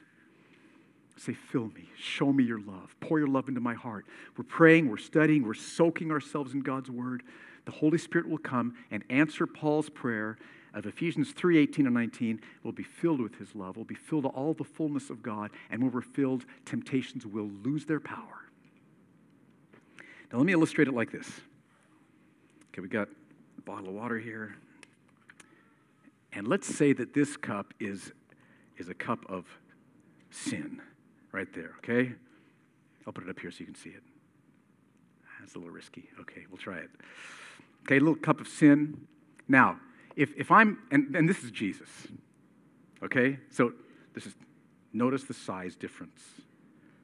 say, 1.17 1.35
Fill 1.35 1.69
me, 1.69 1.91
show 1.99 2.33
me 2.33 2.45
your 2.45 2.61
love, 2.61 2.97
pour 3.01 3.19
your 3.19 3.29
love 3.29 3.49
into 3.49 3.61
my 3.61 3.75
heart. 3.75 4.07
We're 4.37 4.45
praying, 4.45 4.89
we're 4.89 4.97
studying, 4.97 5.45
we're 5.45 5.55
soaking 5.55 6.11
ourselves 6.11 6.55
in 6.55 6.61
God's 6.61 6.91
word. 6.91 7.23
The 7.67 7.73
Holy 7.73 7.99
Spirit 7.99 8.29
will 8.29 8.39
come 8.39 8.75
and 8.91 9.05
answer 9.11 9.47
Paul's 9.47 9.91
prayer 9.91 10.39
of 10.75 10.87
Ephesians 10.87 11.33
3 11.33 11.59
18 11.59 11.87
and 11.87 11.95
19 11.95 12.41
will 12.63 12.73
be 12.73 12.83
filled 12.83 13.21
with 13.21 13.37
his 13.39 13.55
love, 13.55 13.77
will 13.77 13.85
be 13.85 13.95
filled 13.95 14.25
to 14.25 14.29
all 14.31 14.55
the 14.55 14.65
fullness 14.65 15.11
of 15.11 15.23
God, 15.23 15.51
and 15.71 15.83
when 15.83 15.93
we're 15.93 16.01
filled, 16.01 16.45
temptations 16.65 17.27
will 17.27 17.51
lose 17.63 17.87
their 17.87 18.01
power. 18.01 18.47
Now, 20.33 20.39
let 20.39 20.47
me 20.47 20.53
illustrate 20.53 20.89
it 20.89 20.95
like 20.95 21.11
this. 21.11 21.29
Okay, 22.73 22.81
we 22.81 22.89
got 22.89 23.09
a 23.59 23.61
bottle 23.63 23.89
of 23.89 23.95
water 23.95 24.19
here. 24.19 24.57
And 26.33 26.47
let's 26.47 26.73
say 26.73 26.93
that 26.93 27.13
this 27.13 27.37
cup 27.37 27.75
is, 27.81 28.13
is 28.79 28.89
a 28.89 28.95
cup 28.95 29.25
of 29.29 29.47
sin 30.31 30.81
right 31.33 31.53
there, 31.53 31.73
okay? 31.79 32.13
I'll 33.07 33.13
put 33.13 33.25
it 33.25 33.31
up 33.31 33.41
here 33.41 33.51
so 33.51 33.59
you 33.61 33.67
can 33.67 33.75
see 33.75 33.91
it. 33.91 34.03
That's 35.41 35.55
a 35.55 35.59
little 35.59 35.73
risky. 35.73 36.09
Okay, 36.21 36.47
we'll 36.49 36.59
try 36.59 36.79
it. 36.79 36.91
Okay, 37.85 37.97
a 37.97 38.01
little 38.01 38.15
cup 38.15 38.41
of 38.41 38.47
sin. 38.47 39.07
Now, 39.49 39.81
if, 40.21 40.35
if 40.37 40.51
I'm, 40.51 40.79
and, 40.91 41.17
and 41.17 41.27
this 41.27 41.43
is 41.43 41.51
Jesus, 41.51 41.89
okay? 43.03 43.39
So 43.51 43.73
this 44.13 44.27
is, 44.27 44.35
notice 44.93 45.25
the 45.25 45.33
size 45.33 45.77
difference, 45.77 46.21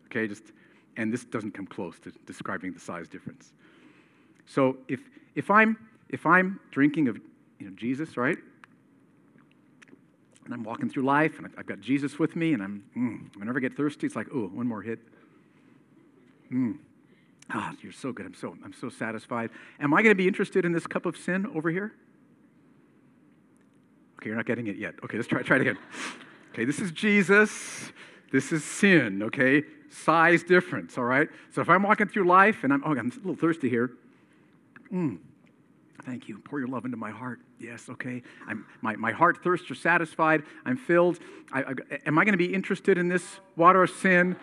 okay? 0.07 0.29
Just, 0.29 0.43
and 0.99 1.11
this 1.11 1.25
doesn't 1.25 1.53
come 1.53 1.67
close 1.67 1.99
to 2.01 2.13
describing 2.27 2.75
the 2.75 2.81
size 2.81 3.09
difference. 3.09 3.55
So 4.45 4.77
if, 4.87 5.01
if, 5.35 5.51
I'm, 5.51 5.79
if 6.11 6.27
I'm 6.27 6.61
drinking 6.71 7.09
of 7.09 7.17
you 7.59 7.71
know, 7.71 7.73
Jesus, 7.75 8.19
right? 8.19 8.37
And 10.45 10.53
I'm 10.53 10.63
walking 10.63 10.91
through 10.91 11.05
life 11.05 11.39
and 11.39 11.49
I've 11.57 11.67
got 11.67 11.81
Jesus 11.81 12.19
with 12.19 12.37
me 12.37 12.53
and 12.53 12.63
I'm, 12.63 12.85
mm, 12.95 13.39
whenever 13.39 13.59
I 13.59 13.63
get 13.63 13.79
thirsty, 13.79 14.07
it's 14.07 14.15
like, 14.15 14.27
oh, 14.35 14.49
one 14.49 14.67
more 14.67 14.83
hit. 14.83 14.99
Mm. 16.53 16.77
Ah, 17.49 17.73
you're 17.81 17.93
so 17.93 18.13
good. 18.13 18.27
I'm 18.27 18.35
so, 18.35 18.55
I'm 18.63 18.75
so 18.75 18.91
satisfied. 18.91 19.49
Am 19.81 19.95
I 19.95 20.03
going 20.03 20.11
to 20.11 20.17
be 20.19 20.29
interested 20.29 20.67
in 20.67 20.73
this 20.73 20.87
cup 20.87 21.07
of 21.07 21.17
sin 21.17 21.47
over 21.55 21.71
here? 21.71 21.95
Okay, 24.27 24.31
you're 24.31 24.37
not 24.37 24.47
getting 24.47 24.67
it 24.67 24.75
yet. 24.75 24.97
Okay, 25.05 25.19
let's 25.19 25.29
try, 25.29 25.41
try 25.43 25.55
it 25.55 25.63
again. 25.63 25.79
Okay, 26.53 26.65
this 26.65 26.81
is 26.81 26.91
Jesus. 26.91 27.93
This 28.33 28.51
is 28.51 28.65
sin, 28.65 29.23
okay? 29.23 29.63
Size 29.89 30.43
difference, 30.43 30.99
all 30.99 31.05
right? 31.05 31.29
So 31.55 31.61
if 31.61 31.69
I'm 31.69 31.85
walking 31.85 32.09
through 32.09 32.27
life 32.27 32.65
and 32.65 32.73
I'm, 32.73 32.83
oh, 32.85 32.91
I'm 32.91 33.13
a 33.13 33.15
little 33.19 33.37
thirsty 33.37 33.69
here. 33.69 33.93
Mm. 34.93 35.19
Thank 36.03 36.29
you. 36.29 36.41
Pour 36.41 36.59
your 36.59 36.67
love 36.67 36.85
into 36.85 36.97
my 36.97 37.13
heart. 37.13 37.39
Yes, 37.61 37.89
okay. 37.89 38.21
I'm, 38.49 38.67
my, 38.83 38.97
my 38.97 39.13
heart 39.13 39.45
thirsts 39.45 39.71
are 39.71 39.77
satisfied. 39.77 40.43
I'm 40.65 40.77
filled. 40.77 41.21
I, 41.53 41.61
I, 41.61 41.75
am 42.07 42.19
I 42.19 42.25
going 42.25 42.33
to 42.33 42.37
be 42.37 42.53
interested 42.53 42.99
in 42.99 43.07
this 43.07 43.39
water 43.55 43.85
of 43.85 43.91
sin? 43.91 44.35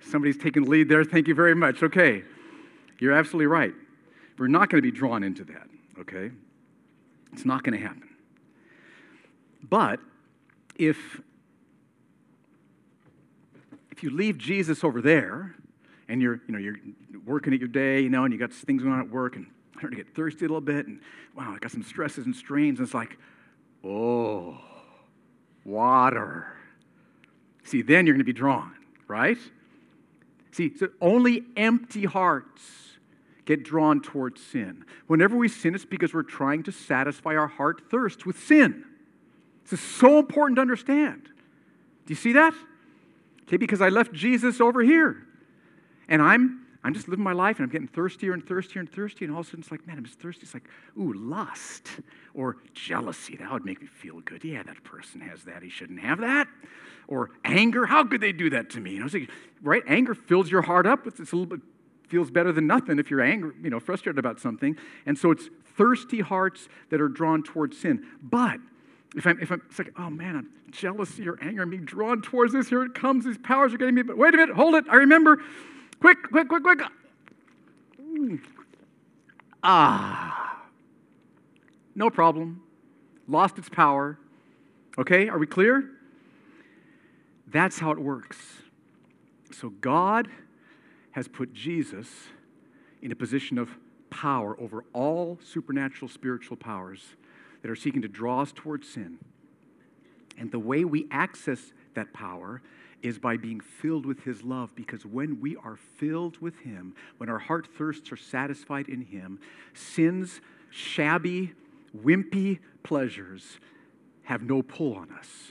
Somebody's 0.00 0.38
taking 0.38 0.64
the 0.64 0.70
lead 0.70 0.88
there. 0.88 1.04
Thank 1.04 1.28
you 1.28 1.36
very 1.36 1.54
much. 1.54 1.84
Okay. 1.84 2.24
You're 2.98 3.12
absolutely 3.12 3.46
right. 3.46 3.74
We're 4.38 4.48
not 4.48 4.70
going 4.70 4.82
to 4.82 4.90
be 4.90 4.96
drawn 4.96 5.22
into 5.22 5.44
that, 5.44 5.68
okay? 6.00 6.32
It's 7.32 7.44
not 7.44 7.62
going 7.62 7.78
to 7.78 7.86
happen. 7.86 8.05
But 9.68 10.00
if 10.76 11.20
if 13.90 14.02
you 14.02 14.10
leave 14.10 14.36
Jesus 14.36 14.84
over 14.84 15.00
there 15.00 15.54
and 16.06 16.20
you're, 16.20 16.40
you 16.46 16.52
know, 16.52 16.58
you're 16.58 16.76
working 17.24 17.54
at 17.54 17.58
your 17.58 17.68
day, 17.68 18.00
you 18.00 18.10
know, 18.10 18.24
and 18.24 18.32
you 18.32 18.38
got 18.38 18.52
things 18.52 18.82
going 18.82 18.94
on 18.94 19.00
at 19.00 19.10
work 19.10 19.36
and 19.36 19.46
I'm 19.46 19.78
starting 19.78 19.98
to 19.98 20.04
get 20.04 20.14
thirsty 20.14 20.44
a 20.44 20.48
little 20.48 20.60
bit 20.60 20.86
and 20.86 21.00
wow, 21.34 21.54
I 21.54 21.58
got 21.58 21.70
some 21.70 21.82
stresses 21.82 22.26
and 22.26 22.34
strains, 22.34 22.78
and 22.78 22.86
it's 22.86 22.94
like, 22.94 23.18
oh, 23.84 24.58
water. 25.64 26.46
See, 27.64 27.82
then 27.82 28.06
you're 28.06 28.14
going 28.14 28.20
to 28.20 28.24
be 28.24 28.32
drawn, 28.32 28.72
right? 29.06 29.38
See, 30.52 30.74
so 30.76 30.88
only 31.00 31.44
empty 31.56 32.04
hearts 32.04 32.62
get 33.44 33.62
drawn 33.62 34.00
towards 34.00 34.42
sin. 34.42 34.84
Whenever 35.06 35.36
we 35.36 35.48
sin, 35.48 35.74
it's 35.74 35.84
because 35.84 36.14
we're 36.14 36.22
trying 36.22 36.62
to 36.64 36.72
satisfy 36.72 37.36
our 37.36 37.48
heart 37.48 37.82
thirst 37.90 38.24
with 38.24 38.38
sin. 38.38 38.84
This 39.68 39.80
is 39.80 39.86
so 39.86 40.18
important 40.18 40.56
to 40.56 40.62
understand. 40.62 41.24
Do 41.24 42.12
you 42.12 42.14
see 42.14 42.32
that? 42.32 42.54
Okay, 43.42 43.56
because 43.56 43.80
I 43.80 43.88
left 43.88 44.12
Jesus 44.12 44.60
over 44.60 44.82
here. 44.82 45.26
And 46.08 46.22
I'm 46.22 46.66
I'm 46.84 46.94
just 46.94 47.08
living 47.08 47.24
my 47.24 47.32
life 47.32 47.58
and 47.58 47.64
I'm 47.64 47.70
getting 47.72 47.88
thirstier 47.88 48.32
and 48.32 48.46
thirstier 48.46 48.78
and 48.78 48.88
thirstier. 48.88 49.26
And 49.26 49.34
all 49.34 49.40
of 49.40 49.46
a 49.46 49.50
sudden 49.50 49.60
it's 49.62 49.72
like, 49.72 49.84
man, 49.88 49.98
I'm 49.98 50.04
just 50.04 50.20
thirsty. 50.20 50.44
It's 50.44 50.54
like, 50.54 50.68
ooh, 50.96 51.12
lust 51.12 51.88
or 52.32 52.58
jealousy. 52.74 53.34
That 53.34 53.50
would 53.50 53.64
make 53.64 53.80
me 53.80 53.88
feel 53.88 54.20
good. 54.20 54.44
Yeah, 54.44 54.62
that 54.62 54.84
person 54.84 55.20
has 55.20 55.42
that. 55.44 55.64
He 55.64 55.68
shouldn't 55.68 55.98
have 55.98 56.20
that. 56.20 56.46
Or 57.08 57.30
anger. 57.44 57.86
How 57.86 58.04
could 58.04 58.20
they 58.20 58.30
do 58.30 58.50
that 58.50 58.70
to 58.70 58.80
me? 58.80 58.92
You 58.92 59.00
know, 59.00 59.08
like, 59.12 59.30
right? 59.62 59.82
Anger 59.88 60.14
fills 60.14 60.48
your 60.48 60.62
heart 60.62 60.86
up. 60.86 61.08
It's 61.08 61.18
a 61.18 61.22
little 61.22 61.46
bit 61.46 61.60
feels 62.06 62.30
better 62.30 62.52
than 62.52 62.68
nothing 62.68 63.00
if 63.00 63.10
you're 63.10 63.20
angry, 63.20 63.52
you 63.60 63.68
know, 63.68 63.80
frustrated 63.80 64.16
about 64.16 64.38
something. 64.38 64.76
And 65.06 65.18
so 65.18 65.32
it's 65.32 65.48
thirsty 65.76 66.20
hearts 66.20 66.68
that 66.90 67.00
are 67.00 67.08
drawn 67.08 67.42
towards 67.42 67.78
sin. 67.78 68.06
But 68.22 68.60
if 69.16 69.26
I'm, 69.26 69.40
if 69.40 69.50
I'm, 69.50 69.62
like, 69.78 69.92
oh 69.98 70.10
man, 70.10 70.36
I'm 70.36 70.48
jealousy 70.70 71.26
or 71.26 71.38
anger, 71.40 71.62
I'm 71.62 71.70
being 71.70 71.86
drawn 71.86 72.20
towards 72.20 72.52
this. 72.52 72.68
Here 72.68 72.84
it 72.84 72.94
comes. 72.94 73.24
These 73.24 73.38
powers 73.38 73.72
are 73.72 73.78
getting 73.78 73.94
me. 73.94 74.02
But 74.02 74.18
wait 74.18 74.34
a 74.34 74.36
minute, 74.36 74.54
hold 74.54 74.74
it. 74.74 74.84
I 74.90 74.96
remember. 74.96 75.42
Quick, 76.00 76.18
quick, 76.30 76.48
quick, 76.48 76.62
quick. 76.62 76.80
Ah. 79.62 80.66
No 81.94 82.10
problem. 82.10 82.62
Lost 83.26 83.56
its 83.56 83.70
power. 83.70 84.18
Okay, 84.98 85.28
are 85.28 85.38
we 85.38 85.46
clear? 85.46 85.90
That's 87.46 87.78
how 87.78 87.92
it 87.92 87.98
works. 87.98 88.36
So 89.50 89.70
God 89.70 90.28
has 91.12 91.26
put 91.26 91.54
Jesus 91.54 92.08
in 93.00 93.12
a 93.12 93.16
position 93.16 93.56
of 93.56 93.70
power 94.10 94.60
over 94.60 94.84
all 94.92 95.38
supernatural 95.42 96.10
spiritual 96.10 96.58
powers 96.58 97.16
that 97.66 97.72
are 97.72 97.74
seeking 97.74 98.02
to 98.02 98.06
draw 98.06 98.42
us 98.42 98.52
towards 98.54 98.88
sin. 98.88 99.18
And 100.38 100.52
the 100.52 100.58
way 100.60 100.84
we 100.84 101.08
access 101.10 101.72
that 101.94 102.12
power 102.12 102.62
is 103.02 103.18
by 103.18 103.36
being 103.36 103.58
filled 103.58 104.06
with 104.06 104.22
His 104.22 104.44
love, 104.44 104.72
because 104.76 105.04
when 105.04 105.40
we 105.40 105.56
are 105.56 105.74
filled 105.74 106.40
with 106.40 106.60
Him, 106.60 106.94
when 107.16 107.28
our 107.28 107.40
heart 107.40 107.66
thirsts 107.76 108.12
are 108.12 108.16
satisfied 108.16 108.88
in 108.88 109.02
Him, 109.02 109.40
sin's 109.74 110.40
shabby, 110.70 111.54
wimpy 112.04 112.60
pleasures 112.84 113.58
have 114.22 114.42
no 114.42 114.62
pull 114.62 114.94
on 114.94 115.10
us. 115.10 115.50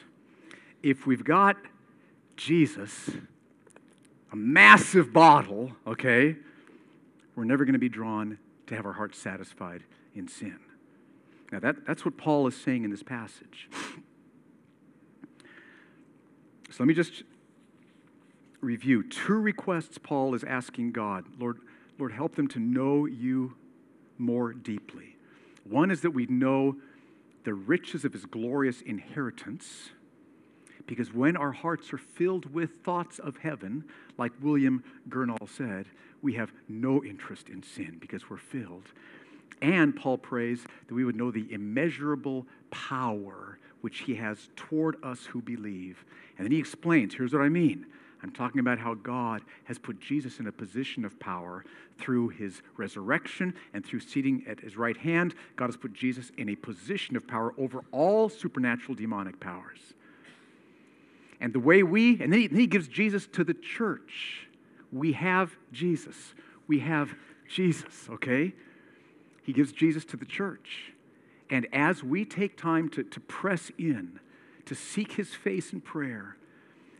If 0.82 1.06
we've 1.06 1.26
got 1.26 1.58
Jesus, 2.38 3.10
a 4.32 4.38
massive 4.38 5.12
bottle, 5.12 5.74
okay, 5.86 6.38
we're 7.36 7.44
never 7.44 7.66
going 7.66 7.74
to 7.74 7.80
be 7.80 7.90
drawn 7.90 8.38
to 8.68 8.76
have 8.78 8.86
our 8.86 8.94
hearts 8.94 9.20
satisfied 9.20 9.84
in 10.16 10.30
sin. 10.30 10.60
Now, 11.56 11.62
that, 11.62 11.86
that's 11.86 12.04
what 12.04 12.18
Paul 12.18 12.48
is 12.48 12.58
saying 12.58 12.84
in 12.84 12.92
this 12.92 13.02
passage. 13.02 13.70
So 16.70 16.76
let 16.80 16.88
me 16.88 16.94
just 16.94 17.24
review 18.60 19.04
two 19.04 19.36
requests 19.36 19.98
Paul 19.98 20.36
is 20.36 20.44
asking 20.44 20.92
God. 20.92 21.24
Lord, 21.40 21.60
Lord, 21.98 22.12
help 22.12 22.36
them 22.36 22.50
to 22.50 22.60
know 22.60 23.06
you 23.06 23.56
more 24.18 24.52
deeply. 24.52 25.16
One 25.64 25.92
is 25.92 26.02
that 26.02 26.12
we 26.12 26.26
know 26.26 26.76
the 27.46 27.54
riches 27.54 28.04
of 28.04 28.12
his 28.12 28.26
glorious 28.26 28.82
inheritance 28.82 29.92
because 30.88 31.14
when 31.14 31.38
our 31.38 31.54
hearts 31.54 31.94
are 31.94 31.98
filled 31.98 32.54
with 32.54 32.84
thoughts 32.84 33.18
of 33.18 33.38
heaven, 33.38 33.86
like 34.18 34.34
William 34.42 34.84
Gurnall 35.08 35.48
said, 35.48 35.86
we 36.22 36.34
have 36.34 36.52
no 36.68 37.02
interest 37.02 37.48
in 37.48 37.64
sin 37.64 37.96
because 38.02 38.30
we're 38.30 38.36
filled. 38.36 38.90
And 39.62 39.96
Paul 39.96 40.18
prays 40.18 40.64
that 40.88 40.94
we 40.94 41.06
would 41.06 41.16
know 41.16 41.32
the 41.32 41.52
immeasurable 41.52 42.46
power 42.72 43.58
which 43.82 44.00
he 44.00 44.16
has 44.16 44.50
toward 44.56 44.98
us 45.04 45.26
who 45.26 45.42
believe. 45.42 46.04
And 46.38 46.46
then 46.46 46.52
he 46.52 46.60
explains 46.60 47.14
here's 47.14 47.34
what 47.34 47.42
I 47.42 47.50
mean. 47.50 47.86
I'm 48.24 48.32
talking 48.32 48.60
about 48.60 48.80
how 48.80 48.96
God 48.96 49.44
has 49.66 49.78
put 49.78 50.00
Jesus 50.00 50.40
in 50.40 50.48
a 50.48 50.52
position 50.52 51.06
of 51.06 51.20
power 51.20 51.64
through 52.00 52.30
his 52.30 52.64
resurrection 52.76 53.54
and 53.74 53.86
through 53.86 54.00
seating 54.00 54.44
at 54.48 54.60
his 54.60 54.78
right 54.78 54.98
hand. 54.98 55.36
God 55.56 55.68
has 55.68 55.78
put 55.78 55.94
Jesus 55.94 56.32
in 56.36 56.50
a 56.50 56.56
position 56.56 57.16
of 57.16 57.28
power 57.28 57.54
over 57.58 57.82
all 57.92 58.28
supernatural 58.28 58.96
demonic 58.96 59.40
powers. 59.40 59.94
And 61.40 61.54
the 61.54 61.60
way 61.60 61.84
we, 61.84 62.20
and 62.20 62.34
then 62.34 62.40
he, 62.40 62.48
then 62.48 62.60
he 62.60 62.68
gives 62.68 62.88
Jesus 62.88 63.28
to 63.34 63.44
the 63.44 63.54
church. 63.54 64.48
We 64.92 65.14
have 65.14 65.56
Jesus. 65.72 66.34
We 66.68 66.80
have 66.80 67.14
Jesus, 67.48 68.08
okay? 68.10 68.54
He 69.46 69.54
gives 69.54 69.72
Jesus 69.72 70.04
to 70.06 70.18
the 70.18 70.26
church. 70.26 70.94
And 71.52 71.68
as 71.72 72.04
we 72.04 72.26
take 72.26 72.58
time 72.58 72.90
to, 72.90 73.04
to 73.04 73.20
press 73.20 73.72
in, 73.78 74.20
to 74.66 74.74
seek 74.74 75.14
his 75.14 75.36
face 75.36 75.72
in 75.72 75.82
prayer, 75.82 76.36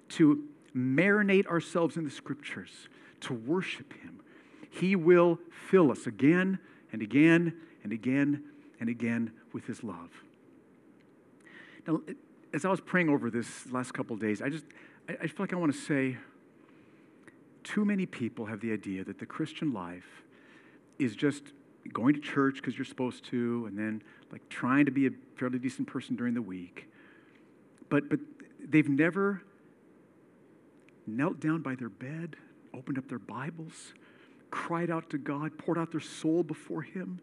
to 0.10 0.44
marinate 0.76 1.48
ourselves 1.48 1.98
in 1.98 2.04
the 2.04 2.12
scriptures, 2.12 2.88
to 3.22 3.34
worship 3.34 3.94
him, 3.94 4.20
he 4.70 4.96
will 4.96 5.40
fill 5.70 5.92
us 5.92 6.06
again 6.06 6.60
and 6.92 7.02
again 7.02 7.56
and 7.84 7.92
again 7.92 8.44
and 8.80 8.90
again 8.90 9.32
with 9.52 9.66
his 9.66 9.84
love. 9.84 10.12
Now, 11.88 12.02
as 12.54 12.64
I 12.64 12.70
was 12.70 12.82
praying 12.82 13.10
over 13.10 13.32
this 13.32 13.72
last 13.72 13.94
couple 13.94 14.16
days, 14.18 14.42
I 14.42 14.50
just 14.50 14.66
I, 15.10 15.14
I 15.14 15.28
feel 15.28 15.38
like 15.40 15.54
I 15.54 15.56
want 15.56 15.74
to 15.74 15.80
say 15.80 16.18
too 17.64 17.86
many 17.86 18.06
people 18.06 18.46
have 18.46 18.60
the 18.60 18.72
idea 18.72 19.04
that 19.04 19.18
the 19.18 19.26
Christian 19.26 19.74
life 19.74 20.24
is 21.00 21.16
just 21.16 21.44
going 21.94 22.14
to 22.14 22.20
church 22.20 22.56
because 22.56 22.78
you're 22.78 22.86
supposed 22.86 23.26
to, 23.26 23.66
and 23.68 23.78
then 23.78 24.02
like 24.32 24.48
trying 24.50 24.86
to 24.86 24.92
be 24.92 25.08
a 25.08 25.12
fairly 25.38 25.60
decent 25.60 25.88
person 25.88 26.16
during 26.16 26.34
the 26.34 26.42
week. 26.42 26.90
But 27.90 28.10
but 28.10 28.20
they've 28.60 28.90
never 28.90 29.42
knelt 31.08 31.40
down 31.40 31.62
by 31.62 31.76
their 31.76 31.90
bed, 31.90 32.36
opened 32.74 32.98
up 32.98 33.08
their 33.08 33.20
Bibles, 33.20 33.94
cried 34.52 34.90
out 34.90 35.10
to 35.12 35.18
God, 35.18 35.58
poured 35.58 35.78
out 35.78 35.92
their 35.92 36.00
soul 36.00 36.44
before 36.44 36.82
Him. 36.82 37.20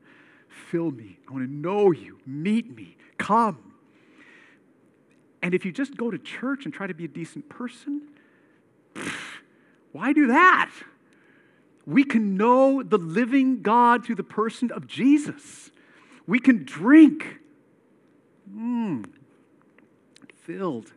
Fill 0.49 0.91
me. 0.91 1.19
I 1.29 1.33
want 1.33 1.47
to 1.47 1.53
know 1.53 1.91
you. 1.93 2.19
Meet 2.27 2.77
me. 2.77 2.97
Come. 3.19 3.73
And 5.43 5.55
if 5.55 5.65
you 5.65 5.73
just 5.73 5.97
go 5.97 6.11
to 6.11 6.19
church 6.19 6.65
and 6.65 6.73
try 6.73 6.87
to 6.87 6.95
be 6.95 7.05
a 7.05 7.09
decent 7.09 7.49
person, 7.49 8.09
why 9.93 10.13
do 10.13 10.29
that? 10.29 10.71
We 11.87 12.05
can 12.05 12.37
know 12.37 12.83
the 12.83 12.99
living 12.99 13.63
God 13.63 14.05
through 14.05 14.15
the 14.17 14.23
person 14.23 14.71
of 14.71 14.87
Jesus. 14.87 15.71
We 16.27 16.39
can 16.39 16.65
drink, 16.65 17.39
mm, 18.51 19.05
filled, 20.45 20.93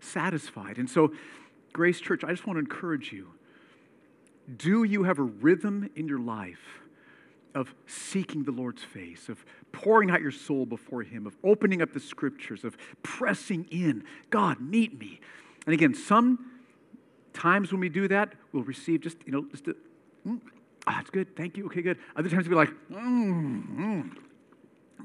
satisfied. 0.00 0.78
And 0.78 0.88
so, 0.88 1.12
Grace 1.72 2.00
Church, 2.00 2.24
I 2.24 2.30
just 2.30 2.46
want 2.46 2.56
to 2.56 2.60
encourage 2.60 3.12
you. 3.12 3.28
Do 4.54 4.82
you 4.82 5.04
have 5.04 5.18
a 5.18 5.22
rhythm 5.22 5.90
in 5.94 6.08
your 6.08 6.18
life 6.18 6.80
of 7.54 7.74
seeking 7.86 8.44
the 8.44 8.52
Lord's 8.52 8.82
face, 8.82 9.28
of 9.28 9.44
pouring 9.72 10.10
out 10.10 10.20
your 10.20 10.30
soul 10.30 10.66
before 10.66 11.02
Him, 11.02 11.26
of 11.26 11.36
opening 11.42 11.82
up 11.82 11.92
the 11.92 12.00
scriptures, 12.00 12.64
of 12.64 12.76
pressing 13.02 13.66
in. 13.70 14.04
God, 14.30 14.60
meet 14.60 14.98
me. 14.98 15.20
And 15.66 15.74
again, 15.74 15.94
some 15.94 16.52
times 17.32 17.72
when 17.72 17.80
we 17.80 17.88
do 17.88 18.08
that, 18.08 18.34
we'll 18.52 18.64
receive 18.64 19.00
just, 19.00 19.16
you 19.26 19.32
know, 19.32 19.44
just 19.50 19.66
a, 19.68 19.76
mm, 20.28 20.40
ah, 20.86 20.94
that's 20.96 21.10
good, 21.10 21.36
thank 21.36 21.56
you, 21.56 21.66
okay, 21.66 21.82
good. 21.82 21.98
Other 22.16 22.28
times 22.28 22.48
we'll 22.48 22.64
be 22.64 22.70
like, 22.70 22.74
mm, 22.90 23.78
mm, 23.78 24.16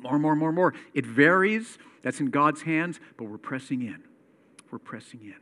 more, 0.01 0.19
more, 0.19 0.35
more, 0.35 0.51
more. 0.51 0.73
It 0.93 1.05
varies. 1.05 1.77
That's 2.01 2.19
in 2.19 2.31
God's 2.31 2.63
hands, 2.63 2.99
but 3.17 3.25
we're 3.25 3.37
pressing 3.37 3.81
in. 3.81 4.03
We're 4.71 4.79
pressing 4.79 5.21
in. 5.23 5.35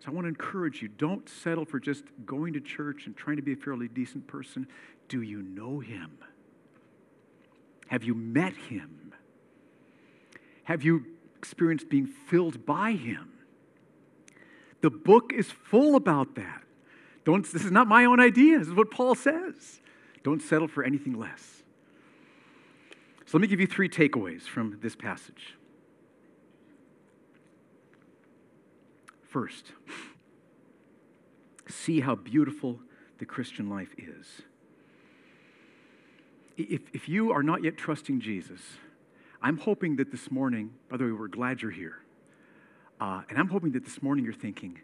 So 0.00 0.08
I 0.08 0.10
want 0.10 0.24
to 0.24 0.28
encourage 0.28 0.82
you 0.82 0.88
don't 0.88 1.28
settle 1.28 1.64
for 1.64 1.78
just 1.78 2.02
going 2.26 2.54
to 2.54 2.60
church 2.60 3.06
and 3.06 3.16
trying 3.16 3.36
to 3.36 3.42
be 3.42 3.52
a 3.52 3.56
fairly 3.56 3.86
decent 3.86 4.26
person. 4.26 4.66
Do 5.06 5.22
you 5.22 5.42
know 5.42 5.78
Him? 5.78 6.18
Have 7.92 8.04
you 8.04 8.14
met 8.14 8.54
him? 8.54 9.12
Have 10.64 10.82
you 10.82 11.04
experienced 11.36 11.90
being 11.90 12.06
filled 12.06 12.64
by 12.64 12.92
him? 12.92 13.34
The 14.80 14.88
book 14.88 15.30
is 15.34 15.50
full 15.50 15.94
about 15.94 16.34
that. 16.36 16.61
Don't, 17.24 17.44
this 17.52 17.64
is 17.64 17.70
not 17.70 17.86
my 17.86 18.04
own 18.04 18.20
idea. 18.20 18.58
This 18.58 18.68
is 18.68 18.74
what 18.74 18.90
Paul 18.90 19.14
says. 19.14 19.80
Don't 20.22 20.42
settle 20.42 20.68
for 20.68 20.82
anything 20.84 21.18
less. 21.18 21.62
So 23.26 23.38
let 23.38 23.42
me 23.42 23.48
give 23.48 23.60
you 23.60 23.66
three 23.66 23.88
takeaways 23.88 24.42
from 24.42 24.78
this 24.82 24.94
passage. 24.96 25.54
First, 29.22 29.72
see 31.68 32.00
how 32.00 32.14
beautiful 32.14 32.80
the 33.18 33.24
Christian 33.24 33.70
life 33.70 33.94
is. 33.96 34.42
If, 36.58 36.82
if 36.92 37.08
you 37.08 37.32
are 37.32 37.42
not 37.42 37.64
yet 37.64 37.76
trusting 37.76 38.20
Jesus, 38.20 38.60
I'm 39.40 39.56
hoping 39.56 39.96
that 39.96 40.10
this 40.10 40.30
morning, 40.30 40.74
by 40.88 40.98
the 40.98 41.04
way, 41.04 41.12
we're 41.12 41.28
glad 41.28 41.62
you're 41.62 41.70
here. 41.70 42.00
Uh, 43.00 43.22
and 43.30 43.38
I'm 43.38 43.48
hoping 43.48 43.72
that 43.72 43.84
this 43.84 44.02
morning 44.02 44.24
you're 44.24 44.34
thinking, 44.34 44.80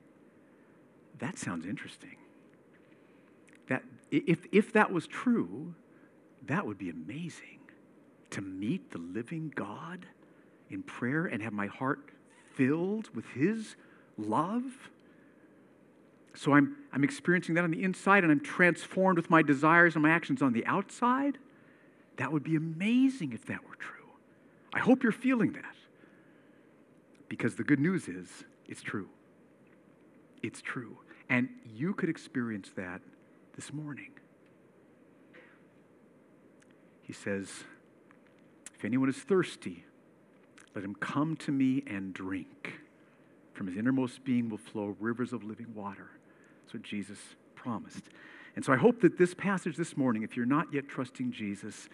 that 1.18 1.38
sounds 1.38 1.66
interesting. 1.66 2.16
If, 4.10 4.46
if 4.52 4.72
that 4.72 4.90
was 4.90 5.06
true, 5.06 5.74
that 6.46 6.66
would 6.66 6.78
be 6.78 6.90
amazing 6.90 7.58
to 8.30 8.40
meet 8.40 8.90
the 8.90 8.98
living 8.98 9.52
God 9.54 10.06
in 10.70 10.82
prayer 10.82 11.26
and 11.26 11.42
have 11.42 11.52
my 11.52 11.66
heart 11.66 12.10
filled 12.54 13.14
with 13.14 13.26
His 13.34 13.76
love. 14.16 14.90
So 16.34 16.54
I'm, 16.54 16.76
I'm 16.92 17.04
experiencing 17.04 17.54
that 17.56 17.64
on 17.64 17.70
the 17.70 17.82
inside 17.82 18.22
and 18.22 18.32
I'm 18.32 18.40
transformed 18.40 19.18
with 19.18 19.30
my 19.30 19.42
desires 19.42 19.94
and 19.94 20.02
my 20.02 20.10
actions 20.10 20.42
on 20.42 20.52
the 20.52 20.64
outside. 20.66 21.38
That 22.16 22.32
would 22.32 22.44
be 22.44 22.56
amazing 22.56 23.32
if 23.32 23.44
that 23.46 23.64
were 23.64 23.76
true. 23.76 24.10
I 24.72 24.80
hope 24.80 25.02
you're 25.02 25.12
feeling 25.12 25.52
that. 25.52 25.64
Because 27.28 27.56
the 27.56 27.64
good 27.64 27.80
news 27.80 28.08
is, 28.08 28.44
it's 28.66 28.82
true. 28.82 29.08
It's 30.42 30.60
true. 30.60 30.98
And 31.28 31.48
you 31.74 31.92
could 31.92 32.08
experience 32.08 32.70
that 32.76 33.00
this 33.58 33.72
morning. 33.72 34.12
He 37.02 37.12
says, 37.12 37.64
If 38.76 38.84
anyone 38.84 39.08
is 39.08 39.16
thirsty, 39.16 39.84
let 40.76 40.84
him 40.84 40.94
come 40.94 41.34
to 41.38 41.50
me 41.50 41.82
and 41.88 42.14
drink. 42.14 42.74
From 43.54 43.66
his 43.66 43.76
innermost 43.76 44.22
being 44.22 44.48
will 44.48 44.58
flow 44.58 44.94
rivers 45.00 45.32
of 45.32 45.42
living 45.42 45.74
water. 45.74 46.08
That's 46.62 46.74
what 46.74 46.82
Jesus 46.84 47.18
promised. 47.56 48.04
And 48.54 48.64
so 48.64 48.72
I 48.72 48.76
hope 48.76 49.00
that 49.00 49.18
this 49.18 49.34
passage 49.34 49.76
this 49.76 49.96
morning, 49.96 50.22
if 50.22 50.36
you're 50.36 50.46
not 50.46 50.72
yet 50.72 50.86
trusting 50.86 51.32
Jesus, 51.32 51.88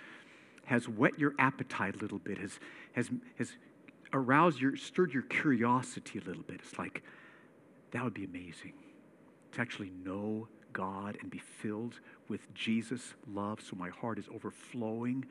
has 0.66 0.86
whet 0.86 1.18
your 1.18 1.32
appetite 1.38 1.96
a 1.96 1.98
little 1.98 2.18
bit, 2.18 2.36
has, 2.36 2.60
has, 2.92 3.10
has 3.38 3.52
aroused 4.12 4.60
your, 4.60 4.76
stirred 4.76 5.14
your 5.14 5.22
curiosity 5.22 6.18
a 6.18 6.28
little 6.28 6.42
bit. 6.42 6.60
It's 6.62 6.78
like, 6.78 7.02
that 7.92 8.04
would 8.04 8.12
be 8.12 8.24
amazing 8.24 8.74
to 9.52 9.62
actually 9.62 9.92
know 10.04 10.46
God 10.74 11.16
and 11.22 11.30
be 11.30 11.38
filled 11.38 12.00
with 12.28 12.52
Jesus' 12.52 13.14
love 13.32 13.60
so 13.62 13.74
my 13.76 13.88
heart 13.88 14.18
is 14.18 14.26
overflowing. 14.34 15.24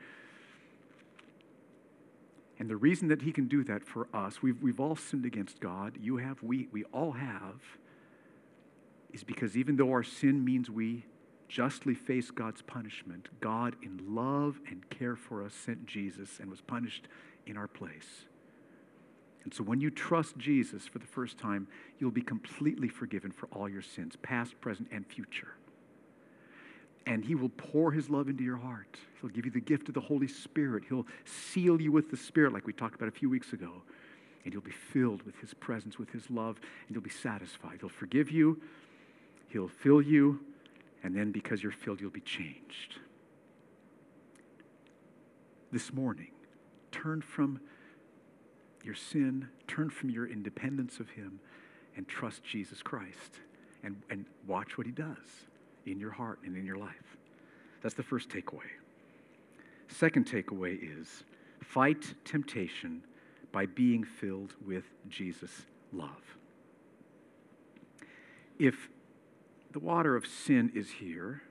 And 2.58 2.68
the 2.68 2.76
reason 2.76 3.08
that 3.08 3.22
He 3.22 3.30
can 3.30 3.46
do 3.46 3.62
that 3.64 3.84
for 3.84 4.08
us, 4.12 4.42
we've, 4.42 4.60
we've 4.60 4.80
all 4.80 4.96
sinned 4.96 5.24
against 5.24 5.60
God. 5.60 5.96
You 6.00 6.16
have, 6.16 6.42
we, 6.42 6.68
we 6.72 6.82
all 6.84 7.12
have, 7.12 7.60
is 9.12 9.22
because 9.22 9.56
even 9.56 9.76
though 9.76 9.90
our 9.90 10.02
sin 10.02 10.44
means 10.44 10.68
we 10.68 11.04
justly 11.48 11.94
face 11.94 12.32
God's 12.32 12.62
punishment, 12.62 13.28
God, 13.40 13.76
in 13.82 14.00
love 14.08 14.60
and 14.68 14.88
care 14.90 15.14
for 15.14 15.44
us, 15.44 15.54
sent 15.54 15.86
Jesus 15.86 16.40
and 16.40 16.50
was 16.50 16.60
punished 16.60 17.06
in 17.46 17.56
our 17.56 17.68
place. 17.68 18.26
And 19.44 19.52
so 19.52 19.62
when 19.62 19.80
you 19.80 19.90
trust 19.90 20.38
Jesus 20.38 20.86
for 20.86 20.98
the 20.98 21.06
first 21.06 21.38
time, 21.38 21.68
you'll 21.98 22.10
be 22.10 22.22
completely 22.22 22.88
forgiven 22.88 23.30
for 23.30 23.46
all 23.52 23.68
your 23.68 23.82
sins, 23.82 24.16
past, 24.22 24.58
present, 24.60 24.88
and 24.90 25.06
future. 25.06 25.54
And 27.06 27.22
He 27.22 27.34
will 27.34 27.50
pour 27.50 27.92
His 27.92 28.08
love 28.08 28.28
into 28.28 28.42
your 28.42 28.56
heart. 28.56 28.96
He'll 29.20 29.30
give 29.30 29.44
you 29.44 29.50
the 29.50 29.60
gift 29.60 29.88
of 29.88 29.94
the 29.94 30.00
Holy 30.00 30.28
Spirit. 30.28 30.84
He'll 30.88 31.06
seal 31.24 31.80
you 31.80 31.92
with 31.92 32.10
the 32.10 32.16
Spirit, 32.16 32.54
like 32.54 32.66
we 32.66 32.72
talked 32.72 32.94
about 32.94 33.08
a 33.08 33.12
few 33.12 33.28
weeks 33.28 33.52
ago. 33.52 33.82
And 34.44 34.52
you'll 34.52 34.62
be 34.62 34.70
filled 34.70 35.22
with 35.24 35.38
His 35.40 35.52
presence, 35.52 35.98
with 35.98 36.10
His 36.10 36.30
love, 36.30 36.58
and 36.86 36.94
you'll 36.94 37.04
be 37.04 37.10
satisfied. 37.10 37.78
He'll 37.80 37.90
forgive 37.90 38.30
you, 38.30 38.60
He'll 39.48 39.68
fill 39.68 40.00
you, 40.00 40.40
and 41.02 41.14
then 41.14 41.32
because 41.32 41.62
you're 41.62 41.72
filled, 41.72 42.00
you'll 42.00 42.10
be 42.10 42.20
changed. 42.20 42.98
This 45.70 45.92
morning, 45.92 46.30
turn 46.90 47.20
from 47.20 47.60
your 48.84 48.94
sin, 48.94 49.48
turn 49.66 49.90
from 49.90 50.10
your 50.10 50.26
independence 50.26 51.00
of 51.00 51.10
Him, 51.10 51.40
and 51.96 52.06
trust 52.08 52.42
Jesus 52.44 52.82
Christ 52.82 53.40
and, 53.82 54.02
and 54.10 54.24
watch 54.46 54.76
what 54.76 54.86
He 54.86 54.92
does 54.92 55.46
in 55.86 56.00
your 56.00 56.10
heart 56.10 56.40
and 56.44 56.56
in 56.56 56.64
your 56.64 56.76
life. 56.76 57.16
That's 57.82 57.94
the 57.94 58.02
first 58.02 58.28
takeaway. 58.28 58.70
Second 59.88 60.26
takeaway 60.26 60.78
is 60.98 61.24
fight 61.62 62.14
temptation 62.24 63.02
by 63.52 63.66
being 63.66 64.02
filled 64.02 64.54
with 64.66 64.84
Jesus' 65.08 65.62
love. 65.92 66.36
If 68.58 68.88
the 69.72 69.78
water 69.78 70.16
of 70.16 70.26
sin 70.26 70.72
is 70.74 70.90
here, 70.90 71.42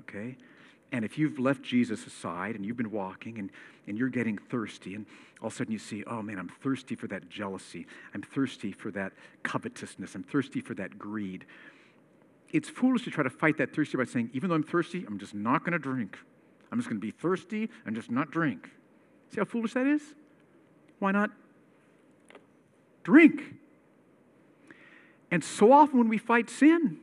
okay, 0.00 0.36
and 0.90 1.04
if 1.04 1.18
you've 1.18 1.38
left 1.38 1.62
Jesus 1.62 2.06
aside 2.06 2.54
and 2.54 2.64
you've 2.64 2.76
been 2.76 2.90
walking 2.90 3.38
and, 3.38 3.50
and 3.86 3.98
you're 3.98 4.08
getting 4.08 4.38
thirsty, 4.38 4.94
and 4.94 5.06
all 5.40 5.48
of 5.48 5.52
a 5.52 5.56
sudden 5.56 5.72
you 5.72 5.78
see, 5.78 6.02
oh 6.06 6.22
man, 6.22 6.38
I'm 6.38 6.48
thirsty 6.48 6.94
for 6.94 7.06
that 7.08 7.28
jealousy. 7.28 7.86
I'm 8.14 8.22
thirsty 8.22 8.72
for 8.72 8.90
that 8.92 9.12
covetousness. 9.42 10.14
I'm 10.14 10.22
thirsty 10.22 10.60
for 10.60 10.74
that 10.74 10.98
greed. 10.98 11.44
It's 12.52 12.70
foolish 12.70 13.04
to 13.04 13.10
try 13.10 13.22
to 13.22 13.30
fight 13.30 13.58
that 13.58 13.74
thirsty 13.74 13.98
by 13.98 14.04
saying, 14.04 14.30
even 14.32 14.48
though 14.48 14.56
I'm 14.56 14.62
thirsty, 14.62 15.04
I'm 15.06 15.18
just 15.18 15.34
not 15.34 15.62
going 15.62 15.72
to 15.72 15.78
drink. 15.78 16.16
I'm 16.72 16.78
just 16.78 16.88
going 16.88 17.00
to 17.00 17.06
be 17.06 17.10
thirsty 17.10 17.68
and 17.84 17.94
just 17.94 18.10
not 18.10 18.30
drink. 18.30 18.70
See 19.30 19.40
how 19.40 19.44
foolish 19.44 19.74
that 19.74 19.86
is? 19.86 20.02
Why 20.98 21.12
not 21.12 21.30
drink? 23.02 23.42
And 25.30 25.44
so 25.44 25.70
often 25.72 25.98
when 25.98 26.08
we 26.08 26.16
fight 26.16 26.48
sin, 26.48 26.98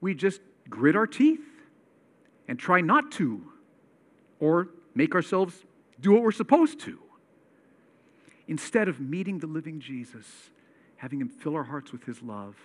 we 0.00 0.14
just 0.14 0.40
grit 0.70 0.96
our 0.96 1.06
teeth 1.06 1.40
and 2.48 2.58
try 2.58 2.80
not 2.80 3.12
to, 3.12 3.42
or 4.40 4.68
make 4.94 5.14
ourselves 5.14 5.54
do 6.00 6.12
what 6.12 6.22
we're 6.22 6.32
supposed 6.32 6.80
to. 6.80 6.98
Instead 8.48 8.88
of 8.88 8.98
meeting 8.98 9.38
the 9.38 9.46
living 9.46 9.78
Jesus, 9.78 10.50
having 10.96 11.20
Him 11.20 11.28
fill 11.28 11.54
our 11.54 11.64
hearts 11.64 11.92
with 11.92 12.04
His 12.04 12.22
love, 12.22 12.56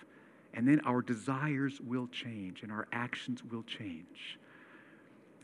and 0.54 0.66
then 0.66 0.80
our 0.86 1.02
desires 1.02 1.80
will 1.80 2.06
change 2.06 2.62
and 2.62 2.72
our 2.72 2.86
actions 2.92 3.42
will 3.44 3.64
change. 3.64 4.38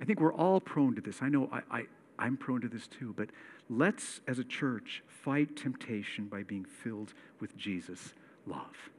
I 0.00 0.04
think 0.04 0.20
we're 0.20 0.32
all 0.32 0.60
prone 0.60 0.94
to 0.94 1.00
this. 1.00 1.20
I 1.20 1.28
know 1.28 1.50
I, 1.52 1.78
I, 1.78 1.82
I'm 2.18 2.36
prone 2.36 2.60
to 2.62 2.68
this 2.68 2.86
too, 2.86 3.14
but 3.16 3.28
let's, 3.68 4.20
as 4.26 4.38
a 4.38 4.44
church, 4.44 5.02
fight 5.06 5.56
temptation 5.56 6.26
by 6.26 6.42
being 6.42 6.64
filled 6.64 7.12
with 7.40 7.56
Jesus' 7.56 8.14
love. 8.46 8.90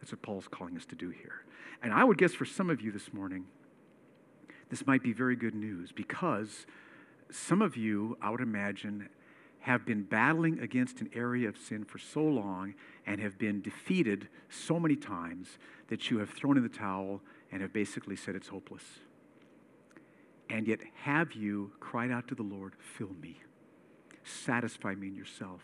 That's 0.00 0.12
what 0.12 0.22
Paul's 0.22 0.48
calling 0.48 0.76
us 0.76 0.84
to 0.86 0.96
do 0.96 1.08
here. 1.08 1.44
And 1.82 1.92
I 1.92 2.04
would 2.04 2.18
guess 2.18 2.34
for 2.34 2.44
some 2.44 2.68
of 2.68 2.82
you 2.82 2.92
this 2.92 3.12
morning, 3.12 3.46
this 4.70 4.86
might 4.86 5.02
be 5.02 5.12
very 5.12 5.36
good 5.36 5.54
news 5.54 5.92
because 5.92 6.66
some 7.30 7.62
of 7.62 7.76
you, 7.76 8.16
I 8.22 8.30
would 8.30 8.40
imagine, 8.40 9.08
have 9.60 9.86
been 9.86 10.02
battling 10.02 10.60
against 10.60 11.00
an 11.00 11.08
area 11.14 11.48
of 11.48 11.56
sin 11.56 11.84
for 11.84 11.98
so 11.98 12.22
long 12.22 12.74
and 13.06 13.20
have 13.20 13.38
been 13.38 13.62
defeated 13.62 14.28
so 14.50 14.78
many 14.78 14.94
times 14.94 15.58
that 15.88 16.10
you 16.10 16.18
have 16.18 16.30
thrown 16.30 16.56
in 16.56 16.62
the 16.62 16.68
towel 16.68 17.22
and 17.50 17.62
have 17.62 17.72
basically 17.72 18.16
said 18.16 18.34
it's 18.34 18.48
hopeless. 18.48 18.82
And 20.50 20.68
yet, 20.68 20.80
have 21.02 21.32
you 21.32 21.72
cried 21.80 22.10
out 22.10 22.28
to 22.28 22.34
the 22.34 22.42
Lord, 22.42 22.74
fill 22.78 23.14
me, 23.20 23.40
satisfy 24.22 24.94
me 24.94 25.08
in 25.08 25.16
yourself? 25.16 25.62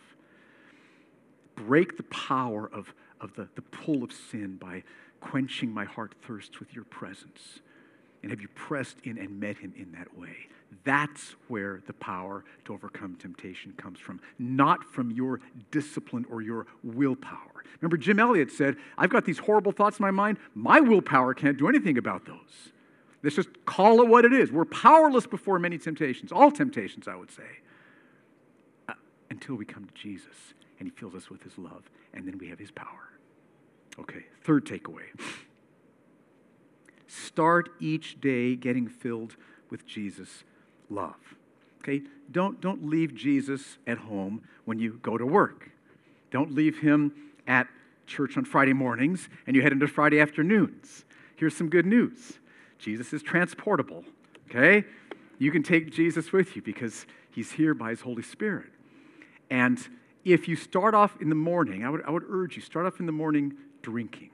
Break 1.55 1.99
the 1.99 2.05
power 2.05 2.71
of, 2.73 2.95
of 3.21 3.35
the, 3.35 3.49
the 3.55 3.63
pull 3.63 4.03
of 4.03 4.13
sin 4.13 4.57
by 4.57 4.83
quenching 5.21 5.71
my 5.71 5.85
heart 5.85 6.15
thirst 6.27 6.59
with 6.59 6.75
your 6.75 6.85
presence. 6.85 7.61
And 8.23 8.31
have 8.31 8.41
you 8.41 8.49
pressed 8.49 8.97
in 9.05 9.19
and 9.19 9.41
met 9.41 9.57
him 9.57 9.73
in 9.77 9.93
that 9.93 10.17
way? 10.19 10.37
That's 10.85 11.35
where 11.49 11.83
the 11.87 11.93
power 11.95 12.45
to 12.67 12.75
overcome 12.75 13.17
temptation 13.17 13.73
comes 13.77 13.99
from, 13.99 14.21
not 14.39 14.85
from 14.85 15.11
your 15.11 15.41
discipline 15.71 16.27
or 16.31 16.43
your 16.43 16.67
willpower. 16.85 17.65
Remember, 17.81 17.97
Jim 17.97 18.21
Elliot 18.21 18.51
said, 18.51 18.77
I've 18.97 19.11
got 19.11 19.25
these 19.25 19.39
horrible 19.39 19.73
thoughts 19.73 19.99
in 19.99 20.03
my 20.03 20.11
mind. 20.11 20.39
My 20.55 20.81
willpower 20.81 21.35
can't 21.35 21.59
do 21.59 21.69
anything 21.69 21.99
about 21.99 22.27
those. 22.27 22.73
Let's 23.23 23.37
just 23.37 23.49
call 23.67 24.01
it 24.01 24.09
what 24.09 24.25
it 24.25 24.33
is. 24.33 24.51
We're 24.53 24.65
powerless 24.65 25.27
before 25.27 25.59
many 25.59 25.77
temptations, 25.77 26.33
all 26.33 26.51
temptations, 26.51 27.09
I 27.09 27.17
would 27.17 27.31
say, 27.31 27.43
uh, 28.89 28.95
until 29.29 29.57
we 29.57 29.65
come 29.65 29.85
to 29.85 29.95
Jesus 29.95 30.55
and 30.79 30.89
he 30.89 30.91
fills 30.91 31.15
us 31.15 31.29
with 31.29 31.43
his 31.43 31.59
love, 31.59 31.91
and 32.15 32.27
then 32.27 32.39
we 32.39 32.49
have 32.49 32.59
his 32.59 32.71
power. 32.71 33.11
Okay, 33.99 34.25
third 34.43 34.65
takeaway 34.65 35.03
start 37.11 37.71
each 37.81 38.21
day 38.21 38.55
getting 38.57 38.89
filled 38.89 39.37
with 39.71 39.87
Jesus' 39.87 40.45
love. 40.89 41.37
Okay? 41.83 42.03
Don't, 42.31 42.61
don't 42.61 42.89
leave 42.89 43.15
Jesus 43.15 43.79
at 43.87 43.99
home 43.99 44.43
when 44.65 44.79
you 44.79 44.99
go 45.03 45.19
to 45.19 45.27
work. 45.27 45.71
Don't 46.31 46.55
leave 46.55 46.79
him 46.79 47.13
at 47.47 47.67
church 48.07 48.37
on 48.37 48.45
Friday 48.45 48.73
mornings 48.73 49.29
and 49.47 49.57
you 49.57 49.63
head 49.63 49.73
into 49.73 49.89
Friday 49.89 50.21
afternoons. 50.21 51.05
Here's 51.37 51.57
some 51.57 51.69
good 51.69 51.87
news 51.87 52.39
Jesus 52.79 53.13
is 53.13 53.23
transportable. 53.23 54.05
Okay? 54.49 54.85
You 55.39 55.51
can 55.51 55.63
take 55.63 55.91
Jesus 55.93 56.33
with 56.33 56.55
you 56.55 56.63
because 56.63 57.07
he's 57.31 57.53
here 57.53 57.73
by 57.75 57.91
his 57.91 58.03
Holy 58.03 58.23
Spirit. 58.23 58.71
And 59.49 59.79
if 60.25 60.49
you 60.49 60.57
start 60.57 60.95
off 60.95 61.17
in 61.21 61.29
the 61.29 61.35
morning, 61.35 61.85
I 61.85 61.91
would, 61.91 62.03
I 62.05 62.11
would 62.11 62.25
urge 62.29 62.57
you, 62.57 62.63
start 62.63 62.87
off 62.87 63.01
in 63.01 63.07
the 63.07 63.13
morning 63.13 63.55
drinking. 63.83 64.31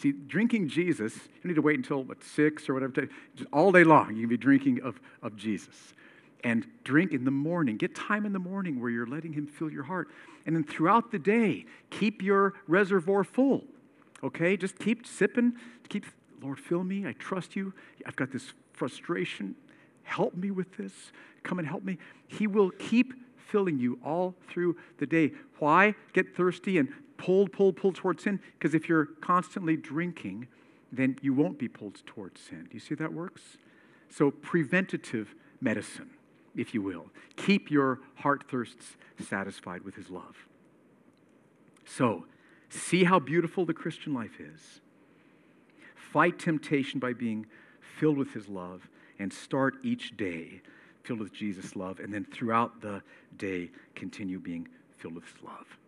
See, 0.00 0.12
drinking 0.12 0.68
Jesus, 0.68 1.14
you 1.42 1.48
need 1.48 1.54
to 1.54 1.62
wait 1.62 1.76
until 1.76 2.04
what, 2.04 2.22
six 2.22 2.68
or 2.68 2.74
whatever, 2.74 3.08
just 3.34 3.50
all 3.52 3.72
day 3.72 3.84
long, 3.84 4.14
you 4.14 4.22
can 4.22 4.28
be 4.28 4.36
drinking 4.36 4.80
of, 4.82 5.00
of 5.22 5.36
Jesus. 5.36 5.94
And 6.44 6.66
drink 6.84 7.12
in 7.12 7.24
the 7.24 7.32
morning. 7.32 7.76
Get 7.76 7.96
time 7.96 8.24
in 8.24 8.32
the 8.32 8.38
morning 8.38 8.80
where 8.80 8.90
you're 8.90 9.08
letting 9.08 9.32
Him 9.32 9.46
fill 9.46 9.70
your 9.70 9.82
heart. 9.82 10.08
And 10.46 10.54
then 10.54 10.62
throughout 10.62 11.10
the 11.10 11.18
day, 11.18 11.64
keep 11.90 12.22
your 12.22 12.54
reservoir 12.68 13.24
full. 13.24 13.64
Okay? 14.22 14.56
Just 14.56 14.78
keep 14.78 15.04
sipping. 15.04 15.54
Keep, 15.88 16.06
Lord, 16.40 16.60
fill 16.60 16.84
me. 16.84 17.06
I 17.06 17.12
trust 17.12 17.56
you. 17.56 17.72
I've 18.06 18.14
got 18.14 18.30
this 18.30 18.52
frustration. 18.72 19.56
Help 20.04 20.36
me 20.36 20.52
with 20.52 20.76
this. 20.76 20.92
Come 21.42 21.58
and 21.58 21.66
help 21.66 21.82
me. 21.82 21.98
He 22.28 22.46
will 22.46 22.70
keep 22.70 23.14
filling 23.36 23.78
you 23.78 23.98
all 24.04 24.34
through 24.48 24.76
the 24.98 25.06
day. 25.06 25.32
Why 25.58 25.94
get 26.12 26.36
thirsty 26.36 26.78
and 26.78 26.88
pulled, 27.18 27.52
pulled, 27.52 27.76
pulled 27.76 27.94
towards 27.94 28.24
sin? 28.24 28.40
Because 28.58 28.74
if 28.74 28.88
you're 28.88 29.06
constantly 29.20 29.76
drinking, 29.76 30.48
then 30.90 31.18
you 31.20 31.34
won't 31.34 31.58
be 31.58 31.68
pulled 31.68 32.00
towards 32.06 32.40
sin. 32.40 32.66
Do 32.70 32.74
you 32.74 32.80
see 32.80 32.94
that 32.94 33.12
works? 33.12 33.58
So, 34.08 34.30
preventative 34.30 35.34
medicine, 35.60 36.10
if 36.56 36.72
you 36.72 36.80
will. 36.80 37.10
Keep 37.36 37.70
your 37.70 38.00
heart 38.16 38.44
thirsts 38.50 38.96
satisfied 39.18 39.82
with 39.82 39.96
His 39.96 40.08
love. 40.08 40.46
So, 41.84 42.24
see 42.70 43.04
how 43.04 43.18
beautiful 43.18 43.66
the 43.66 43.74
Christian 43.74 44.14
life 44.14 44.40
is. 44.40 44.80
Fight 45.94 46.38
temptation 46.38 47.00
by 47.00 47.12
being 47.12 47.46
filled 47.98 48.16
with 48.16 48.32
His 48.32 48.48
love 48.48 48.88
and 49.18 49.30
start 49.30 49.74
each 49.82 50.16
day 50.16 50.62
filled 51.08 51.20
with 51.20 51.32
Jesus' 51.32 51.74
love, 51.74 52.00
and 52.00 52.12
then 52.12 52.26
throughout 52.26 52.82
the 52.82 53.02
day, 53.38 53.70
continue 53.94 54.38
being 54.38 54.68
filled 54.98 55.14
with 55.14 55.24
His 55.24 55.42
love. 55.42 55.78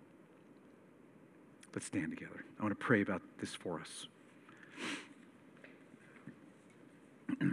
Let's 1.73 1.87
stand 1.87 2.11
together. 2.11 2.45
I 2.59 2.62
want 2.62 2.77
to 2.79 2.85
pray 2.85 3.01
about 3.01 3.23
this 3.39 3.55
for 3.55 3.81
us. 3.81 4.09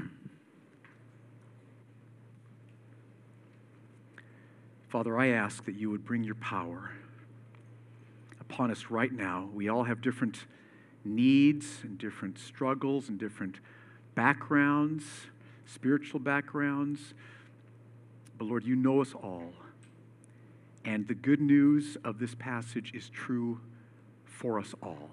Father, 4.89 5.19
I 5.19 5.27
ask 5.27 5.63
that 5.65 5.75
you 5.75 5.91
would 5.91 6.03
bring 6.03 6.23
your 6.23 6.33
power 6.35 6.91
upon 8.39 8.71
us 8.71 8.85
right 8.89 9.11
now. 9.11 9.49
We 9.53 9.69
all 9.69 9.83
have 9.83 10.01
different 10.01 10.45
needs 11.05 11.79
and 11.83 11.99
different 11.99 12.39
struggles 12.39 13.09
and 13.09 13.19
different 13.19 13.59
backgrounds, 14.15 15.05
spiritual 15.67 16.19
backgrounds. 16.19 17.13
But 18.39 18.45
Lord, 18.45 18.65
you 18.65 18.75
know 18.75 18.99
us 19.01 19.13
all. 19.13 19.53
And 20.83 21.07
the 21.07 21.13
good 21.13 21.41
news 21.41 21.97
of 22.03 22.17
this 22.17 22.33
passage 22.33 22.93
is 22.95 23.09
true 23.09 23.59
for 24.37 24.59
us 24.59 24.73
all. 24.83 25.09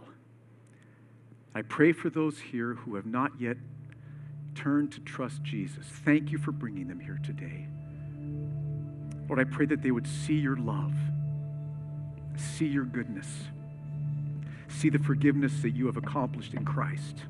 I 1.54 1.62
pray 1.62 1.92
for 1.92 2.10
those 2.10 2.38
here 2.38 2.74
who 2.74 2.96
have 2.96 3.06
not 3.06 3.32
yet 3.40 3.56
turned 4.54 4.92
to 4.92 5.00
trust 5.00 5.42
Jesus. 5.42 5.86
Thank 5.86 6.30
you 6.30 6.38
for 6.38 6.52
bringing 6.52 6.88
them 6.88 7.00
here 7.00 7.18
today. 7.24 7.66
Lord, 9.28 9.40
I 9.40 9.44
pray 9.44 9.66
that 9.66 9.82
they 9.82 9.90
would 9.90 10.06
see 10.06 10.34
your 10.34 10.56
love, 10.56 10.92
see 12.36 12.66
your 12.66 12.84
goodness, 12.84 13.28
see 14.68 14.90
the 14.90 14.98
forgiveness 14.98 15.62
that 15.62 15.70
you 15.70 15.86
have 15.86 15.96
accomplished 15.96 16.52
in 16.52 16.64
Christ, 16.64 17.24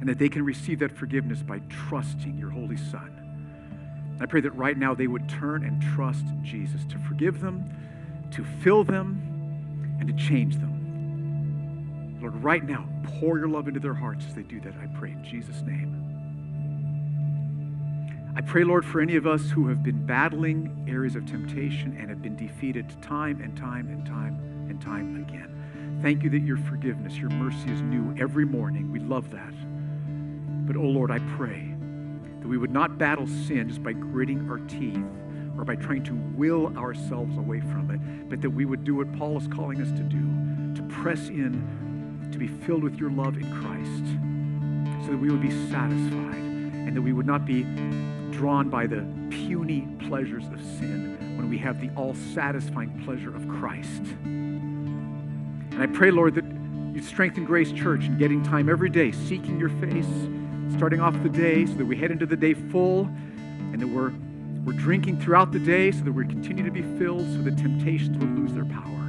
and 0.00 0.08
that 0.08 0.18
they 0.18 0.28
can 0.28 0.44
receive 0.44 0.80
that 0.80 0.96
forgiveness 0.96 1.42
by 1.42 1.60
trusting 1.68 2.36
your 2.36 2.50
Holy 2.50 2.76
Son. 2.76 4.18
I 4.20 4.26
pray 4.26 4.40
that 4.40 4.54
right 4.56 4.76
now 4.76 4.94
they 4.94 5.06
would 5.06 5.28
turn 5.28 5.62
and 5.62 5.80
trust 5.94 6.24
Jesus 6.42 6.84
to 6.86 6.98
forgive 6.98 7.40
them, 7.40 7.64
to 8.32 8.44
fill 8.62 8.82
them, 8.82 9.35
and 9.98 10.08
to 10.08 10.14
change 10.14 10.56
them. 10.56 12.18
Lord, 12.20 12.42
right 12.42 12.64
now, 12.64 12.88
pour 13.20 13.38
your 13.38 13.48
love 13.48 13.68
into 13.68 13.80
their 13.80 13.94
hearts 13.94 14.26
as 14.26 14.34
they 14.34 14.42
do 14.42 14.60
that, 14.60 14.74
I 14.82 14.86
pray 14.98 15.12
in 15.12 15.22
Jesus' 15.22 15.62
name. 15.62 16.02
I 18.36 18.42
pray, 18.42 18.64
Lord, 18.64 18.84
for 18.84 19.00
any 19.00 19.16
of 19.16 19.26
us 19.26 19.48
who 19.50 19.68
have 19.68 19.82
been 19.82 20.04
battling 20.04 20.84
areas 20.86 21.16
of 21.16 21.24
temptation 21.24 21.96
and 21.98 22.10
have 22.10 22.20
been 22.20 22.36
defeated 22.36 22.94
time 23.00 23.40
and 23.40 23.56
time 23.56 23.88
and 23.88 24.04
time 24.04 24.34
and 24.68 24.80
time 24.80 25.24
again. 25.26 25.98
Thank 26.02 26.22
you 26.22 26.28
that 26.30 26.42
your 26.42 26.58
forgiveness, 26.58 27.16
your 27.16 27.30
mercy 27.30 27.70
is 27.70 27.80
new 27.80 28.14
every 28.18 28.44
morning. 28.44 28.92
We 28.92 28.98
love 28.98 29.30
that. 29.30 29.54
But, 30.66 30.76
oh 30.76 30.82
Lord, 30.82 31.10
I 31.10 31.18
pray 31.36 31.74
that 32.40 32.48
we 32.48 32.58
would 32.58 32.70
not 32.70 32.98
battle 32.98 33.26
sin 33.26 33.68
just 33.68 33.82
by 33.82 33.94
gritting 33.94 34.50
our 34.50 34.58
teeth 34.58 35.04
or 35.58 35.64
by 35.64 35.76
trying 35.76 36.02
to 36.04 36.14
will 36.34 36.76
ourselves 36.76 37.36
away 37.38 37.60
from 37.60 37.90
it, 37.90 38.28
but 38.28 38.40
that 38.40 38.50
we 38.50 38.64
would 38.64 38.84
do 38.84 38.96
what 38.96 39.12
Paul 39.18 39.38
is 39.38 39.46
calling 39.48 39.80
us 39.80 39.90
to 39.92 40.02
do 40.02 40.74
to 40.74 40.82
press 40.94 41.28
in, 41.28 42.28
to 42.32 42.38
be 42.38 42.46
filled 42.46 42.82
with 42.82 42.96
your 42.96 43.10
love 43.10 43.36
in 43.36 43.50
Christ, 43.60 45.06
so 45.06 45.12
that 45.12 45.18
we 45.18 45.30
would 45.30 45.40
be 45.40 45.50
satisfied 45.70 46.36
and 46.36 46.96
that 46.96 47.02
we 47.02 47.12
would 47.12 47.26
not 47.26 47.44
be 47.44 47.62
drawn 48.30 48.68
by 48.68 48.86
the 48.86 49.06
puny 49.30 49.88
pleasures 50.00 50.46
of 50.48 50.60
sin 50.78 51.16
when 51.36 51.48
we 51.48 51.58
have 51.58 51.80
the 51.80 51.90
all 51.96 52.14
satisfying 52.34 53.02
pleasure 53.04 53.34
of 53.34 53.48
Christ. 53.48 54.02
And 54.24 55.82
I 55.82 55.86
pray, 55.86 56.10
Lord, 56.10 56.34
that 56.34 56.44
you 56.94 57.02
strengthen 57.02 57.44
Grace 57.44 57.72
Church 57.72 58.04
in 58.04 58.16
getting 58.18 58.42
time 58.42 58.68
every 58.68 58.88
day, 58.88 59.12
seeking 59.12 59.58
your 59.58 59.68
face, 59.68 60.06
starting 60.76 61.00
off 61.00 61.14
the 61.22 61.28
day 61.28 61.66
so 61.66 61.74
that 61.74 61.84
we 61.84 61.96
head 61.96 62.10
into 62.10 62.26
the 62.26 62.36
day 62.36 62.54
full 62.54 63.04
and 63.72 63.80
that 63.80 63.86
we're, 63.86 64.12
we're 64.66 64.72
drinking 64.72 65.20
throughout 65.20 65.52
the 65.52 65.60
day 65.60 65.92
so 65.92 66.00
that 66.00 66.10
we 66.10 66.26
continue 66.26 66.64
to 66.64 66.72
be 66.72 66.82
filled 66.98 67.24
so 67.32 67.40
that 67.42 67.56
temptations 67.56 68.18
would 68.18 68.36
lose 68.36 68.52
their 68.52 68.64
power. 68.64 69.05